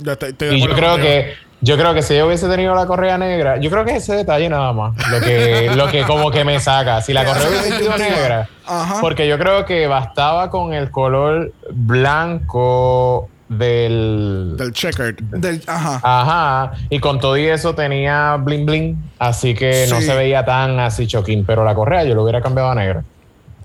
Yo 0.00 0.12
estoy 0.12 0.32
de 0.32 0.56
Y 0.56 0.66
yo 0.66 0.74
creo 0.74 0.96
que 0.96 1.34
yo 1.60 1.76
creo 1.78 1.94
que 1.94 2.02
si 2.02 2.16
yo 2.16 2.26
hubiese 2.26 2.48
tenido 2.48 2.74
la 2.74 2.84
correa 2.86 3.16
negra, 3.16 3.58
yo 3.58 3.70
creo 3.70 3.84
que 3.84 3.94
ese 3.94 4.16
detalle 4.16 4.48
nada 4.48 4.72
más, 4.72 4.94
lo 5.08 5.20
que 5.20 5.70
lo 5.76 5.86
que 5.86 6.02
como 6.02 6.32
que 6.32 6.44
me 6.44 6.58
saca. 6.58 7.00
Si 7.00 7.12
la 7.12 7.20
Te 7.22 7.26
correa 7.32 7.48
hubiese 7.48 7.78
sido 7.78 7.96
negra, 7.96 8.48
Ajá. 8.66 8.96
porque 9.00 9.28
yo 9.28 9.38
creo 9.38 9.64
que 9.66 9.86
bastaba 9.86 10.50
con 10.50 10.72
el 10.74 10.90
color 10.90 11.52
blanco 11.70 13.28
del. 13.48 14.54
Del 14.56 14.72
checkered. 14.72 15.16
Del, 15.20 15.62
ajá. 15.66 16.00
Ajá. 16.02 16.72
Y 16.90 16.98
con 16.98 17.20
todo 17.20 17.36
y 17.36 17.46
eso 17.46 17.74
tenía 17.74 18.36
bling 18.36 18.66
bling. 18.66 19.10
Así 19.18 19.54
que 19.54 19.86
no 19.88 20.00
se 20.00 20.14
veía 20.14 20.44
tan 20.44 20.78
así 20.80 21.06
choquín. 21.06 21.44
Pero 21.46 21.64
la 21.64 21.74
correa 21.74 22.04
yo 22.04 22.14
lo 22.14 22.22
hubiera 22.22 22.40
cambiado 22.40 22.70
a 22.70 22.74
negra. 22.74 23.04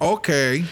Ok, 0.03 0.29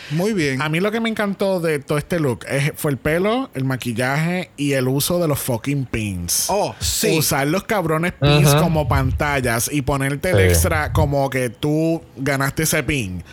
muy 0.10 0.34
bien. 0.34 0.60
A 0.60 0.70
mí 0.70 0.80
lo 0.80 0.90
que 0.92 1.00
me 1.00 1.08
encantó 1.08 1.60
de 1.60 1.78
todo 1.78 2.00
este 2.00 2.20
look 2.20 2.46
es- 2.50 2.72
fue 2.76 2.90
el 2.90 2.98
pelo, 2.98 3.52
el 3.54 3.64
maquillaje 3.64 4.50
y 4.58 4.74
el 4.74 4.88
uso 4.88 5.20
de 5.22 5.28
los 5.28 5.38
fucking 5.38 5.86
pins. 5.86 6.48
Oh, 6.50 6.74
sí. 6.80 7.16
Usar 7.20 7.46
los 7.46 7.64
cabrones 7.66 8.14
pins 8.14 8.56
como 8.56 8.88
pantallas 8.88 9.70
y 9.72 9.84
ponerte 9.84 10.32
el 10.32 10.40
extra 10.40 10.92
como 10.94 11.30
que 11.30 11.52
tú 11.52 12.02
ganaste 12.18 12.64
ese 12.64 12.82
pin. 12.82 13.24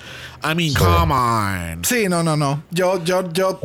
I 0.43 0.55
mean, 0.55 0.70
Sí. 0.70 0.76
come 0.76 1.12
on. 1.14 1.84
Sí, 1.84 2.09
no, 2.09 2.22
no, 2.22 2.37
no. 2.37 2.62
Yo, 2.70 3.03
yo, 3.05 3.30
yo. 3.32 3.61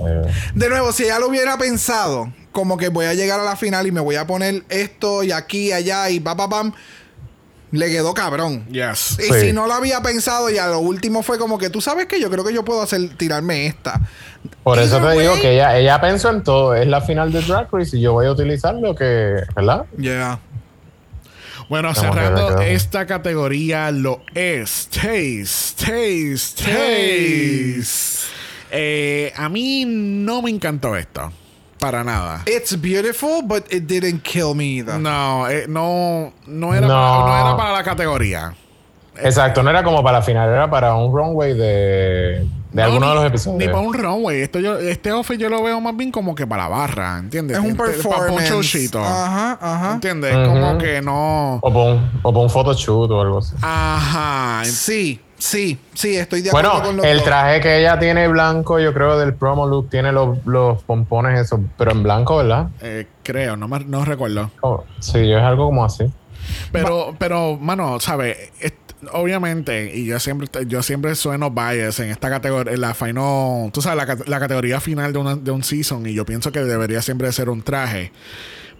De 0.56 0.70
nuevo, 0.70 0.92
si 0.92 1.04
ella 1.04 1.20
lo 1.20 1.28
hubiera 1.30 1.58
pensado, 1.58 2.32
como 2.52 2.78
que 2.78 2.90
voy 2.90 3.06
a 3.06 3.14
llegar 3.14 3.40
a 3.40 3.44
la 3.44 3.56
final 3.56 3.88
y 3.88 3.92
me 3.92 4.02
voy 4.02 4.16
a 4.16 4.28
poner 4.28 4.64
esto 4.70 5.24
y 5.24 5.32
aquí, 5.32 5.72
allá 5.72 6.10
y 6.10 6.20
pa, 6.20 6.36
pa, 6.36 6.50
pam, 6.50 6.74
le 7.72 7.90
quedó 7.90 8.14
cabrón. 8.14 8.66
Yes. 8.70 9.18
Y 9.20 9.32
Sí. 9.34 9.40
si 9.48 9.54
no 9.54 9.66
lo 9.68 9.74
había 9.74 10.02
pensado 10.02 10.50
y 10.50 10.58
a 10.58 10.68
lo 10.68 10.80
último 10.80 11.24
fue 11.24 11.38
como 11.38 11.58
que 11.58 11.70
tú 11.70 11.80
sabes 11.80 12.06
que 12.08 12.20
yo 12.20 12.30
creo 12.30 12.44
que 12.44 12.54
yo 12.54 12.66
puedo 12.66 12.82
hacer 12.82 13.16
tirarme 13.16 13.66
esta. 13.68 14.02
Por 14.64 14.78
eso 14.80 15.00
te 15.00 15.12
digo 15.20 15.34
way- 15.34 15.42
que 15.42 15.54
ella, 15.54 15.78
ella 15.78 16.02
pensó 16.02 16.30
en 16.30 16.44
todo. 16.44 16.76
Es 16.76 16.88
la 16.88 17.00
final 17.02 17.32
de 17.32 17.42
Drag 17.42 17.70
Race 17.72 17.96
y 17.98 18.02
yo 18.02 18.14
voy 18.14 18.26
a 18.26 18.32
utilizar 18.32 18.76
lo 18.76 18.94
que. 18.96 19.36
¿Verdad? 19.56 19.86
Yeah. 19.98 20.40
Bueno, 21.72 21.96
cerrando 21.96 22.60
esta 22.60 23.06
categoría 23.06 23.92
lo 23.92 24.24
es 24.34 24.90
Taste, 24.90 25.46
Taste, 25.78 26.66
Taste. 26.66 28.28
Eh, 28.70 29.32
a 29.38 29.48
mí 29.48 29.86
no 29.88 30.42
me 30.42 30.50
encantó 30.50 30.98
esto. 30.98 31.32
Para 31.80 32.04
nada. 32.04 32.44
It's 32.46 32.76
beautiful, 32.76 33.42
but 33.42 33.72
it 33.72 33.84
didn't 33.88 34.22
kill 34.22 34.54
me 34.54 34.80
either. 34.80 35.00
No, 35.00 35.48
eh, 35.48 35.66
no, 35.70 36.34
no, 36.46 36.74
era 36.74 36.88
No. 36.88 36.94
Para, 36.94 37.26
no 37.26 37.48
era 37.48 37.56
para 37.56 37.72
la 37.72 37.84
categoría. 37.84 38.54
Exacto, 39.16 39.64
no 39.64 39.70
era 39.70 39.82
como 39.82 40.04
para 40.04 40.18
la 40.18 40.24
final, 40.26 40.50
era 40.50 40.70
para 40.70 40.94
un 40.96 41.16
runway 41.16 41.54
de, 41.54 42.46
de 42.72 42.82
No, 42.82 42.84
alguno 42.88 43.06
ni- 43.06 43.10
de 43.10 43.16
los 43.16 43.26
episodios. 43.26 43.60
Ni 43.60 43.66
para 43.68 43.80
un 43.80 43.94
runway. 43.94 44.42
Esto 44.42 44.60
yo, 44.60 44.78
este 44.80 45.10
outfit 45.10 45.40
yo 45.40 45.50
lo 45.50 45.62
veo 45.64 45.80
más 45.82 45.96
bien 45.98 46.12
como 46.12 46.34
que 46.36 46.48
para 46.48 46.64
la 46.64 46.70
barra, 46.70 47.18
¿entiendes? 47.20 47.58
Es 47.58 47.64
un 47.64 47.76
Para 47.76 47.90
un 47.90 47.96
performance. 47.96 48.50
showcito. 48.50 49.00
Ajá, 49.00 49.58
ajá. 49.62 49.94
¿Entiendes? 49.96 50.34
Como 50.48 50.78
que 50.78 51.02
no. 51.02 51.56
O 51.62 51.70
para 51.74 51.86
un, 51.94 52.10
o 52.24 52.32
para 52.34 52.44
un 52.44 52.50
photoshoot 52.50 53.12
o 53.12 53.22
algo 53.22 53.38
así. 53.40 53.56
Ajá. 53.62 54.62
Sí, 54.64 55.20
sí, 55.38 55.78
sí, 55.94 56.16
estoy 56.16 56.42
de 56.42 56.50
acuerdo 56.50 56.72
Bueno, 56.82 56.86
con 57.00 57.06
el 57.06 57.18
dos. 57.18 57.26
traje 57.26 57.60
que 57.62 57.80
ella 57.80 58.00
tiene 58.00 58.28
blanco, 58.28 58.80
yo 58.80 58.94
creo 58.94 59.18
del 59.20 59.34
promo 59.34 59.66
look, 59.68 59.90
tiene 59.90 60.12
los, 60.12 60.38
los 60.46 60.82
pompones 60.84 61.40
esos, 61.40 61.60
pero 61.78 61.92
en 61.92 62.04
blanco, 62.04 62.38
¿verdad? 62.38 62.68
Eh, 62.82 63.08
creo, 63.24 63.58
no, 63.58 63.68
me- 63.68 63.84
no 63.86 64.06
recuerdo. 64.06 64.50
Oh, 64.62 64.84
sí, 65.00 65.32
es 65.32 65.42
algo 65.42 65.66
como 65.66 65.84
así. 65.84 66.06
Pero, 66.72 67.16
pero, 67.20 67.58
mano, 67.58 68.00
¿sabes? 68.00 68.36
Obviamente, 69.12 69.92
y 69.98 70.06
yo 70.06 70.20
siempre, 70.20 70.48
yo 70.68 70.84
siempre 70.84 71.16
sueno 71.16 71.50
bias 71.50 72.00
en 72.00 72.10
esta 72.12 72.30
categoría, 72.30 72.74
en 72.74 72.82
la 72.82 72.94
final, 72.94 73.72
tú 73.74 73.82
sabes, 73.82 74.06
la, 74.08 74.18
la 74.28 74.40
categoría 74.40 74.80
final 74.80 75.12
de, 75.12 75.20
una- 75.20 75.36
de 75.36 75.52
un 75.52 75.64
season, 75.64 76.06
y 76.08 76.14
yo 76.14 76.26
pienso 76.26 76.52
que 76.52 76.60
debería 76.60 77.02
siempre 77.02 77.32
ser 77.32 77.50
un 77.50 77.64
traje. 77.64 78.12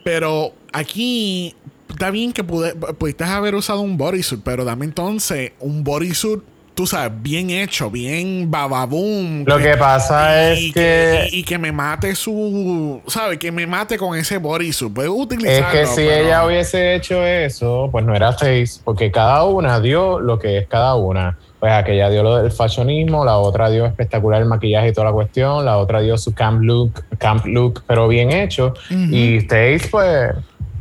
Pero 0.04 0.54
aquí 0.74 1.56
está 1.90 2.12
bien 2.12 2.34
que 2.34 2.44
pudiste 2.44 3.24
haber 3.24 3.56
usado 3.56 3.82
un 3.82 3.98
bodysuit, 3.98 4.42
pero 4.44 4.64
dame 4.64 4.86
entonces 4.86 5.54
un 5.60 5.84
bodysuit, 5.84 6.42
tú 6.74 6.88
sabes, 6.88 7.12
bien 7.22 7.50
hecho, 7.50 7.90
bien 7.92 8.50
bababoom. 8.50 9.44
Lo 9.46 9.58
que 9.58 9.76
pasa 9.78 10.54
y 10.54 10.68
es 10.70 10.74
que 10.74 11.28
y, 11.32 11.40
y 11.40 11.44
que 11.44 11.58
me 11.58 11.72
mate 11.72 12.16
su, 12.16 13.02
¿sabes? 13.08 13.38
Que 13.38 13.52
me 13.52 13.68
mate 13.68 13.98
con 13.98 14.18
ese 14.18 14.38
bodysuit. 14.38 14.94
Puedo 14.94 15.14
es 15.16 15.22
utilizarlo. 15.22 15.72
que 15.72 15.86
si 15.86 15.96
pero- 15.98 16.12
ella 16.28 16.46
hubiese 16.46 16.96
hecho 16.96 17.24
eso, 17.26 17.90
pues 17.92 18.06
no 18.06 18.16
era 18.16 18.34
face, 18.34 18.80
porque 18.84 19.12
cada 19.12 19.44
una 19.46 19.80
dio 19.80 20.20
lo 20.20 20.40
que 20.40 20.58
es 20.60 20.68
cada 20.68 20.96
una. 20.96 21.38
Pues 21.60 21.72
aquella 21.74 22.10
dio 22.10 22.24
lo 22.24 22.38
del 22.38 22.52
fashionismo, 22.52 23.24
la 23.24 23.38
otra 23.38 23.70
dio 23.70 23.86
espectacular 23.86 24.42
el 24.42 24.48
maquillaje 24.48 24.88
y 24.88 24.94
toda 24.94 25.08
la 25.08 25.14
cuestión, 25.14 25.64
la 25.64 25.78
otra 25.78 26.02
dio 26.02 26.18
su 26.18 26.34
camp 26.34 26.64
look, 26.64 27.04
camp 27.20 27.46
look, 27.46 27.84
pero 27.86 28.08
bien 28.08 28.32
hecho. 28.32 28.74
Y 28.90 29.42
Stace, 29.42 29.88
pues, 29.92 30.32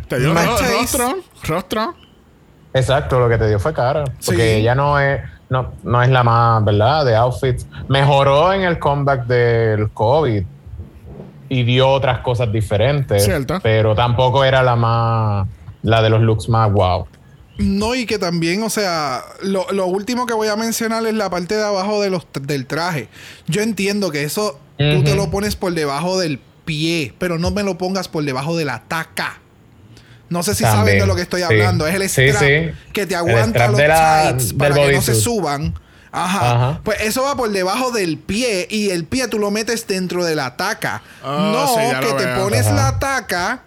Te 0.08 0.18
dio 0.18 0.32
rostro, 0.32 1.16
rostro. 1.44 1.94
Exacto, 2.72 3.18
lo 3.20 3.28
que 3.28 3.36
te 3.36 3.48
dio 3.48 3.58
fue 3.58 3.74
cara. 3.74 4.04
Porque 4.24 4.54
Sí. 4.54 4.60
ella 4.60 4.74
no 4.74 4.98
es, 4.98 5.20
no, 5.50 5.72
no 5.82 6.02
es 6.02 6.08
la 6.08 6.22
más, 6.22 6.64
¿verdad? 6.64 7.04
De 7.04 7.16
outfits. 7.16 7.66
Mejoró 7.88 8.52
en 8.52 8.62
el 8.62 8.78
comeback 8.78 9.26
del 9.26 9.90
COVID 9.90 10.44
y 11.48 11.62
dio 11.64 11.88
otras 11.88 12.20
cosas 12.20 12.50
diferentes. 12.52 13.24
Cierto. 13.24 13.58
Pero 13.62 13.94
tampoco 13.94 14.44
era 14.44 14.62
la 14.62 14.76
más, 14.76 15.48
la 15.82 16.00
de 16.02 16.10
los 16.10 16.22
looks 16.22 16.48
más 16.48 16.72
wow. 16.72 17.06
No, 17.58 17.94
y 17.94 18.06
que 18.06 18.18
también, 18.18 18.62
o 18.62 18.70
sea, 18.70 19.22
lo, 19.42 19.66
lo 19.72 19.86
último 19.86 20.24
que 20.24 20.32
voy 20.32 20.48
a 20.48 20.56
mencionar 20.56 21.04
es 21.04 21.14
la 21.14 21.28
parte 21.28 21.56
de 21.56 21.64
abajo 21.64 22.00
de 22.00 22.10
los, 22.10 22.26
del 22.40 22.66
traje. 22.66 23.08
Yo 23.48 23.60
entiendo 23.60 24.10
que 24.10 24.22
eso 24.22 24.58
tú 24.78 25.04
te 25.04 25.14
lo 25.14 25.30
pones 25.30 25.56
por 25.56 25.74
debajo 25.74 26.18
del 26.18 26.40
pie, 26.64 27.12
pero 27.18 27.38
no 27.38 27.50
me 27.50 27.64
lo 27.64 27.76
pongas 27.76 28.08
por 28.08 28.24
debajo 28.24 28.56
de 28.56 28.64
la 28.64 28.84
taca. 28.84 29.40
No 30.30 30.42
sé 30.42 30.54
si 30.54 30.62
También, 30.62 30.80
saben 30.86 30.98
de 31.00 31.06
lo 31.06 31.16
que 31.16 31.22
estoy 31.22 31.40
sí. 31.40 31.44
hablando. 31.44 31.86
Es 31.86 31.94
el 31.94 32.08
strap 32.08 32.42
sí. 32.42 32.70
que 32.92 33.04
te 33.06 33.14
aguanta 33.16 33.66
los 33.68 33.76
de 33.76 33.88
la- 33.88 34.22
tights 34.30 34.48
del 34.48 34.56
para 34.56 34.74
que 34.76 34.92
no 34.92 35.02
se 35.02 35.14
suban. 35.14 35.74
Ajá. 36.12 36.54
Ajá. 36.54 36.80
Pues 36.82 37.00
eso 37.02 37.22
va 37.22 37.36
por 37.36 37.50
debajo 37.50 37.90
del 37.92 38.18
pie 38.18 38.66
y 38.70 38.90
el 38.90 39.04
pie 39.04 39.28
tú 39.28 39.38
lo 39.38 39.50
metes 39.50 39.86
dentro 39.86 40.24
de 40.24 40.34
la 40.34 40.56
taca. 40.56 41.02
Ah, 41.22 41.50
no, 41.52 42.00
que 42.00 42.12
te 42.14 42.24
veo. 42.26 42.42
pones 42.44 42.66
Ajá. 42.66 42.74
la 42.74 42.98
taca 42.98 43.62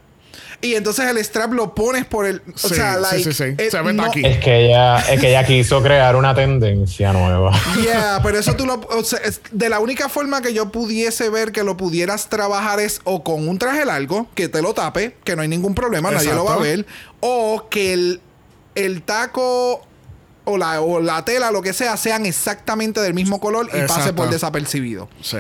y 0.64 0.74
entonces 0.76 1.06
el 1.08 1.18
strap 1.20 1.54
lo 1.54 1.76
pones 1.76 2.06
por 2.06 2.26
el. 2.26 2.38
O 2.56 2.58
Sí, 2.58 2.74
sea, 2.74 2.96
sí, 2.96 3.02
like, 3.02 3.24
sí, 3.24 3.34
sí. 3.34 3.44
eh, 3.58 3.70
Se 3.70 3.82
ve 3.82 3.94
no- 3.94 4.04
taqui. 4.06 4.26
Es 4.26 4.38
que 4.40 4.66
ella, 4.66 4.98
es 5.00 5.20
que 5.20 5.30
ella 5.30 5.46
quiso 5.46 5.84
crear 5.84 6.16
una 6.16 6.34
tendencia 6.34 7.14
nueva. 7.14 7.52
Yeah, 7.84 8.20
pero 8.24 8.40
eso 8.40 8.56
tú 8.56 8.66
lo. 8.66 8.76
o 8.90 9.04
sea, 9.04 9.20
es- 9.20 9.42
de 9.52 9.70
la 9.70 9.80
única 9.80 10.10
forma 10.10 10.42
que 10.42 10.54
yo 10.54 10.72
pudiese 10.72 11.30
ver 11.30 11.52
que 11.52 11.64
lo 11.64 11.78
pudieras 11.78 12.30
trabajar 12.30 12.80
es 12.80 13.02
o 13.04 13.24
con 13.24 13.48
un 13.48 13.60
traje 13.60 13.86
largo 13.86 14.28
que 14.34 14.48
te 14.48 14.62
lo 14.62 14.74
tape, 14.74 15.16
que 15.24 15.36
no 15.36 15.42
hay 15.44 15.48
ningún 15.50 15.76
problema, 15.76 16.10
nadie 16.12 16.34
lo 16.34 16.46
va 16.46 16.54
a 16.56 16.58
Exacto. 16.58 16.64
ver, 16.78 16.86
o 17.20 17.68
que 17.70 17.94
el, 17.94 18.22
el 18.76 19.02
taco 19.04 19.86
o 20.46 20.58
la, 20.58 20.82
o 20.82 21.00
la 21.00 21.24
tela, 21.26 21.52
lo 21.52 21.62
que 21.62 21.74
sea, 21.74 21.96
sean 21.98 22.26
exactamente 22.26 23.00
del 23.00 23.14
mismo 23.14 23.40
color 23.40 23.70
y 23.74 23.88
pase 23.88 24.14
por 24.14 24.30
desapercibido. 24.30 25.10
Sí. 25.22 25.38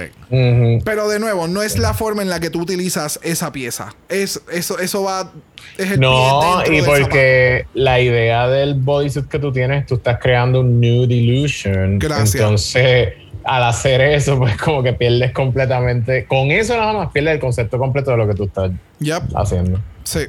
Pero 0.85 1.09
de 1.09 1.19
nuevo, 1.19 1.47
no 1.47 1.61
es 1.61 1.77
la 1.77 1.93
forma 1.93 2.21
en 2.21 2.29
la 2.29 2.39
que 2.39 2.49
tú 2.49 2.61
utilizas 2.61 3.19
esa 3.23 3.51
pieza. 3.51 3.93
Es, 4.09 4.41
eso, 4.51 4.79
eso 4.79 5.03
va. 5.03 5.31
Es 5.77 5.91
el 5.91 5.99
No, 5.99 6.63
y 6.71 6.81
porque 6.81 7.65
la 7.73 7.99
idea 7.99 8.47
del 8.47 8.75
bodysuit 8.75 9.27
que 9.27 9.39
tú 9.39 9.51
tienes, 9.51 9.85
tú 9.85 9.95
estás 9.95 10.19
creando 10.21 10.61
un 10.61 10.79
nude 10.79 11.13
illusion. 11.13 11.99
Gracias. 11.99 12.35
Entonces, 12.35 13.13
al 13.43 13.63
hacer 13.63 13.99
eso, 14.01 14.37
pues 14.37 14.55
como 14.57 14.83
que 14.83 14.93
pierdes 14.93 15.31
completamente. 15.33 16.25
Con 16.25 16.51
eso 16.51 16.77
nada 16.77 16.93
más 16.93 17.11
pierdes 17.11 17.33
el 17.35 17.39
concepto 17.39 17.77
completo 17.77 18.11
de 18.11 18.17
lo 18.17 18.27
que 18.27 18.35
tú 18.35 18.45
estás 18.45 18.71
Yep, 18.99 19.23
haciendo. 19.35 19.79
sí. 20.03 20.19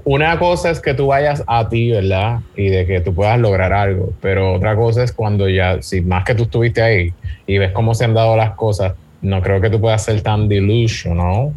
Una 0.04 0.38
cosa 0.38 0.70
es 0.70 0.80
que 0.80 0.94
tú 0.94 1.08
vayas 1.08 1.42
a 1.46 1.68
ti, 1.68 1.90
¿verdad? 1.90 2.40
Y 2.56 2.68
de 2.68 2.86
que 2.86 3.00
tú 3.00 3.14
puedas 3.14 3.38
lograr 3.38 3.72
algo. 3.72 4.12
Pero 4.20 4.54
otra 4.54 4.76
cosa 4.76 5.02
es 5.02 5.12
cuando 5.12 5.48
ya, 5.48 5.82
si 5.82 6.00
más 6.00 6.24
que 6.24 6.34
tú 6.34 6.44
estuviste 6.44 6.82
ahí 6.82 7.12
y 7.46 7.58
ves 7.58 7.72
cómo 7.72 7.94
se 7.94 8.04
han 8.04 8.14
dado 8.14 8.36
las 8.36 8.52
cosas, 8.52 8.94
no 9.22 9.42
creo 9.42 9.60
que 9.60 9.70
tú 9.70 9.80
puedas 9.80 10.04
ser 10.04 10.20
tan 10.20 10.48
delusional 10.48 11.52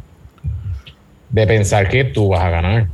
de 1.30 1.48
pensar 1.48 1.88
que 1.90 2.06
tú 2.06 2.30
vas 2.30 2.42
a 2.42 2.50
ganar. 2.50 2.88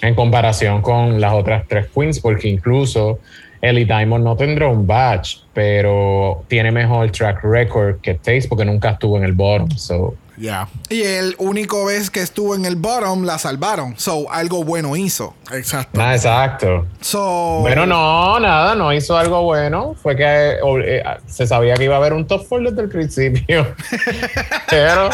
En 0.00 0.14
comparación 0.14 0.80
con 0.82 1.20
las 1.20 1.32
otras 1.32 1.64
tres 1.68 1.86
queens, 1.94 2.20
porque 2.20 2.48
incluso 2.48 3.18
Ellie 3.60 3.84
Diamond 3.84 4.24
no 4.24 4.36
tendrá 4.36 4.68
un 4.68 4.86
badge, 4.86 5.40
pero 5.52 6.44
tiene 6.48 6.70
mejor 6.70 7.10
track 7.10 7.42
record 7.42 8.00
que 8.00 8.14
Taste 8.14 8.48
porque 8.48 8.64
nunca 8.64 8.90
estuvo 8.90 9.18
en 9.18 9.24
el 9.24 9.32
bottom. 9.32 9.70
So, 9.70 10.14
Ya. 10.38 10.68
Y 10.88 11.02
el 11.02 11.34
único 11.38 11.84
vez 11.86 12.10
que 12.10 12.20
estuvo 12.20 12.54
en 12.54 12.64
el 12.64 12.76
bottom 12.76 13.24
la 13.24 13.38
salvaron. 13.38 13.98
So, 13.98 14.30
algo 14.30 14.64
bueno 14.64 14.96
hizo. 14.96 15.34
Exacto. 15.52 15.98
nada, 15.98 16.14
exacto. 16.14 16.86
So. 17.00 17.58
Bueno, 17.60 17.86
no, 17.86 18.38
nada, 18.40 18.74
no 18.74 18.92
hizo 18.92 19.16
algo 19.16 19.42
bueno. 19.42 19.94
Fue 20.00 20.16
que 20.16 20.24
eh, 20.24 20.58
eh, 20.84 21.02
se 21.26 21.46
sabía 21.46 21.74
que 21.74 21.84
iba 21.84 21.94
a 21.94 21.98
haber 21.98 22.12
un 22.12 22.26
top 22.26 22.46
4 22.48 22.70
desde 22.70 22.82
el 22.82 22.88
principio. 22.88 23.66
pero, 24.70 25.10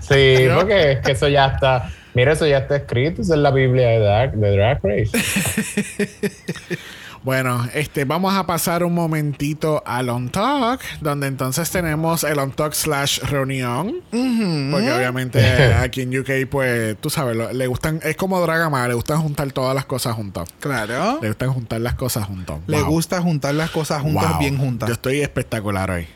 sí, 0.00 0.46
¿No? 0.48 0.56
porque 0.56 0.92
es 0.92 0.98
que 1.00 1.12
eso 1.12 1.28
ya 1.28 1.46
está. 1.46 1.90
Mira, 2.14 2.32
eso 2.32 2.46
ya 2.46 2.58
está 2.58 2.76
escrito, 2.76 3.22
eso 3.22 3.32
es 3.32 3.40
la 3.40 3.50
Biblia 3.50 3.88
de 3.88 3.98
Drag, 4.00 4.32
de 4.34 4.50
Drag 4.56 4.80
Race. 4.82 5.10
Bueno, 7.24 7.68
este, 7.72 8.04
vamos 8.04 8.34
a 8.34 8.46
pasar 8.46 8.82
un 8.82 8.94
momentito 8.94 9.80
al 9.86 10.08
On 10.08 10.28
Talk, 10.28 10.80
donde 11.00 11.28
entonces 11.28 11.70
tenemos 11.70 12.24
el 12.24 12.36
On 12.40 12.50
Talk 12.50 12.72
slash 12.74 13.20
reunión. 13.20 13.96
Porque 14.10 14.92
obviamente 14.92 15.40
aquí 15.74 16.00
en 16.02 16.18
UK, 16.18 16.48
pues, 16.50 16.96
tú 17.00 17.10
sabes, 17.10 17.36
lo- 17.36 17.52
le 17.52 17.66
gustan, 17.68 18.00
es 18.02 18.16
como 18.16 18.40
Dragama, 18.40 18.88
le 18.88 18.94
gustan 18.94 19.20
juntar 19.22 19.52
todas 19.52 19.72
las 19.74 19.84
cosas 19.84 20.14
juntas. 20.16 20.48
Claro. 20.58 21.20
Le 21.22 21.28
gustan 21.28 21.52
juntar 21.52 21.80
las 21.80 21.94
cosas 21.94 22.26
juntos. 22.26 22.58
Le 22.66 22.82
gusta 22.82 23.20
juntar 23.22 23.54
las 23.54 23.70
cosas 23.70 24.02
juntas, 24.02 24.30
Wow. 24.30 24.38
bien 24.40 24.58
juntas. 24.58 24.88
Yo 24.88 24.94
estoy 24.94 25.20
espectacular 25.20 25.90
hoy. 25.92 26.08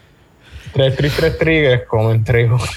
Tres, 0.73 0.97
tres, 0.97 1.13
tres 1.17 1.39
triggers, 1.39 1.87
comen 1.87 2.25
trigo. 2.25 2.59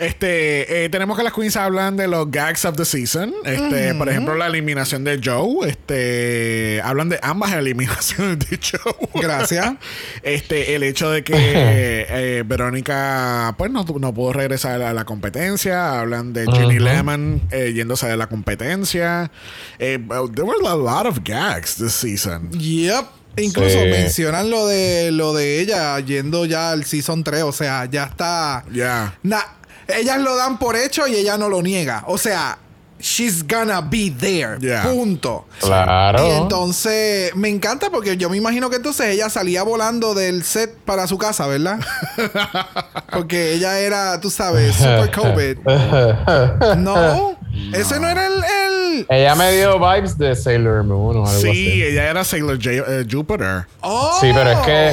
Este, 0.00 0.84
eh, 0.84 0.88
tenemos 0.88 1.16
que 1.18 1.22
las 1.22 1.32
queens 1.34 1.56
hablan 1.56 1.96
de 1.96 2.08
los 2.08 2.30
gags 2.30 2.64
of 2.64 2.74
the 2.76 2.84
season. 2.86 3.34
Este, 3.44 3.94
por 3.94 4.08
ejemplo, 4.08 4.34
la 4.34 4.46
eliminación 4.46 5.04
de 5.04 5.20
Joe. 5.22 5.68
Este, 5.68 6.80
hablan 6.82 7.10
de 7.10 7.18
ambas 7.22 7.52
eliminaciones 7.54 8.38
de 8.38 8.58
Joe. 8.58 8.94
Gracias. 9.22 9.74
Este, 10.22 10.74
el 10.74 10.82
hecho 10.82 11.10
de 11.10 11.22
que 11.24 11.34
eh, 11.36 12.42
Verónica, 12.46 13.54
pues 13.58 13.70
no, 13.70 13.84
no 13.98 14.14
pudo 14.14 14.32
regresar 14.32 14.80
a 14.82 14.92
la 14.92 15.04
competencia. 15.04 16.00
Hablan 16.00 16.32
de 16.32 16.46
Ginny 16.46 16.76
Ujú. 16.76 16.84
Lemon 16.84 17.42
eh, 17.50 17.72
yéndose 17.74 18.06
de 18.08 18.16
la 18.16 18.26
competencia. 18.28 19.30
Eh, 19.78 19.98
there 20.34 20.44
were 20.44 20.66
a 20.66 20.74
lot 20.76 21.06
of 21.06 21.18
gags 21.24 21.76
this 21.76 21.92
season. 21.92 22.50
Yep. 22.52 23.04
Incluso 23.36 23.78
Sí. 23.82 23.88
mencionan 23.90 24.50
lo 24.50 24.66
de 24.66 25.10
lo 25.12 25.32
de 25.34 25.60
ella 25.60 25.98
yendo 26.00 26.46
ya 26.46 26.72
al 26.72 26.84
season 26.84 27.22
3. 27.22 27.42
O 27.44 27.52
sea, 27.52 27.84
ya 27.84 28.04
está. 28.04 28.64
Yeah. 28.72 29.18
Na- 29.22 29.56
ellas 29.98 30.18
lo 30.18 30.36
dan 30.36 30.58
por 30.58 30.76
hecho 30.76 31.06
y 31.06 31.14
ella 31.14 31.36
no 31.38 31.48
lo 31.48 31.62
niega. 31.62 32.04
O 32.06 32.18
sea, 32.18 32.58
she's 32.98 33.42
gonna 33.46 33.80
be 33.80 34.10
there. 34.10 34.58
Yeah. 34.60 34.82
Punto. 34.82 35.46
Claro. 35.60 36.26
Y 36.26 36.30
entonces 36.32 37.34
me 37.34 37.48
encanta 37.48 37.88
porque 37.90 38.16
yo 38.16 38.28
me 38.28 38.36
imagino 38.36 38.68
que 38.68 38.76
entonces 38.76 39.06
ella 39.06 39.30
salía 39.30 39.62
volando 39.62 40.14
del 40.14 40.44
set 40.44 40.74
para 40.84 41.06
su 41.06 41.16
casa, 41.16 41.46
¿verdad? 41.46 41.78
Porque 43.12 43.52
ella 43.54 43.78
era, 43.80 44.20
tú 44.20 44.30
sabes, 44.30 44.76
super 44.76 45.10
COVID. 45.10 45.58
No, 46.76 47.36
ese 47.72 47.98
no 48.00 48.08
era 48.08 48.26
el. 48.26 48.34
el- 48.34 49.06
Ella 49.08 49.34
me 49.34 49.52
dio 49.52 49.78
vibes 49.78 50.16
de 50.18 50.34
Sailor 50.36 50.84
Moon 50.84 51.16
o 51.18 51.26
algo 51.26 51.40
Sí, 51.40 51.48
así. 51.48 51.82
ella 51.82 52.08
era 52.10 52.22
Sailor 52.24 52.56
J- 52.62 52.70
eh, 52.86 53.06
Jupiter. 53.10 53.66
¡Oh! 53.80 54.16
Sí, 54.20 54.28
pero 54.34 54.50
es 54.50 54.58
que, 54.60 54.92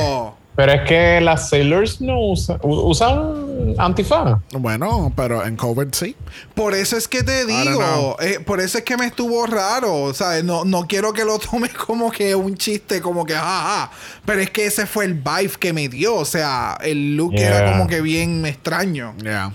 pero 0.58 0.72
es 0.72 0.82
que 0.88 1.22
las 1.22 1.50
Sailors 1.50 2.02
no 2.02 2.20
usan, 2.20 2.58
usan 2.64 3.76
antifaz. 3.78 4.40
Bueno, 4.54 5.14
pero 5.16 5.46
en 5.46 5.56
COVID 5.56 5.90
sí. 5.92 6.16
Por 6.56 6.74
eso 6.74 6.98
es 6.98 7.08
que 7.08 7.22
te 7.22 7.46
digo, 7.46 8.18
eh, 8.20 8.40
por 8.44 8.60
eso 8.60 8.80
es 8.80 8.84
que 8.84 8.98
me 8.98 9.06
estuvo 9.06 9.46
raro, 9.46 10.16
¿sabes? 10.16 10.44
No, 10.44 10.66
no 10.66 10.88
quiero 10.88 11.14
que 11.14 11.26
lo 11.26 11.38
tomes 11.38 11.74
como 11.86 12.10
que 12.10 12.34
un 12.34 12.58
chiste, 12.58 13.02
como 13.02 13.24
que 13.24 13.36
jaja, 13.36 13.92
pero 14.26 14.42
es 14.42 14.50
que 14.50 14.66
ese 14.66 14.88
fue 14.88 15.06
el 15.06 15.14
vibe 15.14 15.54
que 15.60 15.74
me 15.74 15.90
dio, 15.90 16.16
o 16.16 16.26
sea, 16.26 16.76
el 16.82 17.16
look 17.16 17.36
era 17.36 17.72
como 17.74 17.86
que 17.86 18.02
bien 18.02 18.44
extraño. 18.48 19.14
Yeah. 19.22 19.54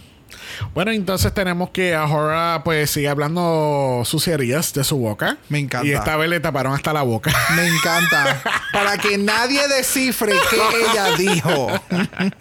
Bueno, 0.74 0.90
entonces 0.90 1.32
tenemos 1.34 1.70
que 1.70 1.94
ahora 1.94 2.62
pues 2.64 2.90
sigue 2.90 3.08
hablando 3.08 4.02
suciedades 4.04 4.72
de 4.72 4.84
su 4.84 4.96
boca. 4.96 5.38
Me 5.48 5.58
encanta. 5.58 5.86
Y 5.86 5.92
esta 5.92 6.16
vez 6.16 6.30
le 6.30 6.40
taparon 6.40 6.74
hasta 6.74 6.92
la 6.92 7.02
boca. 7.02 7.32
Me 7.56 7.66
encanta. 7.66 8.42
Para 8.72 8.96
que 8.98 9.18
nadie 9.18 9.66
descifre 9.68 10.32
qué 10.50 10.56
ella 10.90 11.16
dijo. 11.16 11.68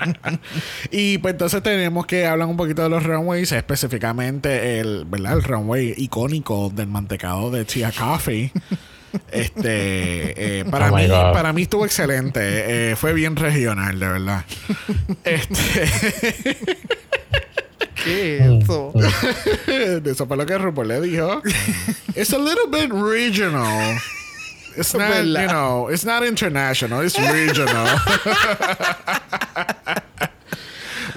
y 0.91 1.17
pues 1.17 1.34
entonces 1.34 1.61
tenemos 1.61 2.05
que 2.05 2.26
hablar 2.26 2.47
un 2.47 2.57
poquito 2.57 2.84
de 2.84 2.89
los 2.89 3.03
runways, 3.03 3.51
específicamente 3.51 4.80
el, 4.80 5.05
¿verdad? 5.05 5.34
El 5.34 5.43
runway 5.43 5.93
icónico 5.97 6.72
del 6.74 6.88
mantecado 6.88 7.51
de 7.51 7.65
Tia 7.65 7.91
Coffee. 7.91 8.51
Este, 9.30 10.59
eh, 10.59 10.65
para 10.65 10.89
Oh 10.89 10.95
my 10.95 11.03
mí, 11.03 11.09
para 11.09 11.51
mí 11.51 11.63
estuvo 11.63 11.86
excelente. 11.86 12.91
Eh, 12.91 12.95
fue 12.95 13.11
bien 13.11 13.36
regional, 13.36 13.99
de 13.99 14.07
verdad. 14.07 14.45
este, 15.26 16.67
¿Qué 18.03 18.37
es 18.39 18.63
eso? 18.63 18.93
eso 20.05 20.25
fue 20.25 20.37
lo 20.37 20.45
que 20.45 20.57
RuPaul 20.57 20.87
le 20.87 21.01
dijo. 21.01 21.41
It's 22.15 22.33
a 22.33 22.37
little 22.37 22.67
bit 22.67 22.91
regional. 22.91 23.97
It's 24.77 24.93
not, 24.95 25.25
you 25.25 25.47
know, 25.47 25.87
it's 25.89 26.05
not 26.05 26.23
international, 26.23 27.01
it's 27.01 27.17
regional. 27.19 27.87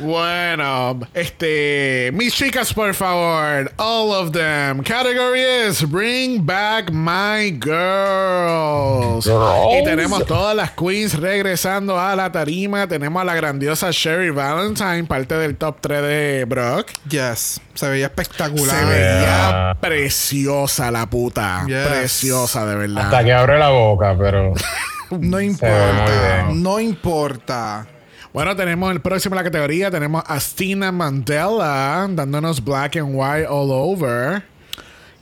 Bueno, 0.05 1.01
este, 1.15 2.11
mis 2.13 2.35
chicas, 2.35 2.73
por 2.75 2.93
favor, 2.95 3.73
all 3.79 4.11
of 4.13 4.33
them. 4.33 4.83
Category 4.83 5.41
is 5.69 5.83
Bring 5.91 6.45
Back 6.45 6.91
My 6.93 7.51
Girls. 7.59 9.25
Girls. 9.25 9.81
Y 9.81 9.85
tenemos 9.85 10.27
todas 10.27 10.55
las 10.55 10.73
queens 10.73 11.19
regresando 11.19 11.99
a 11.99 12.15
la 12.15 12.31
tarima. 12.31 12.87
Tenemos 12.87 13.23
a 13.23 13.25
la 13.25 13.35
grandiosa 13.35 13.89
Sherry 13.91 14.31
Valentine, 14.31 15.05
parte 15.05 15.35
del 15.37 15.57
top 15.57 15.79
3 15.81 16.03
de 16.03 16.45
Brock. 16.47 16.89
Yes, 17.09 17.61
se 17.75 17.89
veía 17.89 18.07
espectacular. 18.07 18.77
Se 18.77 18.85
veía 18.85 19.15
Yeah. 19.25 19.77
preciosa 19.81 20.91
la 20.91 21.07
puta. 21.07 21.65
Yes. 21.67 21.87
Preciosa, 21.87 22.67
de 22.67 22.75
verdad. 22.77 23.05
Hasta 23.07 23.25
que 23.25 23.33
abre 23.33 23.59
la 23.59 23.71
boca, 23.71 24.15
pero 24.19 24.53
No 25.11 25.41
importa, 25.41 26.49
no 26.53 26.81
importa. 26.81 27.87
Bueno, 28.35 28.57
tenemos 28.57 28.91
el 28.91 29.01
próximo 29.01 29.37
en 29.37 29.45
la 29.45 29.45
categoría. 29.45 29.93
Tenemos 29.93 30.25
a 30.27 30.41
Stina 30.41 30.91
Mandela 30.91 32.09
dándonos 32.11 32.65
black 32.65 32.97
and 32.97 33.11
white 33.13 33.47
all 33.49 33.71
over. 33.71 34.43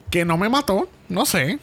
Que 0.09 0.25
no 0.25 0.39
me 0.39 0.49
mató, 0.49 0.89
no 1.11 1.27
sé. 1.27 1.59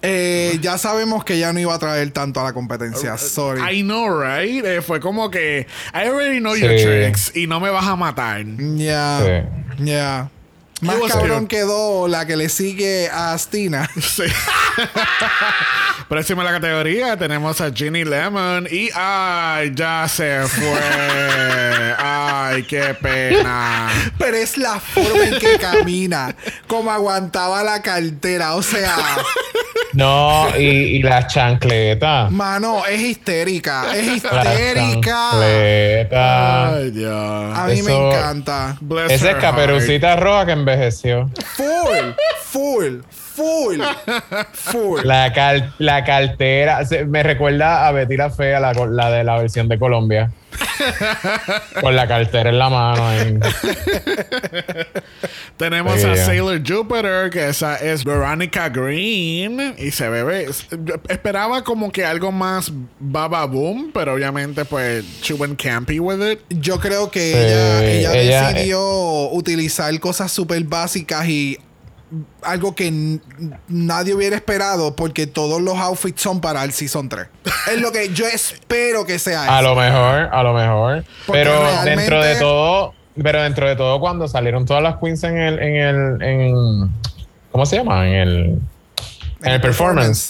Eh, 0.00 0.60
ya 0.62 0.78
sabemos 0.78 1.24
que 1.24 1.40
ya 1.40 1.52
no 1.52 1.58
iba 1.58 1.74
a 1.74 1.78
traer 1.80 2.08
tanto 2.12 2.38
a 2.38 2.44
la 2.44 2.52
competencia. 2.52 3.18
Sorry. 3.18 3.80
I 3.80 3.82
know, 3.82 4.08
right? 4.10 4.64
Eh, 4.64 4.80
fue 4.80 5.00
como 5.00 5.28
que 5.28 5.66
I 5.92 6.06
already 6.06 6.38
know 6.38 6.54
your 6.54 6.70
tricks 6.70 7.32
y 7.34 7.48
no 7.48 7.58
me 7.58 7.70
vas 7.70 7.84
a 7.84 7.96
matar. 7.96 8.44
Ya. 8.76 9.18
Sí. 9.76 9.84
Ya. 9.84 10.30
Más 10.82 10.96
cabrón 11.08 11.42
cute. 11.44 11.56
quedó 11.56 12.08
la 12.08 12.26
que 12.26 12.36
le 12.36 12.48
sigue 12.48 13.08
a 13.10 13.36
Stina. 13.38 13.88
Sí. 14.00 14.24
Próximo 16.08 16.42
en 16.42 16.46
la 16.46 16.52
categoría 16.52 17.16
tenemos 17.16 17.60
a 17.60 17.70
Ginny 17.72 18.04
Lemon 18.04 18.66
y 18.70 18.90
ay, 18.94 19.72
ya 19.74 20.06
se 20.08 20.42
fue. 20.46 21.94
Ay, 21.98 22.64
qué 22.64 22.94
pena. 23.00 23.88
Pero 24.18 24.36
es 24.36 24.58
la 24.58 24.78
forma 24.80 25.24
en 25.24 25.38
que 25.38 25.56
camina. 25.58 26.34
Como 26.66 26.90
aguantaba 26.90 27.62
la 27.62 27.80
cartera. 27.80 28.56
O 28.56 28.62
sea, 28.62 28.96
No, 29.94 30.48
y, 30.58 30.62
y 30.64 31.02
las 31.02 31.32
chancletas. 31.32 32.30
Mano, 32.30 32.84
es 32.86 33.00
histérica. 33.00 33.94
Es 33.94 34.06
histérica. 34.16 35.30
chancletas. 35.32 36.72
Ay, 36.74 36.90
Dios. 36.90 37.58
A 37.58 37.66
mí 37.68 37.82
me 37.82 37.94
encanta. 37.94 38.76
Esa 39.08 39.30
es 39.30 39.36
caperucita 39.36 40.16
roja 40.16 40.44
que 40.46 40.52
envejeció. 40.72 41.30
Full, 41.56 42.14
full, 42.52 43.02
full, 43.34 43.80
full. 44.52 45.00
La, 45.04 45.32
cal- 45.32 45.72
la 45.78 46.04
cartera. 46.04 46.84
se- 46.84 47.04
me 47.04 47.22
recuerda 47.22 47.86
a 47.86 47.92
Betty 47.92 48.16
la 48.16 48.30
Fea, 48.30 48.60
la, 48.60 48.72
de 49.10 49.24
la 49.24 49.38
versión 49.38 49.68
de 49.68 49.78
Colombia. 49.78 50.30
Con 51.80 51.96
la 51.96 52.06
cartera 52.06 52.50
en 52.50 52.58
la 52.58 52.68
mano. 52.68 53.08
ahí. 53.08 53.38
Tenemos 55.56 55.94
a 56.04 56.14
Yeah. 56.14 56.26
Sailor 56.26 56.60
Jupiter, 56.66 57.30
que 57.30 57.48
esa 57.48 57.76
es 57.76 58.04
Veronica 58.04 58.68
Green. 58.68 59.74
Y 59.78 59.90
se 59.92 60.08
ve. 60.08 60.48
yo 60.84 60.94
Esperaba 61.08 61.62
como 61.62 61.90
que 61.92 62.04
algo 62.04 62.32
más 62.32 62.72
Baba 62.98 63.44
Boom, 63.46 63.90
pero 63.94 64.14
obviamente, 64.14 64.64
pues, 64.64 65.04
she 65.22 65.34
went 65.34 65.60
campy 65.60 65.98
with 66.00 66.20
it. 66.32 66.40
Yo 66.50 66.78
creo 66.80 67.10
que 67.10 67.20
Sí, 67.32 67.38
ella, 67.38 67.84
ella, 67.84 68.12
ella- 68.14 68.50
eh, 68.50 68.54
decidió 68.54 69.30
utilizar 69.30 69.98
cosas 70.00 70.30
súper 70.32 70.62
básicas 70.64 71.26
y 71.28 71.58
algo 72.42 72.74
que 72.74 73.18
nadie 73.68 74.14
hubiera 74.14 74.36
esperado 74.36 74.94
porque 74.96 75.26
todos 75.26 75.60
los 75.62 75.76
outfits 75.78 76.20
son 76.20 76.40
para 76.40 76.62
el 76.64 76.72
Season 76.72 77.08
3. 77.08 77.26
es 77.72 77.80
lo 77.80 77.90
que 77.92 78.10
yo 78.12 78.26
espero 78.26 79.04
que 79.06 79.18
sea 79.18 79.42
A 79.44 79.60
eso. 79.60 79.68
lo 79.70 79.80
mejor, 79.80 80.28
a 80.32 80.42
lo 80.42 80.52
mejor. 80.52 81.04
Porque 81.26 81.42
Pero 81.42 81.62
realmente- 81.62 81.96
dentro 82.00 82.22
de 82.22 82.36
todo, 82.36 82.94
pero 83.22 83.42
dentro 83.42 83.68
de 83.68 83.76
todo, 83.76 84.00
cuando 84.00 84.28
salieron 84.28 84.64
todas 84.66 84.82
las 84.82 84.96
queens 84.96 85.22
en 85.24 85.38
el, 85.38 85.58
en 85.58 85.76
el, 85.76 86.22
en, 86.22 86.90
¿cómo 87.50 87.64
se 87.66 87.76
llama? 87.76 88.06
En 88.08 88.14
el, 88.14 88.58
en 89.42 89.52
el 89.52 89.60
performance, 89.60 90.28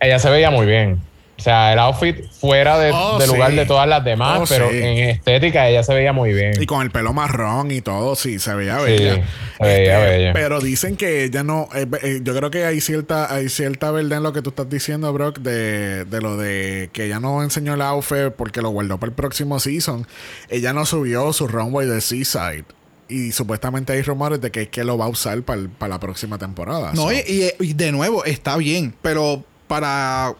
ella 0.00 0.18
se 0.18 0.30
veía 0.30 0.50
muy 0.50 0.66
bien. 0.66 1.00
O 1.38 1.40
sea, 1.40 1.72
el 1.72 1.78
outfit 1.78 2.28
fuera 2.32 2.78
de, 2.80 2.90
Oh, 2.92 3.16
de 3.18 3.28
lugar 3.28 3.50
sí. 3.50 3.56
de 3.58 3.64
todas 3.66 3.88
las 3.88 4.04
demás, 4.04 4.40
Oh, 4.42 4.44
pero 4.48 4.70
sí. 4.70 4.78
en 4.78 5.08
estética 5.10 5.68
ella 5.68 5.84
se 5.84 5.94
veía 5.94 6.12
muy 6.12 6.32
bien. 6.32 6.60
Y 6.60 6.66
con 6.66 6.82
el 6.82 6.90
pelo 6.90 7.12
marrón 7.12 7.70
y 7.70 7.80
todo, 7.80 8.16
sí, 8.16 8.40
se 8.40 8.54
veía 8.56 8.78
Sí, 8.80 8.84
bella. 8.86 9.14
Este, 9.14 9.24
se 9.60 9.64
veía 9.64 9.98
bella. 10.00 10.32
Pero 10.32 10.60
dicen 10.60 10.96
que 10.96 11.22
ella 11.24 11.44
no. 11.44 11.68
eh, 11.76 11.86
eh, 12.02 12.20
yo 12.24 12.34
creo 12.34 12.50
que 12.50 12.64
hay 12.64 12.80
cierta, 12.80 13.32
hay 13.32 13.48
cierta 13.48 13.92
verdad 13.92 14.18
en 14.18 14.24
lo 14.24 14.32
que 14.32 14.42
tú 14.42 14.50
estás 14.50 14.68
diciendo, 14.68 15.12
Brock, 15.12 15.38
de, 15.38 16.04
de 16.06 16.20
lo 16.20 16.36
de 16.36 16.90
que 16.92 17.04
ella 17.04 17.20
no 17.20 17.40
enseñó 17.44 17.74
el 17.74 17.82
outfit 17.82 18.32
porque 18.36 18.60
lo 18.60 18.70
guardó 18.70 18.98
para 18.98 19.10
el 19.10 19.14
próximo 19.14 19.60
season. 19.60 20.08
Ella 20.48 20.72
no 20.72 20.86
subió 20.86 21.32
su 21.32 21.46
runway 21.46 21.86
de 21.86 22.00
Seaside. 22.00 22.64
Y 23.08 23.30
supuestamente 23.30 23.92
hay 23.92 24.02
rumores 24.02 24.40
de 24.40 24.50
que 24.50 24.62
es 24.62 24.68
que 24.68 24.82
lo 24.82 24.98
va 24.98 25.04
a 25.04 25.08
usar 25.08 25.40
para, 25.42 25.62
para 25.78 25.90
la 25.94 26.00
próxima 26.00 26.36
temporada. 26.36 26.92
No, 26.94 27.02
So, 27.02 27.12
y, 27.12 27.18
y- 27.26 27.52
y 27.64 27.72
de 27.74 27.92
nuevo, 27.92 28.24
está 28.24 28.56
bien, 28.56 28.92
pero 29.02 29.44
para 29.68 30.34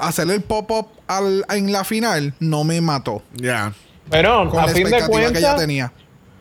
hacer 0.00 0.30
el 0.30 0.42
pop-up 0.42 0.88
al- 1.06 1.44
en 1.50 1.72
la 1.72 1.84
final, 1.84 2.34
no 2.40 2.64
me 2.64 2.80
mató. 2.80 3.22
Ya. 3.34 3.72
Pero 4.10 4.48
Con 4.50 4.60
a 4.60 4.66
la 4.66 4.72
fin 4.72 4.84
de 4.90 4.96
que 4.98 5.06
cuentas, 5.06 5.56
tenía. 5.56 5.92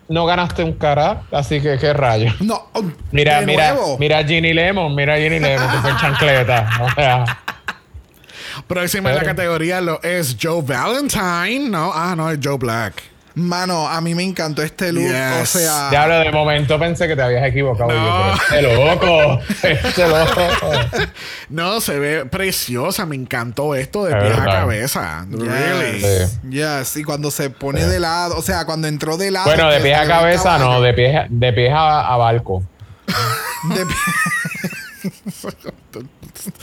no 0.08 0.26
ganaste 0.26 0.64
un 0.64 0.74
cara, 0.74 1.24
así 1.32 1.62
que 1.62 1.78
qué 1.78 1.94
rayo. 1.94 2.32
No, 2.40 2.70
oh, 2.74 2.84
Mira, 3.12 3.40
de 3.42 3.46
mira, 3.46 3.74
nuevo. 3.74 3.98
mira 4.00 4.18
a 4.20 4.24
Ginny 4.24 4.54
Lemon, 4.54 4.96
mira 4.96 5.14
a 5.16 5.18
Ginny 5.18 5.40
Lemon, 5.40 5.70
que 5.70 5.78
fue 5.78 5.92
en 5.92 5.98
chancleta. 5.98 6.70
O 6.82 6.90
sea, 6.96 7.26
Próxima 8.68 9.10
en 9.12 9.16
la 9.16 9.24
categoría 9.24 9.80
lo 9.82 10.02
es 10.04 10.36
Joe 10.42 10.62
Valentine. 10.62 11.70
No, 11.70 11.92
ah, 11.94 12.14
no, 12.16 12.30
es 12.30 12.40
Joe 12.44 12.58
Black. 12.58 13.02
Mano, 13.40 13.88
a 13.88 14.02
mí 14.02 14.16
me 14.16 14.24
encantó 14.24 14.62
este 14.62 14.92
look. 14.92 15.06
O 15.42 15.46
sea, 15.46 15.90
ya 15.92 16.04
hablo 16.04 16.20
de 16.20 16.32
momento 16.32 16.78
pensé 16.78 17.08
que 17.08 17.16
te 17.16 17.22
habías 17.22 17.46
equivocado. 17.46 17.90
No. 17.90 17.96
Yo, 17.96 18.34
este 18.36 18.62
loco, 18.62 19.40
este 19.64 20.08
loco. 20.08 20.42
No, 21.50 21.82
se 21.82 21.98
ve 22.00 22.26
preciosa. 22.26 23.06
Me 23.06 23.16
encantó 23.16 23.76
esto 23.76 24.06
de 24.06 24.18
Es 24.18 24.24
pies 24.24 24.38
a 24.38 24.46
cabeza. 24.46 25.26
Really. 25.30 26.00
Yes. 26.00 26.40
Yes. 26.50 26.98
Y 26.98 27.04
cuando 27.04 27.32
se 27.32 27.50
pone 27.50 27.86
de 27.86 28.00
lado, 28.00 28.38
o 28.38 28.42
sea, 28.42 28.66
cuando 28.66 28.88
entró 28.88 29.18
de 29.18 29.32
lado. 29.32 29.46
Bueno, 29.48 29.70
de 29.70 29.80
pies 29.80 29.98
a 29.98 30.06
cabeza 30.08 30.58
no, 30.60 30.82
de 30.82 30.94
pies, 30.94 31.16
de 31.30 31.54
pies 31.54 31.72
a, 31.74 32.14
a 32.14 32.18
barco. 32.18 32.64
De 33.76 33.86
pie- 33.86 33.96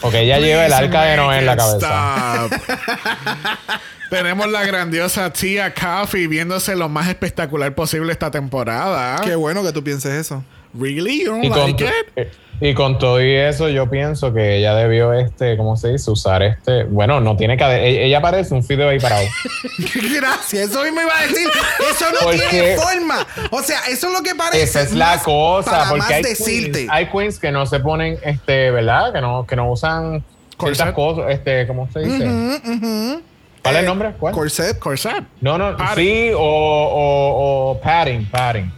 Porque 0.00 0.20
ella 0.20 0.38
lleva 0.38 0.66
el 0.66 0.68
Please 0.68 0.84
arca 0.84 1.04
de 1.04 1.16
Noé 1.16 1.38
en 1.38 1.46
la 1.46 1.56
cabeza. 1.56 2.48
Tenemos 4.10 4.48
la 4.48 4.64
grandiosa 4.64 5.32
Tia 5.32 5.74
Coffee 5.74 6.28
viéndose 6.28 6.76
lo 6.76 6.88
más 6.88 7.08
espectacular 7.08 7.74
posible 7.74 8.12
esta 8.12 8.30
temporada. 8.30 9.20
Qué 9.22 9.34
bueno 9.34 9.64
que 9.64 9.72
tú 9.72 9.82
pienses 9.82 10.12
eso. 10.12 10.44
Really? 10.78 11.24
You 11.24 11.30
don't 11.32 11.44
Y 11.44 11.48
con, 11.48 11.58
like 11.60 11.84
to- 11.84 11.90
it? 11.90 11.92
eh, 12.16 12.30
y 12.60 12.72
con 12.74 12.98
todo 12.98 13.22
y 13.22 13.34
eso, 13.34 13.68
yo 13.68 13.88
pienso 13.90 14.32
que 14.32 14.56
ella 14.58 14.74
debió, 14.74 15.12
este, 15.12 15.56
¿cómo 15.58 15.76
se 15.76 15.92
dice? 15.92 16.10
Usar 16.10 16.42
este. 16.42 16.84
Bueno, 16.84 17.20
no 17.20 17.36
tiene 17.36 17.56
que. 17.56 17.64
Ella, 17.64 18.02
ella 18.02 18.20
parece 18.22 18.54
un 18.54 18.64
fideo 18.64 18.88
ahí 18.88 18.98
parado. 18.98 19.26
Gracias, 20.16 20.70
eso 20.70 20.82
mismo 20.82 21.00
iba 21.02 21.18
a 21.18 21.22
decir. 21.22 21.48
Eso 21.90 22.04
no 22.12 22.18
¿Por 22.20 22.34
tiene 22.34 22.76
forma. 22.76 23.26
O 23.50 23.62
sea, 23.62 23.80
eso 23.88 24.06
es 24.08 24.12
lo 24.14 24.22
que 24.22 24.34
parece. 24.34 24.62
Esa 24.62 24.82
es 24.82 24.92
la 24.92 25.18
cosa, 25.22 25.86
porque 25.90 26.14
hay 26.14 26.22
decirte. 26.22 26.72
queens, 26.78 26.90
hay 26.92 27.06
queens 27.06 27.38
que 27.38 27.52
no 27.52 27.66
se 27.66 27.80
ponen, 27.80 28.18
este, 28.22 28.70
¿verdad? 28.70 29.12
Que 29.12 29.20
no, 29.20 29.46
que 29.46 29.54
no 29.56 29.70
usan 29.70 30.24
Corset. 30.56 30.76
ciertas 30.76 30.94
cosas, 30.94 31.24
este, 31.30 31.66
¿cómo 31.66 31.88
se 31.92 32.00
dice? 32.00 33.20
¿Cuál 33.62 33.74
es 33.76 33.80
el 33.80 33.86
nombre? 33.86 34.12
¿Cuál? 34.18 34.32
Corset. 34.34 34.78
Corset. 34.78 35.24
No, 35.40 35.58
no, 35.58 35.76
Padding. 35.76 36.04
sí, 36.28 36.30
o, 36.34 36.40
o, 36.40 37.70
o 37.72 37.80
padding, 37.80 38.24
padding. 38.30 38.72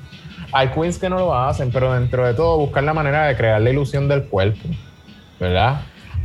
Hay 0.53 0.69
queens 0.69 0.99
que 0.99 1.09
no 1.09 1.19
lo 1.19 1.39
hacen, 1.39 1.71
pero 1.71 1.93
dentro 1.93 2.27
de 2.27 2.35
todo 2.35 2.59
buscar 2.59 2.83
la 2.85 2.95
manera 2.95 3.27
de 3.27 3.37
crear 3.37 3.61
la 3.61 3.71
ilusión 3.71 4.09
del 4.09 4.25
cuerpo, 4.25 4.69
¿verdad? 5.39 5.83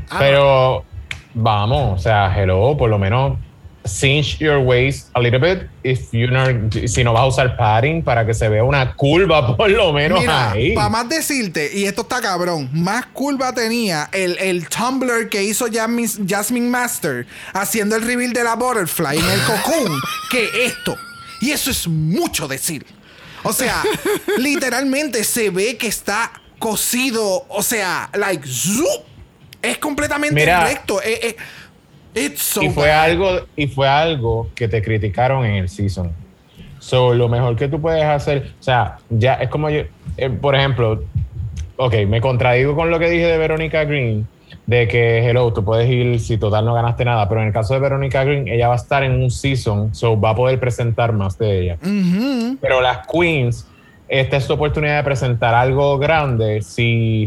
Ah, 0.09 0.17
pero 0.19 0.85
vamos, 1.33 1.99
o 1.99 2.01
sea, 2.01 2.33
hello, 2.35 2.77
por 2.77 2.89
lo 2.89 2.97
menos 2.97 3.37
cinch 3.85 4.37
your 4.39 4.59
waist 4.59 5.09
a 5.13 5.19
little 5.19 5.39
bit 5.39 5.67
if 5.83 6.13
you 6.13 6.27
si 6.87 7.03
no 7.03 7.13
vas 7.13 7.23
a 7.23 7.25
usar 7.25 7.57
padding 7.57 8.01
para 8.01 8.25
que 8.25 8.33
se 8.33 8.47
vea 8.47 8.63
una 8.63 8.93
curva 8.93 9.57
por 9.57 9.69
lo 9.69 9.91
menos 9.91 10.21
Mira, 10.21 10.51
ahí. 10.51 10.73
para 10.73 10.89
más 10.89 11.09
decirte, 11.09 11.69
y 11.73 11.85
esto 11.85 12.03
está 12.03 12.21
cabrón, 12.21 12.69
más 12.73 13.07
curva 13.07 13.53
tenía 13.53 14.09
el, 14.11 14.37
el 14.39 14.67
Tumblr 14.69 15.29
que 15.29 15.43
hizo 15.43 15.65
Jasmine, 15.71 16.07
Jasmine 16.27 16.69
Master 16.69 17.25
haciendo 17.53 17.95
el 17.95 18.03
reveal 18.03 18.33
de 18.33 18.43
la 18.43 18.55
Butterfly 18.55 19.17
en 19.17 19.29
el 19.29 19.41
cocoon 19.45 19.99
que 20.31 20.65
esto. 20.65 20.95
Y 21.41 21.51
eso 21.51 21.71
es 21.71 21.87
mucho 21.89 22.47
decir. 22.47 22.85
O 23.43 23.53
sea, 23.53 23.83
literalmente 24.37 25.23
se 25.23 25.49
ve 25.49 25.77
que 25.77 25.87
está 25.87 26.31
cosido, 26.59 27.45
o 27.49 27.61
sea, 27.61 28.09
like, 28.13 28.47
zoop, 28.47 29.03
es 29.61 29.77
completamente 29.77 30.35
Mira. 30.35 30.63
recto. 30.65 31.01
eh, 31.01 31.19
eh, 31.21 31.35
it's 32.15 32.41
so 32.41 32.61
y 32.61 32.69
fue 32.69 32.87
bad. 32.89 33.03
algo 33.03 33.41
y 33.55 33.67
fue 33.67 33.87
algo 33.87 34.49
que 34.55 34.67
te 34.67 34.81
criticaron 34.81 35.45
en 35.45 35.55
el 35.55 35.69
season. 35.69 36.11
So, 36.79 37.13
lo 37.13 37.29
mejor 37.29 37.55
que 37.55 37.67
tú 37.67 37.79
puedes 37.81 38.03
hacer, 38.03 38.53
o 38.59 38.63
sea, 38.63 38.97
ya 39.09 39.35
es 39.35 39.49
como 39.49 39.69
yo, 39.69 39.83
eh, 40.17 40.29
por 40.29 40.55
ejemplo, 40.55 41.03
ok, 41.77 41.93
me 42.07 42.19
contradigo 42.21 42.75
con 42.75 42.89
lo 42.91 42.99
que 42.99 43.09
dije 43.09 43.25
de 43.25 43.37
Verónica 43.37 43.85
Green, 43.85 44.27
de 44.65 44.87
que, 44.87 45.27
hello, 45.27 45.51
tú 45.51 45.63
puedes 45.63 45.89
ir 45.89 46.19
si 46.19 46.37
total 46.37 46.65
no 46.65 46.73
ganaste 46.73 47.03
nada, 47.03 47.27
pero 47.27 47.41
en 47.41 47.47
el 47.47 47.53
caso 47.53 47.73
de 47.73 47.79
Verónica 47.79 48.23
Green, 48.23 48.47
ella 48.47 48.67
va 48.67 48.75
a 48.75 48.77
estar 48.77 49.03
en 49.03 49.21
un 49.21 49.29
season, 49.29 49.93
so 49.93 50.19
va 50.19 50.31
a 50.31 50.35
poder 50.35 50.59
presentar 50.59 51.11
más 51.11 51.37
de 51.37 51.61
ella. 51.61 51.77
Pero 52.61 52.81
las 52.81 53.05
queens, 53.07 53.67
esta 54.07 54.37
es 54.37 54.47
tu 54.47 54.53
oportunidad 54.53 54.97
de 54.97 55.03
presentar 55.03 55.53
algo 55.53 55.97
grande, 55.97 56.61
si 56.61 57.25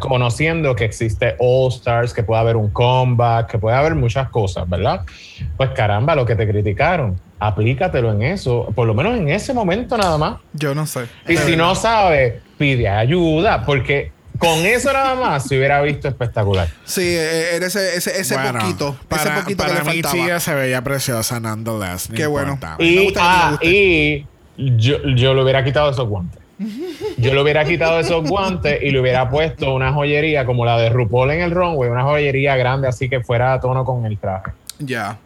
conociendo 0.00 0.74
que 0.74 0.84
existe 0.84 1.36
All 1.38 1.68
Stars, 1.68 2.12
que 2.12 2.22
puede 2.22 2.40
haber 2.40 2.56
un 2.56 2.70
comeback, 2.70 3.50
que 3.52 3.58
puede 3.58 3.76
haber 3.76 3.94
muchas 3.94 4.28
cosas, 4.30 4.68
¿verdad? 4.68 5.02
Pues 5.56 5.70
caramba, 5.70 6.16
lo 6.16 6.26
que 6.26 6.34
te 6.34 6.48
criticaron, 6.48 7.16
aplícatelo 7.38 8.12
en 8.12 8.22
eso, 8.22 8.72
por 8.74 8.86
lo 8.86 8.94
menos 8.94 9.18
en 9.18 9.28
ese 9.28 9.52
momento 9.54 9.96
nada 9.96 10.18
más. 10.18 10.38
Yo 10.52 10.74
no 10.74 10.86
sé. 10.86 11.02
Y 11.28 11.36
si 11.36 11.54
no 11.54 11.74
sabes, 11.74 12.34
pide 12.56 12.88
ayuda, 12.88 13.64
porque 13.64 14.10
con 14.42 14.58
eso 14.66 14.92
nada 14.92 15.14
más 15.14 15.46
se 15.46 15.56
hubiera 15.56 15.80
visto 15.82 16.08
espectacular. 16.08 16.66
Sí, 16.84 17.02
eh, 17.02 17.54
era 17.54 17.66
ese, 17.66 17.96
ese, 17.96 18.20
ese 18.20 18.34
Bueno, 18.34 18.58
poquito. 18.58 18.96
Para, 19.08 19.22
ese 19.22 19.30
poquito 19.42 19.62
para 19.62 19.68
que 19.76 19.84
le 19.84 19.94
mí, 19.94 20.02
faltaba. 20.02 20.24
Tia 20.24 20.40
se 20.40 20.54
veía 20.54 20.82
preciosa 20.82 21.38
nonetheless. 21.38 22.10
no 22.10 22.16
Qué 22.16 22.26
bueno. 22.26 22.58
me 22.78 22.84
Y, 22.84 23.04
gusta 23.04 23.20
ah, 23.22 23.58
y 23.62 24.26
yo, 24.56 24.96
yo 25.14 25.34
le 25.34 25.42
hubiera 25.44 25.62
quitado 25.62 25.90
esos 25.90 26.08
guantes. 26.08 26.42
Yo 27.18 27.32
le 27.34 27.40
hubiera 27.40 27.64
quitado 27.64 28.00
esos 28.00 28.28
guantes 28.28 28.82
y 28.82 28.90
le 28.90 29.00
hubiera 29.00 29.30
puesto 29.30 29.72
una 29.74 29.92
joyería 29.92 30.44
como 30.44 30.64
la 30.64 30.76
de 30.78 30.90
RuPaul 30.90 31.30
en 31.30 31.40
el 31.40 31.50
runway, 31.52 31.88
una 31.90 32.02
joyería 32.02 32.56
grande 32.56 32.88
así 32.88 33.08
que 33.08 33.20
fuera 33.20 33.54
a 33.54 33.60
tono 33.60 33.84
con 33.84 34.04
el 34.06 34.18
traje. 34.18 34.52
Ya. 34.78 35.18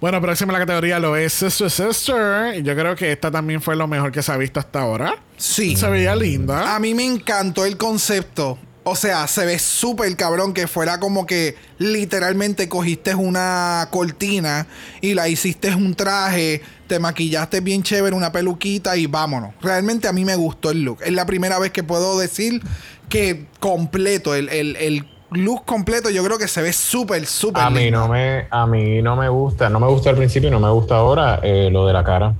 Bueno, 0.00 0.20
próxima 0.20 0.52
la 0.52 0.58
categoría 0.60 0.98
lo 0.98 1.16
es 1.16 1.32
Sister 1.32 1.70
Sister. 1.70 2.54
Y 2.58 2.62
yo 2.62 2.74
creo 2.74 2.94
que 2.96 3.12
esta 3.12 3.30
también 3.30 3.60
fue 3.62 3.76
lo 3.76 3.86
mejor 3.88 4.12
que 4.12 4.22
se 4.22 4.32
ha 4.32 4.36
visto 4.36 4.60
hasta 4.60 4.80
ahora. 4.80 5.16
Sí. 5.36 5.76
Se 5.76 5.88
veía 5.88 6.14
linda. 6.16 6.74
A 6.74 6.78
mí 6.78 6.94
me 6.94 7.04
encantó 7.04 7.64
el 7.64 7.76
concepto. 7.76 8.58
O 8.84 8.96
sea, 8.96 9.28
se 9.28 9.46
ve 9.46 9.60
súper 9.60 10.16
cabrón 10.16 10.52
que 10.52 10.66
fuera 10.66 10.98
como 10.98 11.24
que 11.24 11.54
literalmente 11.78 12.68
cogiste 12.68 13.14
una 13.14 13.86
cortina 13.92 14.66
y 15.00 15.14
la 15.14 15.28
hiciste 15.28 15.72
un 15.72 15.94
traje, 15.94 16.62
te 16.88 16.98
maquillaste 16.98 17.60
bien 17.60 17.84
chévere, 17.84 18.16
una 18.16 18.32
peluquita 18.32 18.96
y 18.96 19.06
vámonos. 19.06 19.54
Realmente 19.62 20.08
a 20.08 20.12
mí 20.12 20.24
me 20.24 20.34
gustó 20.34 20.70
el 20.72 20.82
look. 20.82 20.98
Es 21.04 21.12
la 21.12 21.26
primera 21.26 21.60
vez 21.60 21.70
que 21.70 21.84
puedo 21.84 22.18
decir 22.18 22.60
que 23.08 23.46
completo 23.60 24.34
el, 24.34 24.48
el- 24.48 24.74
el 24.74 25.06
look 25.34 25.64
completo, 25.64 26.10
yo 26.10 26.22
creo 26.24 26.38
que 26.38 26.48
se 26.48 26.62
ve 26.62 26.72
súper, 26.72 27.26
súper 27.26 27.62
A 27.62 27.70
mí 27.70 27.84
lindo. 27.84 28.00
no 28.00 28.08
me, 28.08 28.46
a 28.50 28.66
mí 28.66 29.02
no 29.02 29.16
me 29.16 29.28
gusta, 29.28 29.68
no 29.68 29.80
me 29.80 29.86
gusta 29.86 30.10
al 30.10 30.16
principio 30.16 30.48
y 30.48 30.52
no 30.52 30.60
me 30.60 30.70
gusta 30.70 30.96
ahora 30.96 31.40
eh, 31.42 31.68
lo 31.72 31.86
de 31.86 31.92
la 31.92 32.04
cara. 32.04 32.34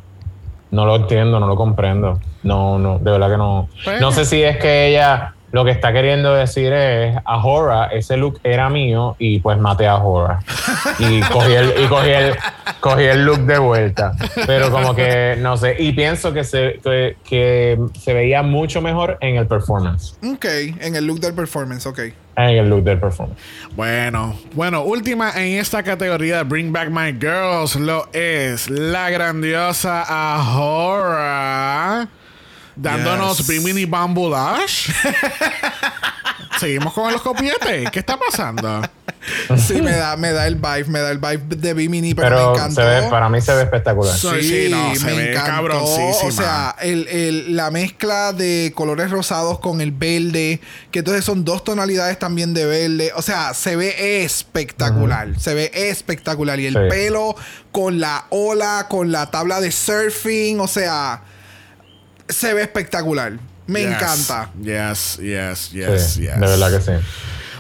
No 0.71 0.87
lo 0.87 0.97
entiendo, 0.97 1.39
no 1.39 1.47
lo 1.47 1.57
comprendo. 1.57 2.19
No, 2.43 2.79
no, 2.79 2.99
de 2.99 3.11
verdad 3.11 3.31
que 3.31 3.37
no. 3.37 3.69
Pues- 3.85 4.01
No 4.01 4.11
sé 4.13 4.25
si 4.25 4.43
es 4.43 4.57
que 4.57 4.89
ella 4.89 5.35
lo 5.53 5.67
que 5.67 5.71
está 5.71 5.93
queriendo 5.93 6.35
decir 6.35 6.73
es 6.73 7.15
a 7.25 7.45
Hora, 7.45 7.89
ese 7.89 8.17
look 8.17 8.41
era 8.43 8.71
mío 8.71 9.17
y 9.19 9.39
pues 9.41 9.59
maté 9.59 9.87
a 9.87 9.97
Hora. 9.97 10.41
Y 10.99 11.21
cogí 11.31 11.53
el, 11.53 11.75
y 11.85 11.89
cogí 11.89 12.11
el, 12.11 12.35
cogí 12.81 13.05
el 13.05 13.23
look 13.25 13.41
de 13.41 13.59
vuelta. 13.59 14.15
Pero 14.47 14.71
como 14.71 14.95
que 14.95 15.37
no 15.39 15.59
sé. 15.59 15.77
Y 15.79 15.93
pienso 15.93 16.33
que 16.33 16.45
se, 16.45 16.81
que, 16.83 17.17
que 17.29 17.79
se 18.01 18.15
veía 18.15 18.43
mucho 18.43 18.81
mejor 18.81 19.19
en 19.21 19.37
el 19.37 19.47
performance. 19.47 20.17
Ok, 20.25 20.47
en 20.81 20.97
el 20.97 21.07
look 21.07 21.21
del 21.21 21.35
performance, 21.35 21.87
ok. 21.87 21.99
En 22.35 22.57
el 22.57 22.71
look 22.71 22.85
del 22.85 22.99
performance. 22.99 23.39
Bueno, 23.77 24.35
bueno, 24.55 24.85
última 24.85 25.33
en 25.33 25.59
esta 25.59 25.83
categoría 25.83 26.39
de 26.39 26.45
Bring 26.45 26.73
Back 26.73 26.89
My 26.89 27.13
Girls 27.13 27.77
lo 27.77 28.09
es 28.15 28.71
la 28.71 29.11
grandiosa 29.11 30.03
Ahora 30.03 32.09
dándonos 32.77 33.39
Yes. 33.39 33.47
Bimini 33.49 33.85
Bamboo 33.85 34.31
Lash. 34.31 34.91
Seguimos 36.61 36.93
con 36.93 37.11
los 37.13 37.23
copietes. 37.23 37.91
¿Qué 37.91 37.99
está 37.99 38.17
pasando? 38.19 38.83
Sí, 39.57 39.81
me 39.83 39.93
da, 39.93 40.17
me 40.17 40.33
da 40.33 40.47
el 40.47 40.57
vibe, 40.57 40.85
me 40.87 41.01
da 41.01 41.11
el 41.11 41.19
vibe 41.19 41.57
de 41.57 41.75
Bimini, 41.75 42.15
pero, 42.15 42.29
me 42.31 42.37
Pero 42.37 42.55
encantó. 42.55 42.81
ve, 42.83 43.03
para 43.11 43.29
mí 43.29 43.41
se 43.41 43.55
ve 43.55 43.63
espectacular. 43.63 44.17
So- 44.17 44.35
Sí, 44.41 44.69
no, 44.71 44.95
se 44.95 45.07
ve 45.13 45.33
cabroncísima. 45.33 46.29
O 46.29 46.31
sea, 46.31 46.77
el, 46.81 47.09
el- 47.09 47.57
la 47.57 47.71
mezcla 47.71 48.33
de 48.33 48.73
colores 48.75 49.11
rosados 49.11 49.59
con 49.61 49.81
el 49.81 49.91
verde, 49.93 50.61
que 50.91 51.01
entonces 51.01 51.25
son 51.25 51.45
dos 51.45 51.65
tonalidades 51.65 52.19
también 52.19 52.53
de 52.55 52.65
verde. 52.67 53.13
O 53.17 53.23
sea, 53.23 53.55
se 53.55 53.75
ve 53.77 54.23
espectacular. 54.25 55.29
Se 55.41 55.55
ve 55.55 55.71
espectacular. 55.75 56.61
Y 56.61 56.67
el 56.67 56.75
Sí. 56.75 56.81
pelo 56.91 57.35
con 57.73 57.99
la 58.01 58.27
ola, 58.31 58.87
con 58.89 59.11
la 59.11 59.31
tabla 59.31 59.61
de 59.61 59.73
surfing. 59.73 60.61
O 60.61 60.69
sea, 60.69 61.23
se 62.33 62.55
ve 62.55 62.63
espectacular. 62.63 63.33
Me 63.67 63.81
Yes, 63.83 63.89
encanta. 63.95 64.51
Yes, 64.61 65.19
yes, 65.23 65.59
Sí, 65.71 65.77
yes, 65.79 66.17
yes. 66.17 66.35
De 66.35 66.47
verdad 66.47 66.71
que 66.71 66.81
sí. 66.81 66.93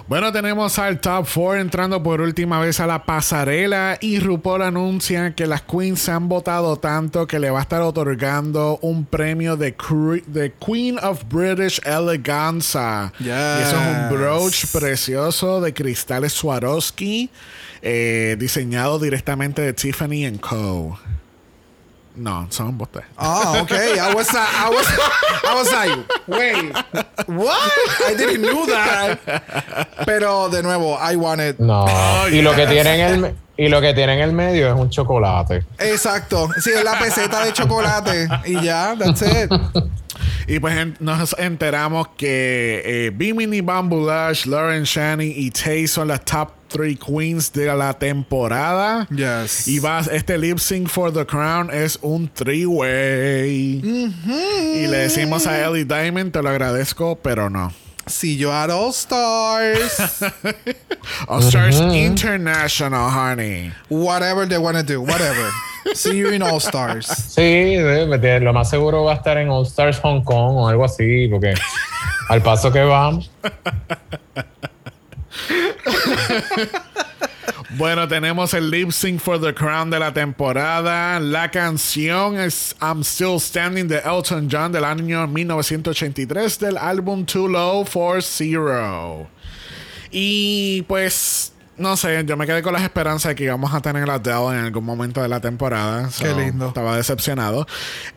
Bueno, 0.08 0.32
tenemos 0.32 0.78
al 0.78 1.00
top 1.00 1.26
4 1.32 1.60
entrando 1.60 2.02
por 2.02 2.20
última 2.20 2.60
vez 2.60 2.80
a 2.80 2.86
la 2.86 3.04
pasarela 3.06 3.96
y 4.00 4.18
RuPaul 4.18 4.62
anuncia 4.62 5.32
que 5.34 5.46
las 5.46 5.62
queens 5.62 6.00
se 6.00 6.10
han 6.10 6.28
votado 6.28 6.76
tanto 6.76 7.26
que 7.26 7.38
le 7.38 7.50
va 7.50 7.60
a 7.60 7.62
estar 7.62 7.80
otorgando 7.82 8.78
un 8.82 9.06
premio 9.06 9.56
de 9.56 9.74
Queen 9.74 10.98
of 11.02 11.22
British 11.30 11.80
Eleganza. 11.84 13.12
Yes. 13.20 13.28
Y 13.28 13.62
eso 13.62 13.76
es 13.80 13.86
un 13.96 14.08
brooch 14.10 14.66
precioso 14.72 15.60
de 15.60 15.72
cristales 15.72 16.32
Swarovski 16.32 17.30
eh, 17.80 18.36
diseñado 18.38 18.98
directamente 18.98 19.62
de 19.62 19.72
Tiffany 19.72 20.36
Co. 20.40 20.98
No, 22.14 22.46
son 22.50 22.76
botes. 22.76 23.02
Ah, 23.16 23.60
ok. 23.62 23.72
I 23.72 24.14
was, 24.14 24.28
I 24.34 24.68
was, 24.68 24.86
I 25.44 25.54
was 25.54 25.72
like, 25.72 25.98
wait, 26.26 26.72
what? 27.26 27.72
I 28.06 28.14
didn't 28.14 28.42
know 28.42 28.66
that. 28.66 29.18
Pero 30.04 30.48
de 30.50 30.62
nuevo, 30.62 30.98
I 31.00 31.16
want 31.16 31.40
it. 31.40 31.58
No. 31.58 31.86
Oh, 31.88 32.28
y 32.30 32.42
lo 32.42 32.52
que 32.54 32.66
yes. 32.66 32.70
tiene 32.70 32.94
en 32.94 33.24
el 33.24 33.34
y 33.56 33.68
lo 33.68 33.80
que 33.80 33.94
tiene 33.94 34.14
en 34.14 34.20
el 34.20 34.32
medio 34.32 34.68
es 34.68 34.74
un 34.74 34.90
chocolate. 34.90 35.64
Exacto. 35.78 36.48
Sí, 36.60 36.70
es 36.70 36.84
la 36.84 36.98
peseta 36.98 37.44
de 37.44 37.52
chocolate. 37.52 38.28
Y 38.46 38.60
ya, 38.62 38.94
that's 38.98 39.22
it. 39.22 39.50
Y 40.46 40.58
pues 40.58 40.76
en- 40.76 40.96
nos 41.00 41.34
enteramos 41.38 42.08
que 42.16 42.82
eh, 42.84 43.10
Bimini 43.14 43.60
Bamboo 43.60 44.06
Lash, 44.06 44.46
Lauren 44.46 44.82
Shani 44.84 45.26
y 45.26 45.50
Tay 45.50 45.86
son 45.86 46.08
las 46.08 46.24
top 46.24 46.50
3 46.72 46.98
queens 46.98 47.52
de 47.52 47.66
la 47.76 47.92
temporada. 47.92 49.06
Yes. 49.10 49.68
Y 49.68 49.78
va, 49.78 50.00
este 50.10 50.38
lip 50.38 50.58
sync 50.58 50.88
for 50.88 51.12
the 51.12 51.24
crown 51.24 51.70
es 51.70 51.98
un 52.02 52.28
three-way. 52.28 53.80
Y 53.84 54.86
le 54.86 54.96
decimos 54.96 55.46
a 55.46 55.64
Ellie 55.64 55.84
Diamond, 55.84 56.32
te 56.32 56.42
lo 56.42 56.48
agradezco, 56.48 57.16
pero 57.22 57.48
no. 57.50 57.72
See 58.06 58.36
you 58.36 58.50
at 58.50 58.68
All 58.68 58.92
Stars. 58.92 60.22
All 61.28 61.40
Stars 61.40 61.78
International, 61.80 63.08
honey. 63.08 63.70
whatever 63.88 64.44
they 64.44 64.58
want 64.58 64.76
to 64.76 64.82
do, 64.82 65.00
whatever. 65.00 65.48
See 65.94 66.16
you 66.16 66.30
in 66.30 66.42
All 66.42 66.58
Stars. 66.58 67.06
Sí, 67.06 67.76
lo 67.76 68.52
más 68.52 68.70
seguro 68.70 69.04
va 69.04 69.12
a 69.12 69.16
estar 69.16 69.36
en 69.38 69.50
All 69.50 69.66
Stars 69.66 70.00
Hong 70.00 70.24
Kong 70.24 70.56
o 70.56 70.68
algo 70.68 70.84
así, 70.84 71.28
porque 71.28 71.54
al 72.28 72.42
paso 72.42 72.72
que 72.72 72.82
vamos. 72.82 73.30
Bueno, 77.76 78.06
tenemos 78.06 78.52
el 78.52 78.70
lip 78.70 78.90
sync 78.90 79.18
for 79.18 79.40
the 79.40 79.54
crown 79.54 79.88
de 79.88 79.98
la 79.98 80.12
temporada. 80.12 81.18
La 81.18 81.50
canción 81.50 82.38
es 82.38 82.76
I'm 82.82 83.00
Still 83.02 83.40
Standing 83.40 83.88
de 83.88 83.98
Elton 83.98 84.48
John 84.50 84.72
del 84.72 84.84
año 84.84 85.26
1983 85.26 86.58
del 86.58 86.76
álbum 86.76 87.24
Too 87.24 87.48
Low 87.48 87.86
for 87.86 88.22
Zero. 88.22 89.26
Y 90.10 90.82
pues, 90.82 91.51
no 91.78 91.96
sé, 91.96 92.22
yo 92.26 92.36
me 92.36 92.46
quedé 92.46 92.62
con 92.62 92.72
las 92.74 92.82
esperanzas 92.82 93.30
de 93.30 93.34
que 93.34 93.44
íbamos 93.44 93.72
a 93.74 93.80
tener 93.80 94.08
a 94.08 94.14
Adele 94.14 94.58
en 94.58 94.64
algún 94.66 94.84
momento 94.84 95.22
de 95.22 95.28
la 95.28 95.40
temporada. 95.40 96.08
Qué 96.18 96.32
lindo. 96.34 96.68
Estaba 96.68 96.96
decepcionado. 96.96 97.66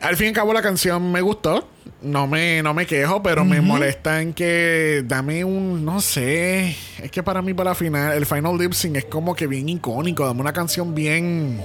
Al 0.01 0.17
fin 0.17 0.25
y 0.25 0.29
al 0.29 0.35
cabo, 0.35 0.53
la 0.53 0.61
canción 0.61 1.11
me 1.11 1.21
gustó. 1.21 1.67
No 2.01 2.27
me, 2.27 2.61
no 2.61 2.73
me 2.73 2.85
quejo, 2.85 3.23
pero 3.23 3.45
me 3.45 3.61
molesta 3.61 4.21
en 4.21 4.33
que 4.33 5.03
dame 5.05 5.43
un, 5.43 5.83
no 5.83 6.01
sé, 6.01 6.75
es 7.01 7.09
que 7.09 7.23
para 7.23 7.41
mí 7.41 7.53
para 7.53 7.71
la 7.71 7.75
final, 7.75 8.13
el 8.15 8.25
final 8.27 8.57
lip 8.57 8.73
sync 8.73 8.97
es 8.97 9.05
como 9.05 9.33
que 9.35 9.47
bien 9.47 9.69
icónico, 9.69 10.25
dame 10.25 10.41
una 10.41 10.53
canción 10.53 10.93
bien, 10.93 11.61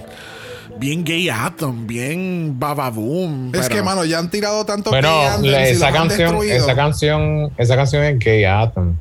bien 0.79 1.05
gay 1.05 1.29
atom, 1.29 1.87
bien 1.87 2.55
bababoom. 2.59 3.55
Es 3.55 3.63
pero- 3.63 3.75
que, 3.75 3.83
mano, 3.83 4.05
ya 4.07 4.19
han 4.19 4.31
tirado 4.31 4.65
tanto 4.65 4.91
Bueno, 4.91 5.11
esa 5.43 5.93
canción, 5.93 6.43
esa 6.45 6.75
canción, 6.75 7.53
esa 7.59 7.77
canción 7.77 8.05
es 8.05 8.19
Gay 8.19 8.45
Atom, 8.45 8.95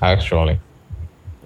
actually. 0.00 0.58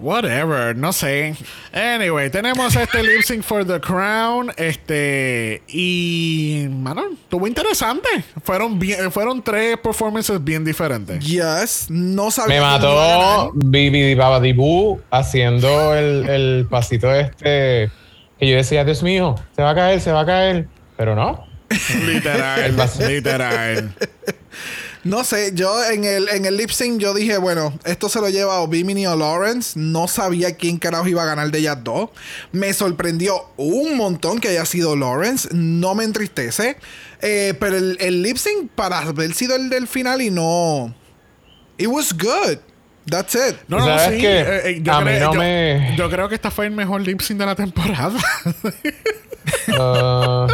Whatever, 0.03 0.77
no 0.77 0.93
sé. 0.93 1.37
Anyway, 1.73 2.29
tenemos 2.29 2.75
este 2.75 3.03
lip 3.05 3.23
sync 3.23 3.45
for 3.45 3.65
the 3.65 3.81
crown. 3.81 4.53
Este. 4.57 5.63
Y. 5.69 6.67
Mano, 6.69 7.05
estuvo 7.13 7.47
interesante. 7.47 8.09
Fueron 8.43 8.81
bien, 8.81 9.13
fueron 9.13 9.43
tres 9.43 9.79
performances 9.79 10.43
bien 10.43 10.65
diferentes. 10.65 11.25
Yes. 11.25 11.87
No 11.89 12.33
sabía 12.33 12.57
Me 12.57 12.61
mató 12.61 13.53
Bibi 13.55 14.17
Babadibu 14.17 15.01
haciendo 15.11 15.95
el, 15.95 16.29
el 16.29 16.67
pasito 16.69 17.15
este 17.15 17.91
que 18.41 18.49
yo 18.49 18.57
decía, 18.57 18.85
Dios 18.85 19.05
mío, 19.05 19.37
se 19.55 19.63
va 19.63 19.71
a 19.71 19.75
caer, 19.77 20.01
se 20.01 20.11
va 20.11 20.23
a 20.23 20.27
caer. 20.27 20.67
Pero 20.97 21.15
no. 21.15 21.47
Literal, 22.07 22.77
literal. 23.09 23.95
No 25.05 25.25
sé, 25.25 25.51
yo 25.55 25.85
en 25.85 26.05
el, 26.05 26.29
en 26.29 26.47
el 26.47 26.57
lip 26.57 26.71
sync 26.71 27.01
yo 27.01 27.13
dije, 27.13 27.37
bueno, 27.39 27.77
esto 27.85 28.09
se 28.09 28.21
lo 28.21 28.29
lleva 28.29 28.61
o 28.61 28.69
Bimini 28.69 29.07
o 29.07 29.17
Lawrence. 29.17 29.73
No 29.79 30.07
sabía 30.07 30.55
quién 30.57 30.79
carajo 30.79 31.09
iba 31.09 31.23
a 31.23 31.27
ganar 31.27 31.51
de 31.51 31.59
ellas 31.59 31.79
dos. 31.83 32.11
Me 32.53 32.73
sorprendió 32.73 33.35
un 33.57 33.97
montón 33.97 34.39
que 34.39 34.49
haya 34.49 34.65
sido 34.65 34.95
Lawrence. 34.95 35.49
No 35.53 35.95
me 35.97 36.05
entristece. 36.05 36.77
Eh, 37.21 37.55
pero 37.59 37.77
el, 37.77 37.97
el 38.01 38.23
lip 38.23 38.37
sync 38.37 38.71
para 38.77 38.99
haber 39.01 39.35
sido 39.35 39.57
el 39.57 39.71
del 39.71 39.89
final 39.89 40.23
y 40.23 40.31
no. 40.31 40.95
It 41.79 41.89
was 41.89 42.13
good. 42.13 42.59
That's 43.05 43.35
it. 43.35 43.57
No, 43.67 43.79
no, 43.79 43.85
¿Sabes 43.87 44.15
sí. 44.15 44.21
qué? 44.21 44.41
eh, 44.41 44.61
eh, 44.71 44.81
yo, 44.83 44.93
A 44.93 45.01
mí 45.01 45.07
creo, 45.07 45.27
no 45.29 45.33
yo- 45.35 45.39
me- 45.41 45.95
yo 45.99 46.09
creo 46.11 46.29
que 46.29 46.37
esta 46.37 46.53
fue 46.53 46.67
el 46.67 46.71
mejor 46.73 47.01
lip 47.01 47.21
sync 47.21 47.39
de 47.41 47.47
la 47.47 47.57
temporada. 47.57 48.21
Ah, 49.79 50.47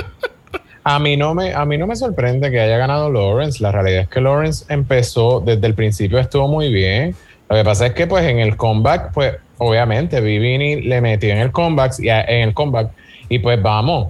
a 0.88 0.98
mí 0.98 1.18
no 1.18 1.34
me 1.34 1.52
a 1.52 1.66
mí 1.66 1.76
no 1.76 1.86
me 1.86 1.96
sorprende 1.96 2.50
que 2.50 2.60
haya 2.60 2.78
ganado 2.78 3.10
Lawrence. 3.10 3.62
La 3.62 3.70
realidad 3.70 4.02
es 4.02 4.08
que 4.08 4.22
Lawrence 4.22 4.64
empezó 4.68 5.40
desde 5.40 5.66
el 5.66 5.74
principio 5.74 6.18
estuvo 6.18 6.48
muy 6.48 6.72
bien. 6.72 7.14
Lo 7.50 7.56
que 7.56 7.64
pasa 7.64 7.86
es 7.86 7.92
que 7.92 8.06
pues 8.06 8.24
en 8.24 8.38
el 8.38 8.56
comeback 8.56 9.12
pues 9.12 9.34
obviamente 9.58 10.20
Vivini 10.22 10.80
le 10.80 11.00
metió 11.02 11.30
en 11.30 11.38
el 11.38 11.52
comeback 11.52 11.98
y 11.98 12.08
en 12.08 12.48
el 12.48 12.54
comeback 12.54 12.90
y 13.28 13.38
pues 13.38 13.60
vamos. 13.60 14.08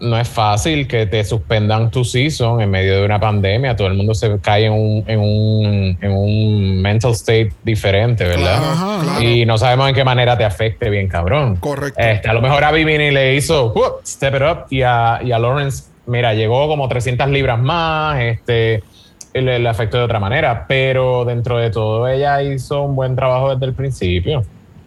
No 0.00 0.18
es 0.18 0.28
fácil 0.28 0.86
que 0.86 1.06
te 1.06 1.24
suspendan 1.24 1.90
tu 1.90 2.04
season 2.04 2.60
en 2.60 2.68
medio 2.68 2.98
de 2.98 3.04
una 3.06 3.18
pandemia. 3.18 3.74
Todo 3.74 3.86
el 3.86 3.94
mundo 3.94 4.12
se 4.12 4.38
cae 4.40 4.66
en 4.66 4.72
un, 4.72 5.04
en 5.06 5.20
un, 5.20 5.98
en 6.02 6.12
un 6.12 6.82
mental 6.82 7.12
state 7.12 7.52
diferente, 7.62 8.24
¿verdad? 8.24 8.56
Ajá, 8.56 8.98
claro. 9.02 9.22
Y 9.22 9.46
no 9.46 9.56
sabemos 9.56 9.88
en 9.88 9.94
qué 9.94 10.04
manera 10.04 10.36
te 10.36 10.44
afecte 10.44 10.90
bien, 10.90 11.08
cabrón. 11.08 11.56
Correcto. 11.56 11.98
Este, 11.98 12.28
a 12.28 12.34
lo 12.34 12.42
mejor 12.42 12.64
a 12.64 12.72
Vivini 12.72 13.12
le 13.12 13.36
hizo 13.36 13.72
uh, 13.72 14.04
step 14.04 14.34
it 14.34 14.42
up 14.42 14.58
y 14.68 14.82
a, 14.82 15.20
y 15.24 15.32
a 15.32 15.38
Lawrence, 15.38 15.84
mira, 16.06 16.34
llegó 16.34 16.68
como 16.68 16.88
300 16.88 17.28
libras 17.28 17.58
más, 17.58 18.20
este, 18.20 18.82
le, 19.32 19.58
le 19.58 19.68
afectó 19.68 19.98
de 19.98 20.04
otra 20.04 20.20
manera, 20.20 20.66
pero 20.68 21.24
dentro 21.24 21.58
de 21.58 21.70
todo 21.70 22.06
ella 22.08 22.42
hizo 22.42 22.82
un 22.82 22.94
buen 22.96 23.16
trabajo 23.16 23.52
desde 23.54 23.66
el 23.66 23.74
principio. 23.74 24.42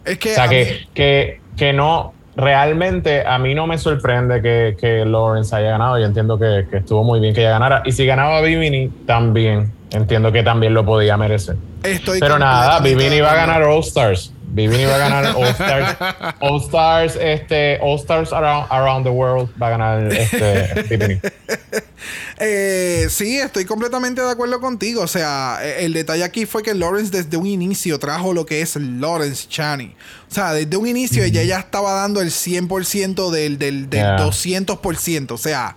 Es 0.06 0.18
que. 0.18 0.32
O 0.32 0.36
sea, 0.36 0.48
que, 0.48 0.66
mí- 0.66 0.90
que, 0.94 1.42
que 1.58 1.74
no, 1.74 2.14
realmente 2.36 3.26
a 3.26 3.38
mí 3.40 3.54
no 3.56 3.68
me 3.68 3.78
sorprende 3.78 4.42
que, 4.42 4.78
que 4.80 5.04
Lawrence 5.06 5.56
haya 5.56 5.72
ganado. 5.72 6.00
Yo 6.00 6.06
entiendo 6.06 6.38
que, 6.40 6.66
que 6.70 6.78
estuvo 6.78 7.04
muy 7.04 7.20
bien 7.20 7.34
que 7.34 7.42
ella 7.42 7.52
ganara. 7.52 7.82
Y 7.86 7.92
si 7.92 8.06
ganaba 8.06 8.42
Vivini, 8.42 8.88
también. 9.06 9.72
entiendo 9.92 10.32
que 10.32 10.44
también 10.44 10.74
lo 10.74 10.86
podía 10.86 11.18
merecer. 11.18 11.58
Estoy 11.84 12.20
Pero 12.20 12.38
nada, 12.40 12.80
Vivini 12.80 13.20
va 13.22 13.32
a 13.32 13.36
ganar 13.36 13.64
All 13.64 13.80
Stars. 13.82 14.34
Vivini 14.58 14.86
va 14.86 14.96
a 14.96 14.98
ganar 14.98 15.26
All 15.38 15.48
Stars. 15.48 15.98
All 16.40 16.62
Stars, 16.62 17.16
este, 17.16 17.80
All 17.80 17.98
Stars 18.00 18.34
around, 18.34 18.68
around 18.72 19.04
the 19.04 19.12
world 19.12 19.50
va 19.62 19.68
a 19.68 19.70
ganar 19.70 20.12
este 20.12 20.84
Vivini. 20.90 21.20
Eh, 22.40 23.08
sí, 23.10 23.40
estoy 23.40 23.66
completamente 23.66 24.22
de 24.22 24.30
acuerdo 24.30 24.62
contigo. 24.62 25.02
O 25.02 25.08
sea, 25.08 25.58
eh, 25.64 25.86
el 25.86 25.94
detalle 25.94 26.24
aquí 26.24 26.46
fue 26.46 26.62
que 26.62 26.76
Lawrence 26.76 27.12
desde 27.12 27.36
un 27.36 27.48
inicio 27.48 27.98
trajo 27.98 28.34
lo 28.34 28.46
que 28.46 28.62
es 28.62 28.76
Lawrence 28.76 29.48
Chani. 29.50 29.96
O 30.30 30.34
sea, 30.34 30.54
desde 30.54 30.78
un 30.78 30.88
inicio 30.88 31.24
ella 31.24 31.42
ya 31.44 31.60
estaba 31.60 31.94
dando 31.94 32.22
el 32.22 32.30
100% 32.30 33.32
del, 33.32 33.58
del, 33.58 33.90
del 33.90 34.00
Yeah. 34.00 34.18
200%. 34.20 35.32
O 35.32 35.38
sea, 35.38 35.76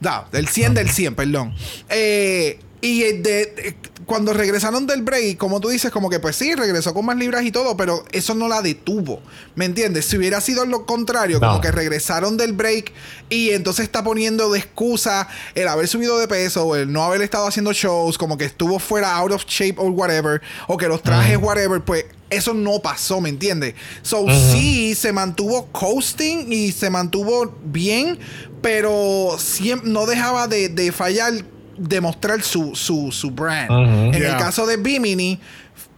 da, 0.00 0.26
del 0.32 0.48
100 0.48 0.74
del 0.74 0.90
100, 0.90 1.14
perdón. 1.14 1.54
Eh, 1.88 2.58
y 2.82 3.02
eh, 3.02 3.12
de- 3.14 3.46
de- 3.46 3.76
cuando 4.06 4.32
regresaron 4.32 4.88
del 4.88 5.02
break, 5.02 5.36
como 5.36 5.60
tú 5.60 5.68
dices, 5.68 5.92
como 5.92 6.10
que 6.10 6.18
pues 6.18 6.34
sí, 6.34 6.54
regresó 6.56 6.92
con 6.92 7.06
más 7.06 7.16
libras 7.16 7.44
y 7.44 7.52
todo, 7.52 7.76
pero 7.76 8.04
eso 8.10 8.34
no 8.34 8.48
la 8.48 8.60
detuvo. 8.60 9.20
¿Me 9.54 9.66
entiendes? 9.66 10.06
Si 10.06 10.16
hubiera 10.16 10.40
sido 10.40 10.64
lo 10.66 10.84
contrario, 10.84 11.38
No. 11.38 11.46
como 11.48 11.60
que 11.60 11.70
regresaron 11.70 12.36
del 12.36 12.52
break 12.52 12.92
y 13.28 13.50
entonces 13.50 13.84
está 13.84 14.02
poniendo 14.02 14.50
de 14.50 14.58
excusa 14.58 15.28
el 15.54 15.68
haber 15.68 15.86
subido 15.86 16.18
de 16.18 16.26
peso 16.26 16.64
o 16.64 16.74
el 16.74 16.90
no 16.92 17.04
haber 17.04 17.22
estado 17.22 17.46
haciendo 17.46 17.72
shows, 17.72 18.18
como 18.18 18.36
que 18.36 18.46
estuvo 18.46 18.80
fuera 18.80 19.14
out 19.14 19.30
of 19.30 19.44
shape 19.46 19.76
or 19.78 19.90
whatever, 19.90 20.40
o 20.66 20.76
que 20.76 20.88
los 20.88 21.02
trajes 21.04 21.38
whatever, 21.40 21.80
pues 21.84 22.06
eso 22.30 22.52
no 22.52 22.80
pasó, 22.80 23.20
¿me 23.20 23.28
entiendes? 23.28 23.74
So 24.02 24.26
sí 24.52 24.96
se 24.96 25.12
mantuvo 25.12 25.66
coasting 25.66 26.52
y 26.52 26.72
se 26.72 26.90
mantuvo 26.90 27.56
bien, 27.64 28.18
pero 28.60 29.36
no 29.84 30.06
dejaba 30.06 30.48
de, 30.48 30.68
de 30.68 30.90
fallar 30.90 31.32
demostrar 31.80 32.42
su, 32.42 32.74
su, 32.76 33.10
su 33.10 33.30
brand. 33.30 33.70
En 34.14 34.20
Yeah. 34.20 34.32
el 34.32 34.36
caso 34.36 34.66
de 34.66 34.76
Bimini, 34.76 35.40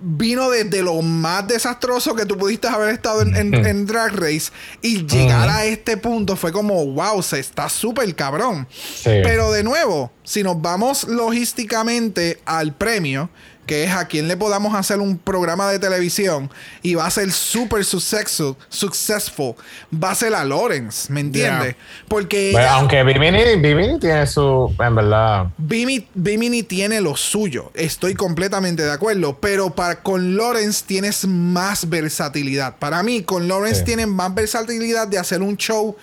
vino 0.05 0.51
desde 0.51 0.83
lo 0.83 1.01
más 1.03 1.47
desastroso 1.47 2.15
que 2.17 2.27
tú 2.27 2.37
pudiste 2.37 2.67
haber 2.69 2.91
estado 2.95 3.23
en, 3.23 3.37
en- 3.37 3.55
en 3.67 3.87
Drag 3.87 4.13
Race 4.15 4.51
y 4.81 5.07
llegar 5.07 5.49
a 5.49 5.65
este 5.65 5.97
punto 5.97 6.35
fue 6.37 6.51
como, 6.53 6.85
wow, 6.87 7.23
se 7.23 7.39
está 7.41 7.69
súper 7.69 8.13
cabrón. 8.17 8.67
Sí. 8.73 9.11
Pero 9.23 9.53
de 9.53 9.63
nuevo, 9.63 10.11
si 10.25 10.43
nos 10.43 10.61
vamos 10.61 11.05
logísticamente 11.05 12.41
al 12.45 12.75
premio, 12.75 13.31
que 13.73 13.85
es 13.85 13.91
a 13.93 14.07
quien 14.07 14.29
le 14.29 14.37
podamos 14.37 14.75
hacer 14.75 14.99
un 14.99 15.17
programa 15.17 15.71
de 15.71 15.79
televisión 15.79 16.51
y 16.83 16.95
va 16.95 17.07
a 17.07 17.11
ser 17.11 17.33
súper 17.33 17.87
successful, 17.87 18.55
successful, 18.69 19.55
va 19.91 20.11
a 20.11 20.15
ser 20.15 20.35
a 20.35 20.45
Lawrence, 20.45 21.11
¿me 21.11 21.21
entiendes? 21.21 21.77
Porque 22.07 22.51
Bueno, 22.53 22.67
ella- 22.67 22.75
aunque 22.75 23.03
Vivini, 23.03 23.57
Vivini 23.63 23.99
tiene 23.99 24.27
su, 24.27 24.75
en 24.79 24.95
verdad, 24.95 25.47
Bimi- 25.57 26.07
Bimini 26.13 26.63
tiene 26.65 27.01
lo 27.01 27.17
suyo, 27.17 27.71
estoy 27.73 28.13
completamente 28.13 28.83
de 28.83 28.93
acuerdo, 28.93 29.39
pero 29.41 29.71
para, 29.75 30.03
con 30.03 30.37
Lawrence 30.37 30.85
tienes 30.87 31.25
más 31.27 31.89
versatilidad. 31.89 32.77
Para 32.79 33.03
mí, 33.03 33.23
con 33.23 33.49
Lawrence 33.49 33.79
Sí. 33.81 33.85
tienes 33.87 34.07
más 34.07 34.35
versatilidad 34.35 35.09
de 35.09 35.17
hacer 35.19 35.41
un 35.41 35.57
show 35.57 35.97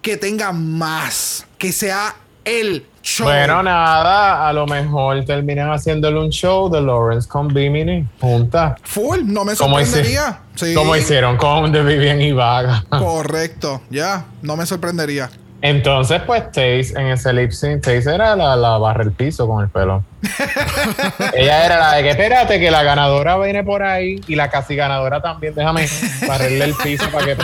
que 0.00 0.16
tenga 0.16 0.52
más, 0.52 1.44
que 1.58 1.70
sea 1.70 2.16
el 2.46 2.86
show. 3.02 3.26
Bueno, 3.26 3.62
nada, 3.62 4.48
a 4.48 4.52
lo 4.52 4.66
mejor 4.66 5.24
terminan 5.24 5.70
haciéndole 5.72 6.18
un 6.20 6.30
show 6.30 6.70
de 6.70 6.80
Lawrence 6.80 7.28
con 7.28 7.48
Bimini 7.48 8.06
juntas. 8.20 8.74
Full, 8.82 9.20
no 9.24 9.44
me 9.44 9.54
Como, 9.56 9.78
hici- 9.80 9.84
sorprendería. 9.86 10.38
Sí, 10.54 10.74
como 10.74 10.94
hicieron 10.96 11.36
con 11.36 11.72
The 11.72 11.82
Vivian 11.82 12.20
y 12.20 12.32
Vaga. 12.32 12.84
Correcto, 12.88 13.80
ya, 13.90 14.24
no 14.42 14.56
me 14.56 14.66
sorprendería. 14.66 15.30
Entonces, 15.62 16.22
pues, 16.26 16.44
Taze 16.52 16.94
en 16.96 17.08
ese 17.08 17.34
lip 17.34 17.50
sync, 17.50 17.82
Taze 17.82 18.14
era 18.14 18.34
la, 18.34 18.56
la 18.56 18.78
barra 18.78 19.02
el 19.02 19.12
piso 19.12 19.46
con 19.46 19.62
el 19.62 19.68
pelo. 19.68 20.02
Ella 21.34 21.66
era 21.66 21.78
la 21.78 21.92
de 21.96 22.02
que 22.02 22.10
espérate, 22.10 22.58
que 22.60 22.70
la 22.70 22.82
ganadora 22.82 23.36
viene 23.38 23.62
por 23.62 23.82
ahí 23.82 24.20
y 24.26 24.36
la 24.36 24.48
casi 24.50 24.74
ganadora 24.74 25.20
también. 25.20 25.54
Déjame 25.54 25.86
barrerle 26.26 26.64
el 26.64 26.74
piso 26.74 27.04
para 27.10 27.26
que 27.26 27.36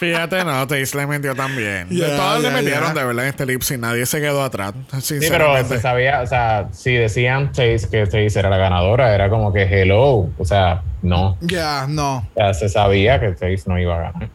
Fíjate, 0.00 0.44
no, 0.44 0.66
Taze 0.66 0.96
le 0.96 1.06
metió 1.06 1.34
también. 1.34 1.86
Ya, 1.90 2.16
Todos 2.16 2.42
le 2.42 2.50
metieron 2.50 2.94
de 2.94 3.04
verdad 3.04 3.24
en 3.24 3.28
este 3.28 3.44
lip 3.44 3.60
sync. 3.60 3.80
Nadie 3.80 4.06
se 4.06 4.18
quedó 4.18 4.42
atrás. 4.42 4.72
Sí, 5.02 5.18
pero 5.28 5.62
se 5.62 5.78
sabía, 5.78 6.22
o 6.22 6.26
sea, 6.26 6.68
si 6.72 6.94
decían 6.94 7.52
Taze 7.52 7.86
que 7.90 8.06
Taze 8.06 8.38
era 8.38 8.48
la 8.48 8.56
ganadora, 8.56 9.14
era 9.14 9.28
como 9.28 9.52
que 9.52 9.64
hello. 9.64 10.30
O 10.38 10.44
sea, 10.46 10.80
no. 11.02 11.36
Ya, 11.40 11.86
no. 11.88 12.28
Sea, 12.34 12.54
se 12.54 12.68
sabía 12.68 13.18
que 13.20 13.28
Taze 13.30 13.62
no 13.66 13.78
iba 13.78 13.94
a 13.96 14.12
ganar. 14.12 14.28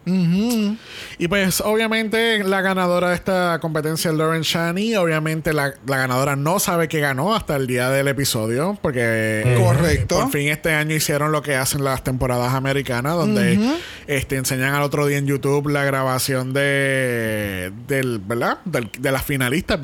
Y 1.17 1.27
pues, 1.27 1.61
obviamente, 1.61 2.43
la 2.43 2.61
ganadora 2.61 3.09
de 3.09 3.15
esta 3.15 3.59
competencia 3.59 4.11
es 4.11 4.17
Lauren 4.17 4.41
Shani. 4.41 4.95
Obviamente, 4.95 5.53
la, 5.53 5.73
la 5.85 5.97
ganadora 5.97 6.35
no 6.35 6.59
sabe 6.59 6.87
que 6.87 6.99
ganó 6.99 7.35
hasta 7.35 7.55
el 7.55 7.67
día 7.67 7.89
del 7.89 8.07
episodio. 8.07 8.77
Porque. 8.81 9.55
Correcto. 9.63 10.19
por 10.21 10.31
fin 10.31 10.49
este 10.49 10.73
año 10.73 10.95
hicieron 10.95 11.31
lo 11.31 11.41
que 11.41 11.55
hacen 11.55 11.83
las 11.83 12.03
temporadas 12.03 12.53
americanas, 12.53 13.15
donde 13.15 13.59
este, 14.07 14.35
enseñan 14.37 14.73
al 14.73 14.83
otro 14.83 15.05
día 15.05 15.17
en 15.17 15.27
YouTube 15.27 15.69
la 15.69 15.83
grabación 15.83 16.53
de. 16.53 17.71
Del, 17.87 18.19
¿Verdad? 18.19 18.57
Del- 18.65 18.89
de 18.99 19.11
las 19.11 19.23
finalistas, 19.23 19.79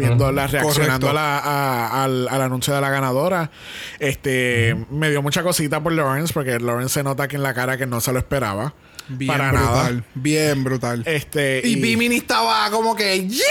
reaccionando 0.52 1.10
a 1.10 1.14
la- 1.14 1.38
a- 1.40 2.04
al, 2.04 2.28
al 2.28 2.42
anuncio 2.42 2.74
de 2.74 2.82
la 2.82 2.90
ganadora. 2.90 3.52
Este. 4.00 4.76
Me 4.90 5.10
dio 5.10 5.22
mucha 5.22 5.44
cosita 5.44 5.82
por 5.82 5.94
Lawrence, 5.94 6.34
porque 6.34 6.52
Lawrence 6.60 6.71
se 6.90 7.04
nota 7.04 7.28
que 7.28 7.36
en 7.36 7.44
la 7.44 7.54
cara 7.54 7.78
que 7.78 7.86
no 7.86 8.02
se 8.02 8.12
lo 8.12 8.20
esperaba. 8.20 8.74
Bien 9.08 9.28
para 9.28 9.52
brutal, 9.52 9.96
nada. 9.98 10.06
bien 10.14 10.64
brutal. 10.64 11.04
Este. 11.06 11.62
Y 11.66 11.76
Bimini 11.76 12.18
estaba 12.18 12.70
como 12.72 12.96
que 12.96 13.28
¡Yes! 13.28 13.44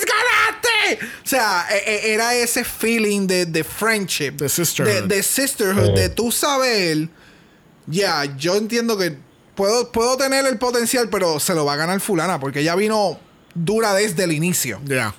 ¡Ganaste! 0.00 1.04
O 1.24 1.28
sea, 1.28 1.66
e- 1.70 2.08
e- 2.08 2.12
era 2.14 2.34
ese 2.34 2.64
feeling 2.64 3.26
de, 3.26 3.46
de 3.46 3.62
friendship. 3.62 4.32
De 4.32 4.48
sisterhood. 4.48 5.02
De, 5.08 5.16
de 5.16 5.22
sisterhood. 5.22 5.94
De 5.94 6.08
tú 6.08 6.32
saber. 6.32 7.08
Ya, 7.86 8.24
yo 8.36 8.56
entiendo 8.56 8.96
que 8.98 9.16
puedo, 9.54 9.92
puedo 9.92 10.16
tener 10.16 10.46
el 10.46 10.58
potencial, 10.58 11.08
pero 11.08 11.38
se 11.40 11.54
lo 11.54 11.64
va 11.64 11.74
a 11.74 11.76
ganar 11.76 12.00
fulana. 12.00 12.40
Porque 12.40 12.60
ella 12.60 12.74
vino 12.74 13.18
dura 13.54 13.94
desde 13.94 14.24
el 14.24 14.32
inicio. 14.32 14.80
Ya. 14.84 15.14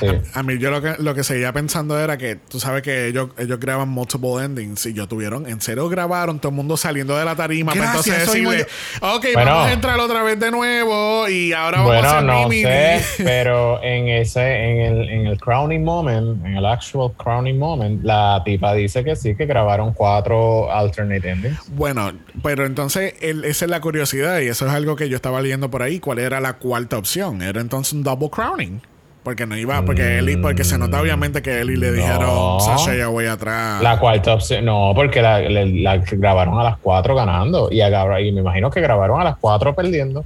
Sí. 0.00 0.06
A 0.34 0.42
mí 0.42 0.58
yo 0.58 0.70
lo 0.70 0.80
que, 0.82 0.94
lo 0.98 1.14
que 1.14 1.22
seguía 1.24 1.52
pensando 1.52 1.98
era 1.98 2.16
que 2.18 2.36
tú 2.36 2.58
sabes 2.58 2.82
que 2.82 3.06
ellos, 3.08 3.30
ellos 3.38 3.60
graban 3.60 3.88
multiple 3.88 4.42
endings 4.44 4.86
y 4.86 4.92
yo 4.94 5.06
tuvieron, 5.06 5.46
en 5.46 5.60
serio 5.60 5.88
grabaron 5.88 6.38
todo 6.40 6.50
el 6.50 6.56
mundo 6.56 6.76
saliendo 6.76 7.16
de 7.16 7.24
la 7.24 7.36
tarima 7.36 7.72
para 7.72 7.92
Gracias, 7.92 8.18
entonces 8.18 8.42
decirle, 8.44 8.66
ok, 9.00 9.26
Bueno. 9.34 9.50
vamos 9.50 9.66
a 9.68 9.72
entrar 9.72 10.00
otra 10.00 10.22
vez 10.22 10.38
de 10.40 10.50
nuevo 10.50 11.28
y 11.28 11.52
ahora 11.52 11.78
vamos 11.78 11.92
a 11.92 11.94
Bueno, 12.00 12.08
hacer 12.08 12.24
no 12.24 12.48
mini. 12.48 12.62
sé, 12.62 13.04
pero 13.24 13.82
en 13.82 14.08
ese, 14.08 14.40
en 14.40 14.80
el, 14.80 15.08
en 15.08 15.26
el 15.26 15.38
crowning 15.40 15.84
moment, 15.84 16.44
en 16.46 16.56
el 16.56 16.66
actual 16.66 17.12
crowning 17.16 17.58
moment, 17.58 18.02
la 18.04 18.42
tipa 18.44 18.74
dice 18.74 19.04
que 19.04 19.14
sí, 19.16 19.34
que 19.36 19.46
grabaron 19.46 19.92
cuatro 19.92 20.72
alternate 20.72 21.28
endings. 21.30 21.58
Bueno, 21.68 22.12
pero 22.42 22.64
entonces 22.66 23.14
el- 23.20 23.44
esa 23.44 23.64
es 23.66 23.70
la 23.70 23.80
curiosidad 23.80 24.40
y 24.40 24.48
eso 24.48 24.66
es 24.66 24.72
algo 24.72 24.96
que 24.96 25.08
yo 25.08 25.16
estaba 25.16 25.40
leyendo 25.42 25.70
por 25.70 25.82
ahí. 25.82 26.00
¿Cuál 26.00 26.18
era 26.20 26.40
la 26.40 26.54
cuarta 26.54 26.96
opción? 26.98 27.42
Era 27.42 27.60
entonces 27.60 27.92
un 27.92 28.02
double 28.02 28.30
crowning. 28.30 28.80
Porque 29.22 29.46
no 29.46 29.54
iba, 29.56 29.82
porque 29.84 30.18
Eli, 30.18 30.36
porque 30.38 30.64
se 30.64 30.78
nota 30.78 30.98
obviamente 31.00 31.42
que 31.42 31.60
Eli 31.60 31.76
le 31.76 31.88
No. 31.88 31.92
dijeron 31.92 32.60
Sasha 32.60 32.94
ya 32.94 33.08
voy 33.08 33.26
atrás. 33.26 33.82
La 33.82 33.98
cuarta 33.98 34.32
opción, 34.34 34.64
no, 34.64 34.92
porque 34.94 35.20
la, 35.20 35.40
la- 35.42 35.64
la 35.66 35.96
grabaron 36.12 36.58
a 36.58 36.64
las 36.64 36.78
cuatro 36.78 37.14
ganando 37.14 37.68
y, 37.70 37.82
a 37.82 38.20
y 38.20 38.32
me 38.32 38.40
imagino 38.40 38.70
que 38.70 38.80
grabaron 38.80 39.20
a 39.20 39.24
las 39.24 39.36
cuatro 39.36 39.74
perdiendo. 39.74 40.24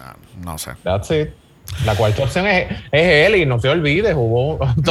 Ah, 0.00 0.16
no 0.44 0.58
sé. 0.58 0.72
That's 0.82 1.10
it. 1.12 1.28
La 1.86 1.94
cuarta 1.94 2.24
opción 2.24 2.46
es, 2.48 2.66
es 2.90 3.28
Eli, 3.28 3.46
no 3.46 3.56
te 3.58 3.68
olvides, 3.68 4.14
hubo. 4.16 4.58
no 4.76 4.82
te 4.82 4.90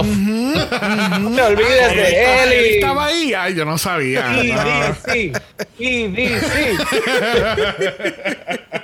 olvides 1.41 1.95
de 1.95 2.43
Eli 2.43 2.55
Eli. 2.55 2.75
estaba 2.75 3.05
ahí. 3.07 3.33
Ay, 3.37 3.55
yo 3.55 3.65
no 3.65 3.77
sabía. 3.77 4.41
Y 4.41 4.53
No. 4.53 4.61
sí, 5.11 5.33
y 5.77 6.15
sí. 6.15 6.31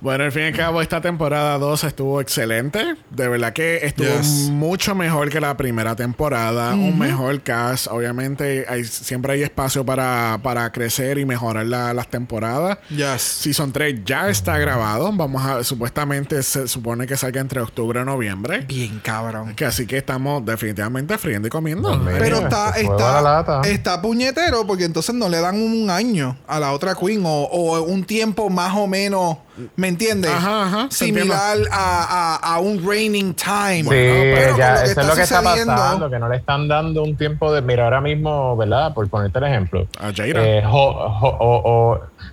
Bueno, 0.00 0.24
al 0.24 0.32
fin 0.32 0.42
y 0.42 0.46
al 0.46 0.52
cabo, 0.54 0.82
esta 0.82 1.00
temporada 1.00 1.58
2 1.58 1.84
estuvo 1.84 2.20
excelente. 2.20 2.94
De 3.10 3.28
verdad 3.28 3.52
que 3.52 3.78
estuvo 3.84 4.06
Yes. 4.06 4.48
mucho 4.50 4.94
mejor 4.94 5.30
que 5.30 5.40
la 5.40 5.56
primera 5.56 5.96
temporada. 5.96 6.74
Un 6.74 6.98
mejor 6.98 7.40
cast. 7.42 7.86
Obviamente, 7.88 8.64
hay, 8.68 8.84
siempre 8.84 9.32
hay 9.34 9.42
espacio 9.42 9.84
para, 9.84 10.38
para 10.42 10.70
crecer 10.72 11.18
y 11.18 11.24
mejorar 11.24 11.66
la- 11.66 11.92
las 11.94 12.08
temporadas. 12.08 12.78
Yes. 12.90 13.22
Season 13.22 13.72
3 13.72 14.02
ya 14.04 14.28
está 14.28 14.58
grabado. 14.58 15.10
Vamos 15.12 15.44
a, 15.44 15.64
supuestamente 15.64 16.42
se 16.42 16.68
supone 16.68 17.06
que 17.06 17.16
salga 17.16 17.40
entre 17.40 17.60
octubre 17.60 18.00
y 18.00 18.04
noviembre. 18.04 18.60
Bien 18.68 19.00
cabrón. 19.02 19.54
Que 19.54 19.64
así 19.64 19.86
que 19.86 19.96
estamos 19.98 20.44
definitivamente 20.44 21.16
friendo 21.18 21.48
y 21.48 21.50
comiendo. 21.50 22.00
Pero 22.18 22.38
está, 22.40 22.70
está, 22.76 23.18
a 23.18 23.22
la 23.22 23.30
lata. 23.36 23.60
está 23.68 24.00
puñetero 24.02 24.66
porque 24.66 24.84
entonces 24.84 25.14
no 25.14 25.28
le 25.28 25.40
dan 25.40 25.56
un 25.60 25.90
año 25.90 26.36
a 26.46 26.60
la 26.60 26.72
otra 26.72 26.94
queen 26.94 27.22
o, 27.24 27.42
o 27.44 27.82
un 27.82 28.04
tiempo 28.04 28.48
más 28.50 28.74
o 28.76 28.86
menos, 28.86 29.38
¿me 29.76 29.88
entiendes? 29.88 30.30
Ajá, 30.30 30.64
ajá, 30.66 30.86
Similar 30.90 31.58
a, 31.70 32.38
a- 32.42 32.54
a 32.54 32.58
un 32.60 32.86
reigning 32.86 33.34
time. 33.34 33.82
Sí, 33.82 33.88
pero 33.88 34.56
ya, 34.58 34.82
eso 34.84 35.00
es 35.00 35.06
lo 35.06 35.14
que 35.14 35.22
está 35.22 35.42
pasando, 35.42 36.10
que 36.10 36.18
no 36.18 36.28
le 36.28 36.36
están 36.36 36.68
dando 36.68 37.02
un 37.02 37.16
tiempo 37.16 37.52
de. 37.52 37.62
Mira, 37.62 37.84
ahora 37.84 38.00
mismo, 38.00 38.56
¿verdad? 38.56 38.92
Por 38.94 39.08
ponerte 39.08 39.38
el 39.38 39.44
ejemplo. 39.44 39.86
A 40.00 40.12
Jaira. 40.14 40.42
Eh, 40.44 40.62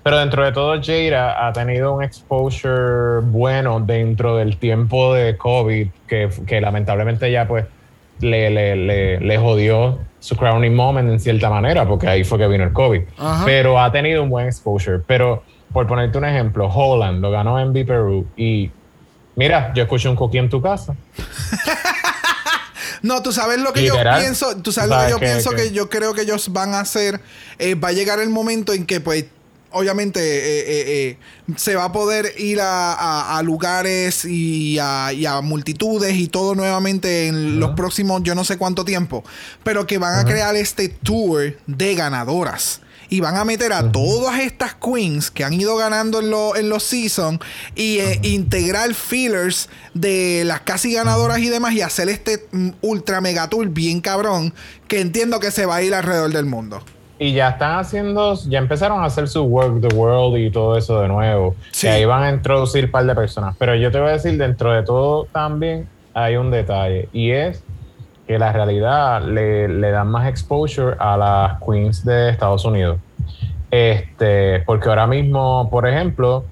pero 0.04 0.18
dentro 0.20 0.44
de 0.44 0.52
todo, 0.52 0.82
Jaira 0.82 1.48
ha 1.48 1.54
tenido 1.54 1.94
un 1.94 2.04
exposure 2.04 3.22
bueno 3.24 3.80
dentro 3.80 4.36
del 4.36 4.58
tiempo 4.58 5.14
de 5.14 5.38
COVID, 5.38 5.88
que, 6.08 6.30
que 6.46 6.60
lamentablemente 6.62 7.32
ya, 7.32 7.48
pues, 7.48 7.66
le, 8.20 8.50
le, 8.50 8.76
le, 8.76 9.20
le 9.20 9.38
jodió 9.38 10.00
su 10.20 10.36
crowning 10.36 10.74
moment 10.76 11.10
en 11.10 11.20
cierta 11.20 11.50
manera, 11.50 11.86
porque 11.86 12.08
ahí 12.08 12.24
fue 12.24 12.38
que 12.38 12.48
vino 12.48 12.64
el 12.64 12.74
COVID. 12.74 13.02
Ajá. 13.18 13.44
Pero 13.46 13.80
ha 13.80 13.92
tenido 13.92 14.24
un 14.24 14.30
buen 14.30 14.48
exposure. 14.48 15.00
Pero, 15.06 15.44
por 15.74 15.88
ponerte 15.88 16.18
un 16.18 16.26
ejemplo, 16.26 16.68
Holland 16.68 17.20
lo 17.22 17.32
ganó 17.32 17.60
en 17.60 17.74
B 17.74 17.84
Perú 17.86 18.26
y 18.38 18.70
mira, 19.36 19.74
yo 19.74 19.84
escuché 19.84 20.08
un 20.08 20.16
cookie 20.16 20.38
en 20.38 20.50
tu 20.50 20.62
casa. 20.62 20.96
No, 23.02 23.22
tú 23.22 23.34
sabes 23.34 23.60
lo 23.60 23.74
que 23.74 23.82
Literal. 23.82 24.16
yo 24.16 24.22
pienso. 24.24 24.56
Tú 24.62 24.72
sabes, 24.72 24.90
lo 24.90 24.96
¿Sabes 24.96 25.08
que 25.08 25.12
yo 25.12 25.20
qué- 25.20 25.26
pienso 25.26 25.50
qué? 25.52 25.56
que 25.58 25.72
yo 25.72 25.90
creo 25.90 26.14
que 26.14 26.22
ellos 26.22 26.54
van 26.54 26.74
a 26.74 26.80
hacer. 26.80 27.20
Eh, 27.60 27.76
va 27.76 27.90
a 27.90 27.92
llegar 27.92 28.20
el 28.20 28.30
momento 28.30 28.72
en 28.72 28.86
que, 28.86 29.02
pues, 29.02 29.26
obviamente, 29.72 30.22
eh, 30.22 30.64
eh, 31.10 31.18
se 31.58 31.76
va 31.76 31.84
a 31.86 31.92
poder 31.92 32.32
ir 32.38 32.62
a, 32.62 32.94
a- 32.94 33.38
a 33.38 33.44
lugares 33.44 34.24
y 34.24 34.78
a, 34.80 35.12
y 35.12 35.26
a 35.26 35.42
multitudes 35.42 36.14
y 36.16 36.30
todo 36.30 36.56
nuevamente 36.56 37.28
en 37.28 37.60
los 37.60 37.72
próximos, 37.72 38.24
yo 38.24 38.36
no 38.36 38.46
sé 38.46 38.58
cuánto 38.58 38.86
tiempo. 38.86 39.26
Pero 39.64 39.86
que 39.86 39.98
van 39.98 40.20
a 40.20 40.24
crear 40.24 40.56
este 40.56 40.88
tour 40.88 41.58
de 41.68 41.96
ganadoras. 41.96 42.80
Y 43.14 43.20
van 43.20 43.36
a 43.38 43.46
meter 43.46 43.72
a 43.74 43.92
todas 43.92 44.40
estas 44.40 44.74
queens 44.74 45.30
que 45.30 45.44
han 45.44 45.54
ido 45.54 45.76
ganando 45.78 46.20
en, 46.20 46.32
lo- 46.32 46.56
en 46.56 46.68
los 46.68 46.82
seasons 46.82 47.40
y 47.76 48.00
eh, 48.00 48.20
integrar 48.24 48.92
fillers 48.96 49.70
de 49.94 50.42
las 50.46 50.62
casi 50.62 50.96
ganadoras 50.96 51.38
y 51.38 51.48
demás 51.50 51.74
y 51.74 51.82
hacer 51.82 52.10
este 52.10 52.48
mm, 52.52 52.70
ultra 52.82 53.22
mega 53.22 53.48
tour 53.50 53.68
bien 53.70 54.02
cabrón 54.02 54.52
que 54.88 55.00
entiendo 55.00 55.40
que 55.40 55.52
se 55.52 55.68
va 55.68 55.76
a 55.76 55.82
ir 55.84 55.94
alrededor 55.94 56.32
del 56.32 56.48
mundo. 56.48 56.82
Y 57.20 57.34
ya 57.34 57.50
están 57.50 57.78
haciendo, 57.78 58.34
ya 58.50 58.58
empezaron 58.58 59.04
a 59.04 59.06
hacer 59.06 59.28
su 59.28 59.44
Work 59.44 59.88
the 59.88 59.96
World 59.96 60.36
y 60.40 60.50
todo 60.50 60.76
eso 60.76 61.00
de 61.00 61.08
nuevo. 61.08 61.56
Sí. 61.72 61.86
Y 61.86 61.90
ahí 61.92 62.06
van 62.06 62.24
a 62.24 62.30
introducir 62.32 62.86
un 62.86 62.92
par 62.92 63.06
de 63.06 63.14
personas. 63.14 63.56
Pero 63.60 63.76
yo 63.76 63.92
te 63.92 64.00
voy 64.00 64.10
a 64.10 64.14
decir, 64.14 64.36
dentro 64.40 64.74
de 64.74 64.82
todo 64.82 65.26
también 65.32 65.88
hay 66.16 66.36
un 66.36 66.50
detalle. 66.50 67.10
Y 67.14 67.30
es 67.30 67.62
que 68.28 68.40
la 68.40 68.52
realidad 68.52 69.22
le, 69.22 69.68
le 69.68 69.92
dan 69.92 70.08
más 70.10 70.28
exposure 70.28 70.96
a 71.00 71.18
las 71.18 71.60
queens 71.62 72.06
de 72.06 72.30
Estados 72.30 72.66
Unidos. 72.66 72.98
Este, 73.70 74.60
porque 74.62 74.90
ahora 74.90 75.08
mismo, 75.08 75.68
por 75.70 75.88
ejemplo, 75.88 76.46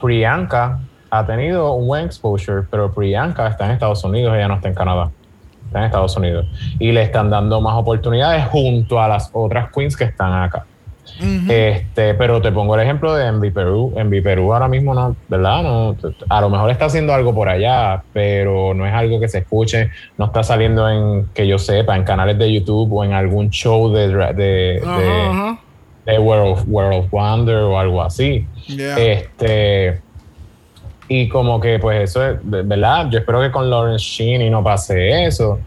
Priyanka 0.00 0.80
ha 1.10 1.26
tenido 1.26 1.72
un 1.72 1.86
buen 1.86 2.06
exposure, 2.06 2.66
pero 2.70 2.92
Priyanka 2.92 3.46
está 3.46 3.66
en 3.66 3.72
Estados 3.72 4.04
Unidos, 4.04 4.34
ella 4.34 4.48
no 4.48 4.56
está 4.56 4.68
en 4.68 4.74
Canadá. 4.74 5.10
Está 5.66 5.78
en 5.78 5.84
Estados 5.86 6.16
Unidos. 6.16 6.46
Y 6.78 6.92
le 6.92 7.02
están 7.02 7.30
dando 7.30 7.60
más 7.60 7.74
oportunidades 7.76 8.46
junto 8.46 9.00
a 9.00 9.08
las 9.08 9.30
otras 9.32 9.70
queens 9.72 9.96
que 9.96 10.04
están 10.04 10.32
acá. 10.32 10.66
Este, 11.48 12.14
pero 12.14 12.40
te 12.40 12.50
pongo 12.50 12.74
el 12.74 12.82
ejemplo 12.82 13.14
de 13.14 13.26
Envy 13.26 13.50
Perú. 13.50 13.92
Envy 13.96 14.20
Perú 14.20 14.52
ahora 14.52 14.68
mismo 14.68 14.94
no, 14.94 15.14
¿verdad? 15.28 15.62
No, 15.62 15.96
a 16.28 16.40
lo 16.40 16.50
mejor 16.50 16.70
está 16.70 16.86
haciendo 16.86 17.12
algo 17.12 17.34
por 17.34 17.48
allá, 17.48 18.02
pero 18.12 18.74
no 18.74 18.86
es 18.86 18.92
algo 18.92 19.20
que 19.20 19.28
se 19.28 19.38
escuche, 19.38 19.90
no 20.18 20.26
está 20.26 20.42
saliendo 20.42 20.88
en, 20.88 21.26
que 21.34 21.46
yo 21.46 21.58
sepa, 21.58 21.96
en 21.96 22.04
canales 22.04 22.38
de 22.38 22.52
YouTube 22.52 22.92
o 22.92 23.04
en 23.04 23.12
algún 23.12 23.50
show 23.50 23.92
de, 23.92 24.08
de, 24.34 24.82
de 26.06 26.18
World 26.18 26.52
of, 26.52 26.64
World 26.66 26.98
of 26.98 27.10
Wonder 27.10 27.56
o 27.56 27.78
algo 27.78 28.02
así. 28.02 28.46
Yeah. 28.66 28.96
Este. 28.98 30.00
Y 31.08 31.28
como 31.28 31.60
que, 31.60 31.78
pues, 31.78 32.04
eso 32.04 32.26
es, 32.26 32.38
¿verdad? 32.42 33.08
Yo 33.10 33.18
espero 33.18 33.40
que 33.42 33.50
con 33.50 33.68
Lawrence 33.68 34.04
Sheeny 34.04 34.48
no 34.48 34.64
pase 34.64 35.26
eso. 35.26 35.58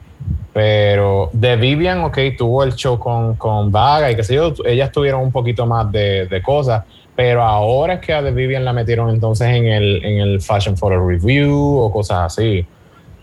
Pero 0.55 1.29
de 1.33 1.57
Vivian, 1.57 2.05
ok, 2.05 2.17
tuvo 2.37 2.63
el 2.63 2.75
show 2.75 2.97
con, 2.97 3.35
con 3.35 3.73
Vaga 3.73 4.09
y 4.09 4.15
qué 4.15 4.23
sé 4.23 4.35
yo, 4.35 4.53
ellas 4.63 4.89
tuvieron 4.89 5.19
un 5.21 5.31
poquito 5.33 5.65
más 5.65 5.91
de, 5.91 6.27
de 6.27 6.41
cosas. 6.41 6.85
Pero 7.13 7.43
ahora 7.43 7.95
es 7.95 7.99
que 7.99 8.13
a 8.13 8.23
The 8.23 8.31
Vivian 8.31 8.63
la 8.63 8.71
metieron 8.71 9.09
entonces 9.09 9.47
en 9.49 9.65
el, 9.65 10.05
en 10.05 10.19
el 10.19 10.41
Fashion 10.41 10.77
Photo 10.77 11.05
Review 11.05 11.77
o 11.77 11.91
cosas 11.91 12.19
así. 12.33 12.65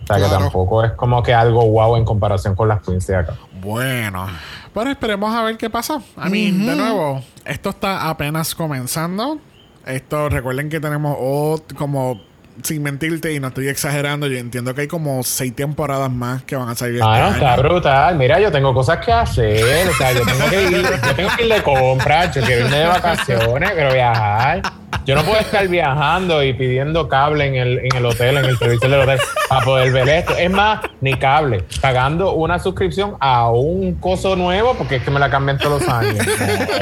O 0.02 0.06
sea, 0.06 0.16
que 0.16 0.24
tampoco 0.28 0.84
es 0.84 0.92
como 0.92 1.22
que 1.22 1.32
algo 1.32 1.64
wow 1.70 1.96
en 1.96 2.04
comparación 2.04 2.54
con 2.54 2.68
las 2.68 2.82
queens 2.82 3.06
de 3.06 3.16
acá. 3.16 3.34
Bueno, 3.62 4.26
pero 4.74 4.90
esperemos 4.90 5.34
a 5.34 5.42
ver 5.42 5.56
qué 5.56 5.70
pasa. 5.70 6.02
A 6.18 6.28
mí, 6.28 6.50
de 6.50 6.76
nuevo, 6.76 7.22
esto 7.46 7.70
está 7.70 8.10
apenas 8.10 8.54
comenzando. 8.54 9.38
Esto, 9.86 10.28
recuerden 10.28 10.68
que 10.68 10.80
tenemos 10.80 11.16
ot- 11.18 11.74
como, 11.76 12.20
sin 12.62 12.82
mentirte 12.82 13.32
y 13.32 13.40
no 13.40 13.48
estoy 13.48 13.68
exagerando, 13.68 14.26
yo 14.26 14.38
entiendo 14.38 14.74
que 14.74 14.82
hay 14.82 14.86
como 14.88 15.22
seis 15.22 15.54
temporadas 15.56 16.10
más 16.10 16.42
que 16.42 16.54
van 16.56 16.68
a 16.68 16.74
salir. 16.74 16.96
este 16.96 17.06
Ah, 17.06 17.18
no, 17.18 17.24
año. 17.26 17.34
está 17.34 17.56
brutal. 17.56 18.16
Mira, 18.16 18.38
yo 18.40 18.52
tengo 18.52 18.74
cosas 18.74 18.98
que 19.04 19.10
hacer. 19.12 19.88
O 19.88 19.92
sea, 19.94 20.12
yo 20.12 20.24
tengo 20.24 20.50
que 20.50 20.62
ir, 20.64 20.82
yo 20.82 21.14
tengo 21.14 21.30
que 21.36 21.44
ir 21.46 21.52
de 21.54 21.62
compras, 21.62 22.34
yo 22.34 22.42
quiero 22.42 22.66
irme 22.66 22.76
de 22.78 22.86
vacaciones, 22.86 23.70
quiero 23.72 23.92
viajar. 23.94 24.62
Yo 25.04 25.16
no 25.16 25.24
puedo 25.24 25.38
estar 25.40 25.66
viajando 25.68 26.42
y 26.44 26.52
pidiendo 26.52 27.08
cable 27.08 27.46
en 27.46 27.54
el, 27.56 27.78
en 27.80 27.96
el 27.96 28.06
hotel, 28.06 28.36
en 28.36 28.44
el 28.44 28.58
televisor 28.58 28.90
del 28.90 29.00
hotel, 29.00 29.18
para 29.48 29.64
poder 29.64 29.92
ver 29.92 30.08
esto. 30.08 30.36
Es 30.36 30.50
más, 30.50 30.80
ni 31.00 31.14
cable. 31.14 31.64
Pagando 31.80 32.34
una 32.34 32.58
suscripción 32.58 33.16
a 33.20 33.50
un 33.50 33.94
coso 33.96 34.36
nuevo, 34.36 34.74
porque 34.74 34.96
es 34.96 35.02
que 35.02 35.10
me 35.10 35.18
la 35.18 35.30
cambian 35.30 35.58
todos 35.58 35.82
los 35.82 35.88
años. 35.90 36.24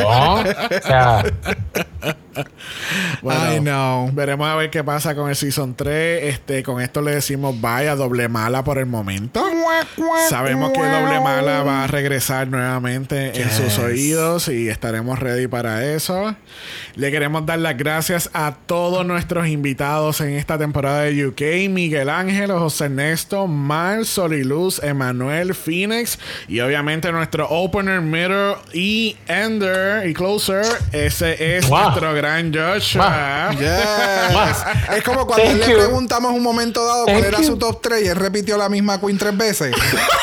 No. 0.00 0.34
O 0.34 0.42
sea, 0.82 1.24
Bueno, 3.22 3.54
I 3.54 3.60
know. 3.60 4.10
Veremos 4.12 4.48
a 4.48 4.56
ver 4.56 4.70
qué 4.70 4.82
pasa 4.84 5.14
con 5.14 5.28
el 5.28 5.36
Season 5.36 5.74
3. 5.74 6.24
Este, 6.24 6.62
con 6.62 6.80
esto 6.80 7.02
le 7.02 7.12
decimos 7.12 7.60
vaya 7.60 7.96
doble 7.96 8.28
mala 8.28 8.64
por 8.64 8.78
el 8.78 8.86
momento. 8.86 9.44
Sabemos 10.28 10.70
que 10.72 10.80
doble 10.80 11.20
mala 11.20 11.62
va 11.62 11.84
a 11.84 11.86
regresar 11.86 12.48
nuevamente 12.48 13.40
en 13.40 13.50
sus 13.50 13.78
oídos 13.78 14.48
y 14.48 14.68
estaremos 14.68 15.18
ready 15.18 15.46
para 15.46 15.84
eso. 15.84 16.34
Le 16.94 17.10
queremos 17.10 17.44
dar 17.46 17.58
las 17.58 17.76
gracias 17.76 17.99
a 18.32 18.54
todos 18.66 19.04
nuestros 19.04 19.46
invitados 19.46 20.20
en 20.22 20.30
esta 20.30 20.56
temporada 20.56 21.02
de 21.02 21.26
UK: 21.26 21.68
Miguel 21.70 22.08
Ángel, 22.08 22.50
José 22.50 22.86
Ernesto, 22.86 23.46
Mar, 23.46 24.06
Soliluz, 24.06 24.82
Emanuel, 24.82 25.54
Phoenix 25.54 26.18
y 26.48 26.60
obviamente 26.60 27.12
nuestro 27.12 27.46
opener, 27.50 28.00
middle 28.00 28.54
y 28.72 29.16
ender 29.28 30.08
y 30.08 30.14
closer. 30.14 30.64
Ese 30.92 31.56
es 31.58 31.68
Wow. 31.68 31.82
nuestro 31.82 32.14
gran 32.14 32.52
Joshua. 32.54 33.50
Yes. 33.58 34.96
es 34.96 35.02
como 35.04 35.26
cuando 35.26 35.44
Thank 35.46 35.58
le 35.66 35.72
you. 35.72 35.78
preguntamos 35.78 36.32
un 36.32 36.42
momento 36.42 36.84
dado 36.86 37.04
cuál 37.04 37.16
Thank 37.16 37.26
era 37.28 37.38
you. 37.40 37.44
su 37.46 37.58
top 37.58 37.80
3 37.82 38.02
y 38.04 38.08
él 38.08 38.16
repitió 38.16 38.56
la 38.56 38.68
misma 38.70 38.98
Queen 39.00 39.18
tres 39.18 39.36
veces. 39.36 39.74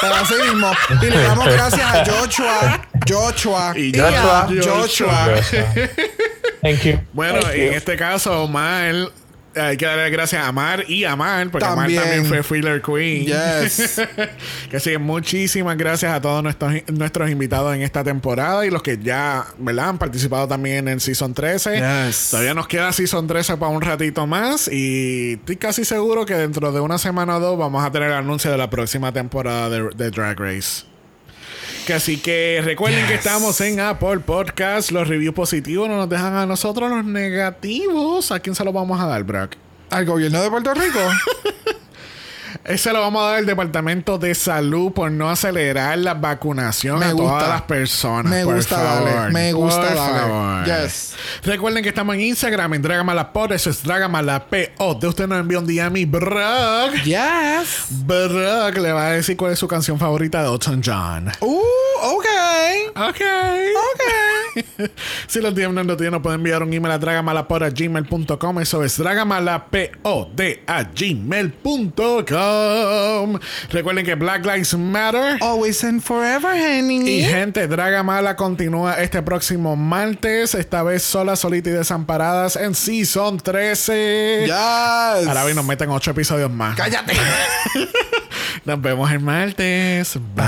Pero 0.01 0.15
así 0.15 0.33
mismo. 0.49 0.71
Y 1.01 1.05
le 1.05 1.21
damos 1.21 1.45
gracias 1.45 1.81
a 1.81 2.03
Joshua, 2.05 2.81
Joshua 3.07 3.73
Y 3.77 3.97
a 3.99 4.47
Joshua. 4.47 4.47
Joshua. 4.63 5.35
Thank 6.61 6.81
you. 6.83 6.99
Bueno, 7.13 7.39
Thank 7.39 7.55
y 7.55 7.61
en 7.61 7.71
you. 7.71 7.77
este 7.77 7.95
caso, 7.95 8.43
Omar, 8.43 8.93
hay 9.59 9.77
que 9.77 9.85
darle 9.85 10.09
gracias 10.09 10.45
a 10.45 10.51
Mar 10.51 10.83
y 10.87 11.03
a 11.03 11.15
Mar, 11.15 11.49
porque 11.49 11.65
También. 11.65 11.99
Mar 11.99 12.09
también 12.09 12.25
fue 12.25 12.43
Filler 12.43 12.81
Queen. 12.81 13.25
Yes. 13.25 14.01
que 14.69 14.79
sí, 14.79 14.97
muchísimas 14.97 15.77
gracias 15.77 16.13
a 16.13 16.21
todos 16.21 16.43
nuestros, 16.43 16.73
nuestros 16.87 17.29
invitados 17.29 17.75
en 17.75 17.81
esta 17.81 18.03
temporada 18.03 18.65
y 18.65 18.69
los 18.69 18.83
que 18.83 18.97
ya, 18.97 19.45
¿verdad? 19.57 19.89
Han 19.89 19.97
participado 19.97 20.47
también 20.47 20.87
en 20.87 20.99
Season 20.99 21.33
13. 21.33 21.77
Yes. 22.07 22.29
Todavía 22.31 22.53
nos 22.53 22.67
queda 22.67 22.91
Season 22.91 23.25
13 23.27 23.57
para 23.57 23.71
un 23.71 23.81
ratito 23.81 24.27
más 24.27 24.67
y 24.71 25.33
estoy 25.33 25.55
casi 25.57 25.85
seguro 25.85 26.25
que 26.25 26.35
dentro 26.35 26.71
de 26.71 26.79
una 26.79 26.97
semana 26.97 27.37
o 27.37 27.39
dos 27.39 27.57
vamos 27.57 27.83
a 27.83 27.91
tener 27.91 28.09
el 28.09 28.15
anuncio 28.15 28.51
de 28.51 28.57
la 28.57 28.69
próxima 28.69 29.11
temporada 29.11 29.69
de, 29.69 29.89
de 29.95 30.11
Drag 30.11 30.39
Race. 30.39 30.85
Así 31.93 32.17
que 32.17 32.61
recuerden 32.63 33.07
que 33.07 33.13
estamos 33.13 33.59
en 33.61 33.79
Apple 33.79 34.19
Podcast. 34.19 34.91
Los 34.91 35.07
reviews 35.07 35.33
positivos 35.33 35.87
no 35.87 35.95
nos 35.97 36.09
dejan 36.09 36.35
a 36.35 36.45
nosotros 36.45 36.89
los 36.89 37.05
negativos. 37.05 38.31
¿A 38.31 38.39
quién 38.39 38.55
se 38.55 38.65
los 38.65 38.73
vamos 38.73 38.99
a 38.99 39.05
dar, 39.05 39.23
Brock? 39.23 39.55
Al 39.89 40.05
gobierno 40.05 40.41
de 40.41 40.49
Puerto 40.49 40.73
Rico. 40.73 40.99
Ese 42.63 42.91
lo 42.93 43.01
vamos 43.01 43.21
a 43.23 43.25
dar 43.27 43.35
al 43.37 43.45
Departamento 43.45 44.17
de 44.17 44.35
Salud 44.35 44.91
por 44.91 45.11
no 45.11 45.29
acelerar 45.29 45.97
la 45.97 46.13
vacunación 46.13 46.99
Me 46.99 47.05
a 47.05 47.11
gusta. 47.11 47.29
todas 47.29 47.49
las 47.49 47.61
personas. 47.63 48.31
Me 48.31 48.43
por 48.43 48.55
gusta 48.55 48.75
favor. 48.75 49.09
darle. 49.13 49.33
Me 49.33 49.53
gusta 49.53 49.81
Por 49.81 49.95
favor. 49.95 50.65
Yes. 50.65 51.15
Recuerden 51.43 51.83
que 51.83 51.89
estamos 51.89 52.15
en 52.15 52.21
Instagram 52.21 52.73
en 52.75 52.81
Dragamalapod. 52.81 53.51
Eso 53.51 53.69
es 53.69 53.83
Dragamalapod. 53.83 54.97
De 54.99 55.07
usted 55.07 55.27
nos 55.27 55.39
envía 55.39 55.59
un 55.59 55.67
día 55.67 55.85
a 55.85 55.89
mi 55.89 56.05
Brock. 56.05 56.93
Yes. 57.03 57.87
Brock 58.05 58.77
le 58.77 58.91
va 58.91 59.07
a 59.07 59.11
decir 59.11 59.37
cuál 59.37 59.53
es 59.53 59.59
su 59.59 59.67
canción 59.67 59.97
favorita 59.99 60.41
de 60.43 60.49
Elton 60.51 60.81
John. 60.85 61.31
Uh, 61.41 61.59
ok. 62.03 62.25
Ok. 62.95 63.21
Ok. 63.21 64.01
si 65.27 65.41
los 65.41 65.53
DM 65.55 65.73
no 65.73 65.83
lo 65.83 65.97
tienen, 65.97 66.13
nos 66.13 66.21
pueden 66.21 66.39
enviar 66.39 66.63
un 66.63 66.73
email 66.73 66.93
a 66.93 66.97
dragamalapod.gmail.com. 66.97 68.59
Eso 68.59 68.83
es 68.83 68.97
dragamalapod 68.97 70.41
a 70.67 70.83
gmail.com. 70.83 71.39
Recuerden 73.71 74.05
que 74.05 74.15
Black 74.15 74.45
Lives 74.45 74.77
Matter. 74.77 75.37
Always 75.41 75.83
and 75.83 76.01
forever, 76.01 76.51
honey. 76.51 77.19
Y 77.19 77.23
gente, 77.23 77.67
Dragamala 77.67 78.35
continúa 78.35 78.95
este 78.95 79.21
próximo 79.21 79.75
martes, 79.75 80.55
esta 80.55 80.83
vez 80.83 81.03
sola, 81.03 81.35
solita 81.35 81.69
y 81.69 81.73
desamparadas 81.73 82.55
en 82.55 82.73
Season 82.75 83.37
13. 83.37 84.43
Yes. 84.45 84.53
Ahora 84.53 85.43
bien, 85.45 85.55
nos 85.55 85.65
meten 85.65 85.89
ocho 85.89 86.11
episodios 86.11 86.51
más. 86.51 86.75
Cállate. 86.75 87.13
Nos 88.65 88.81
vemos 88.81 89.09
el 89.11 89.19
martes. 89.19 90.17
Bye. 90.35 90.47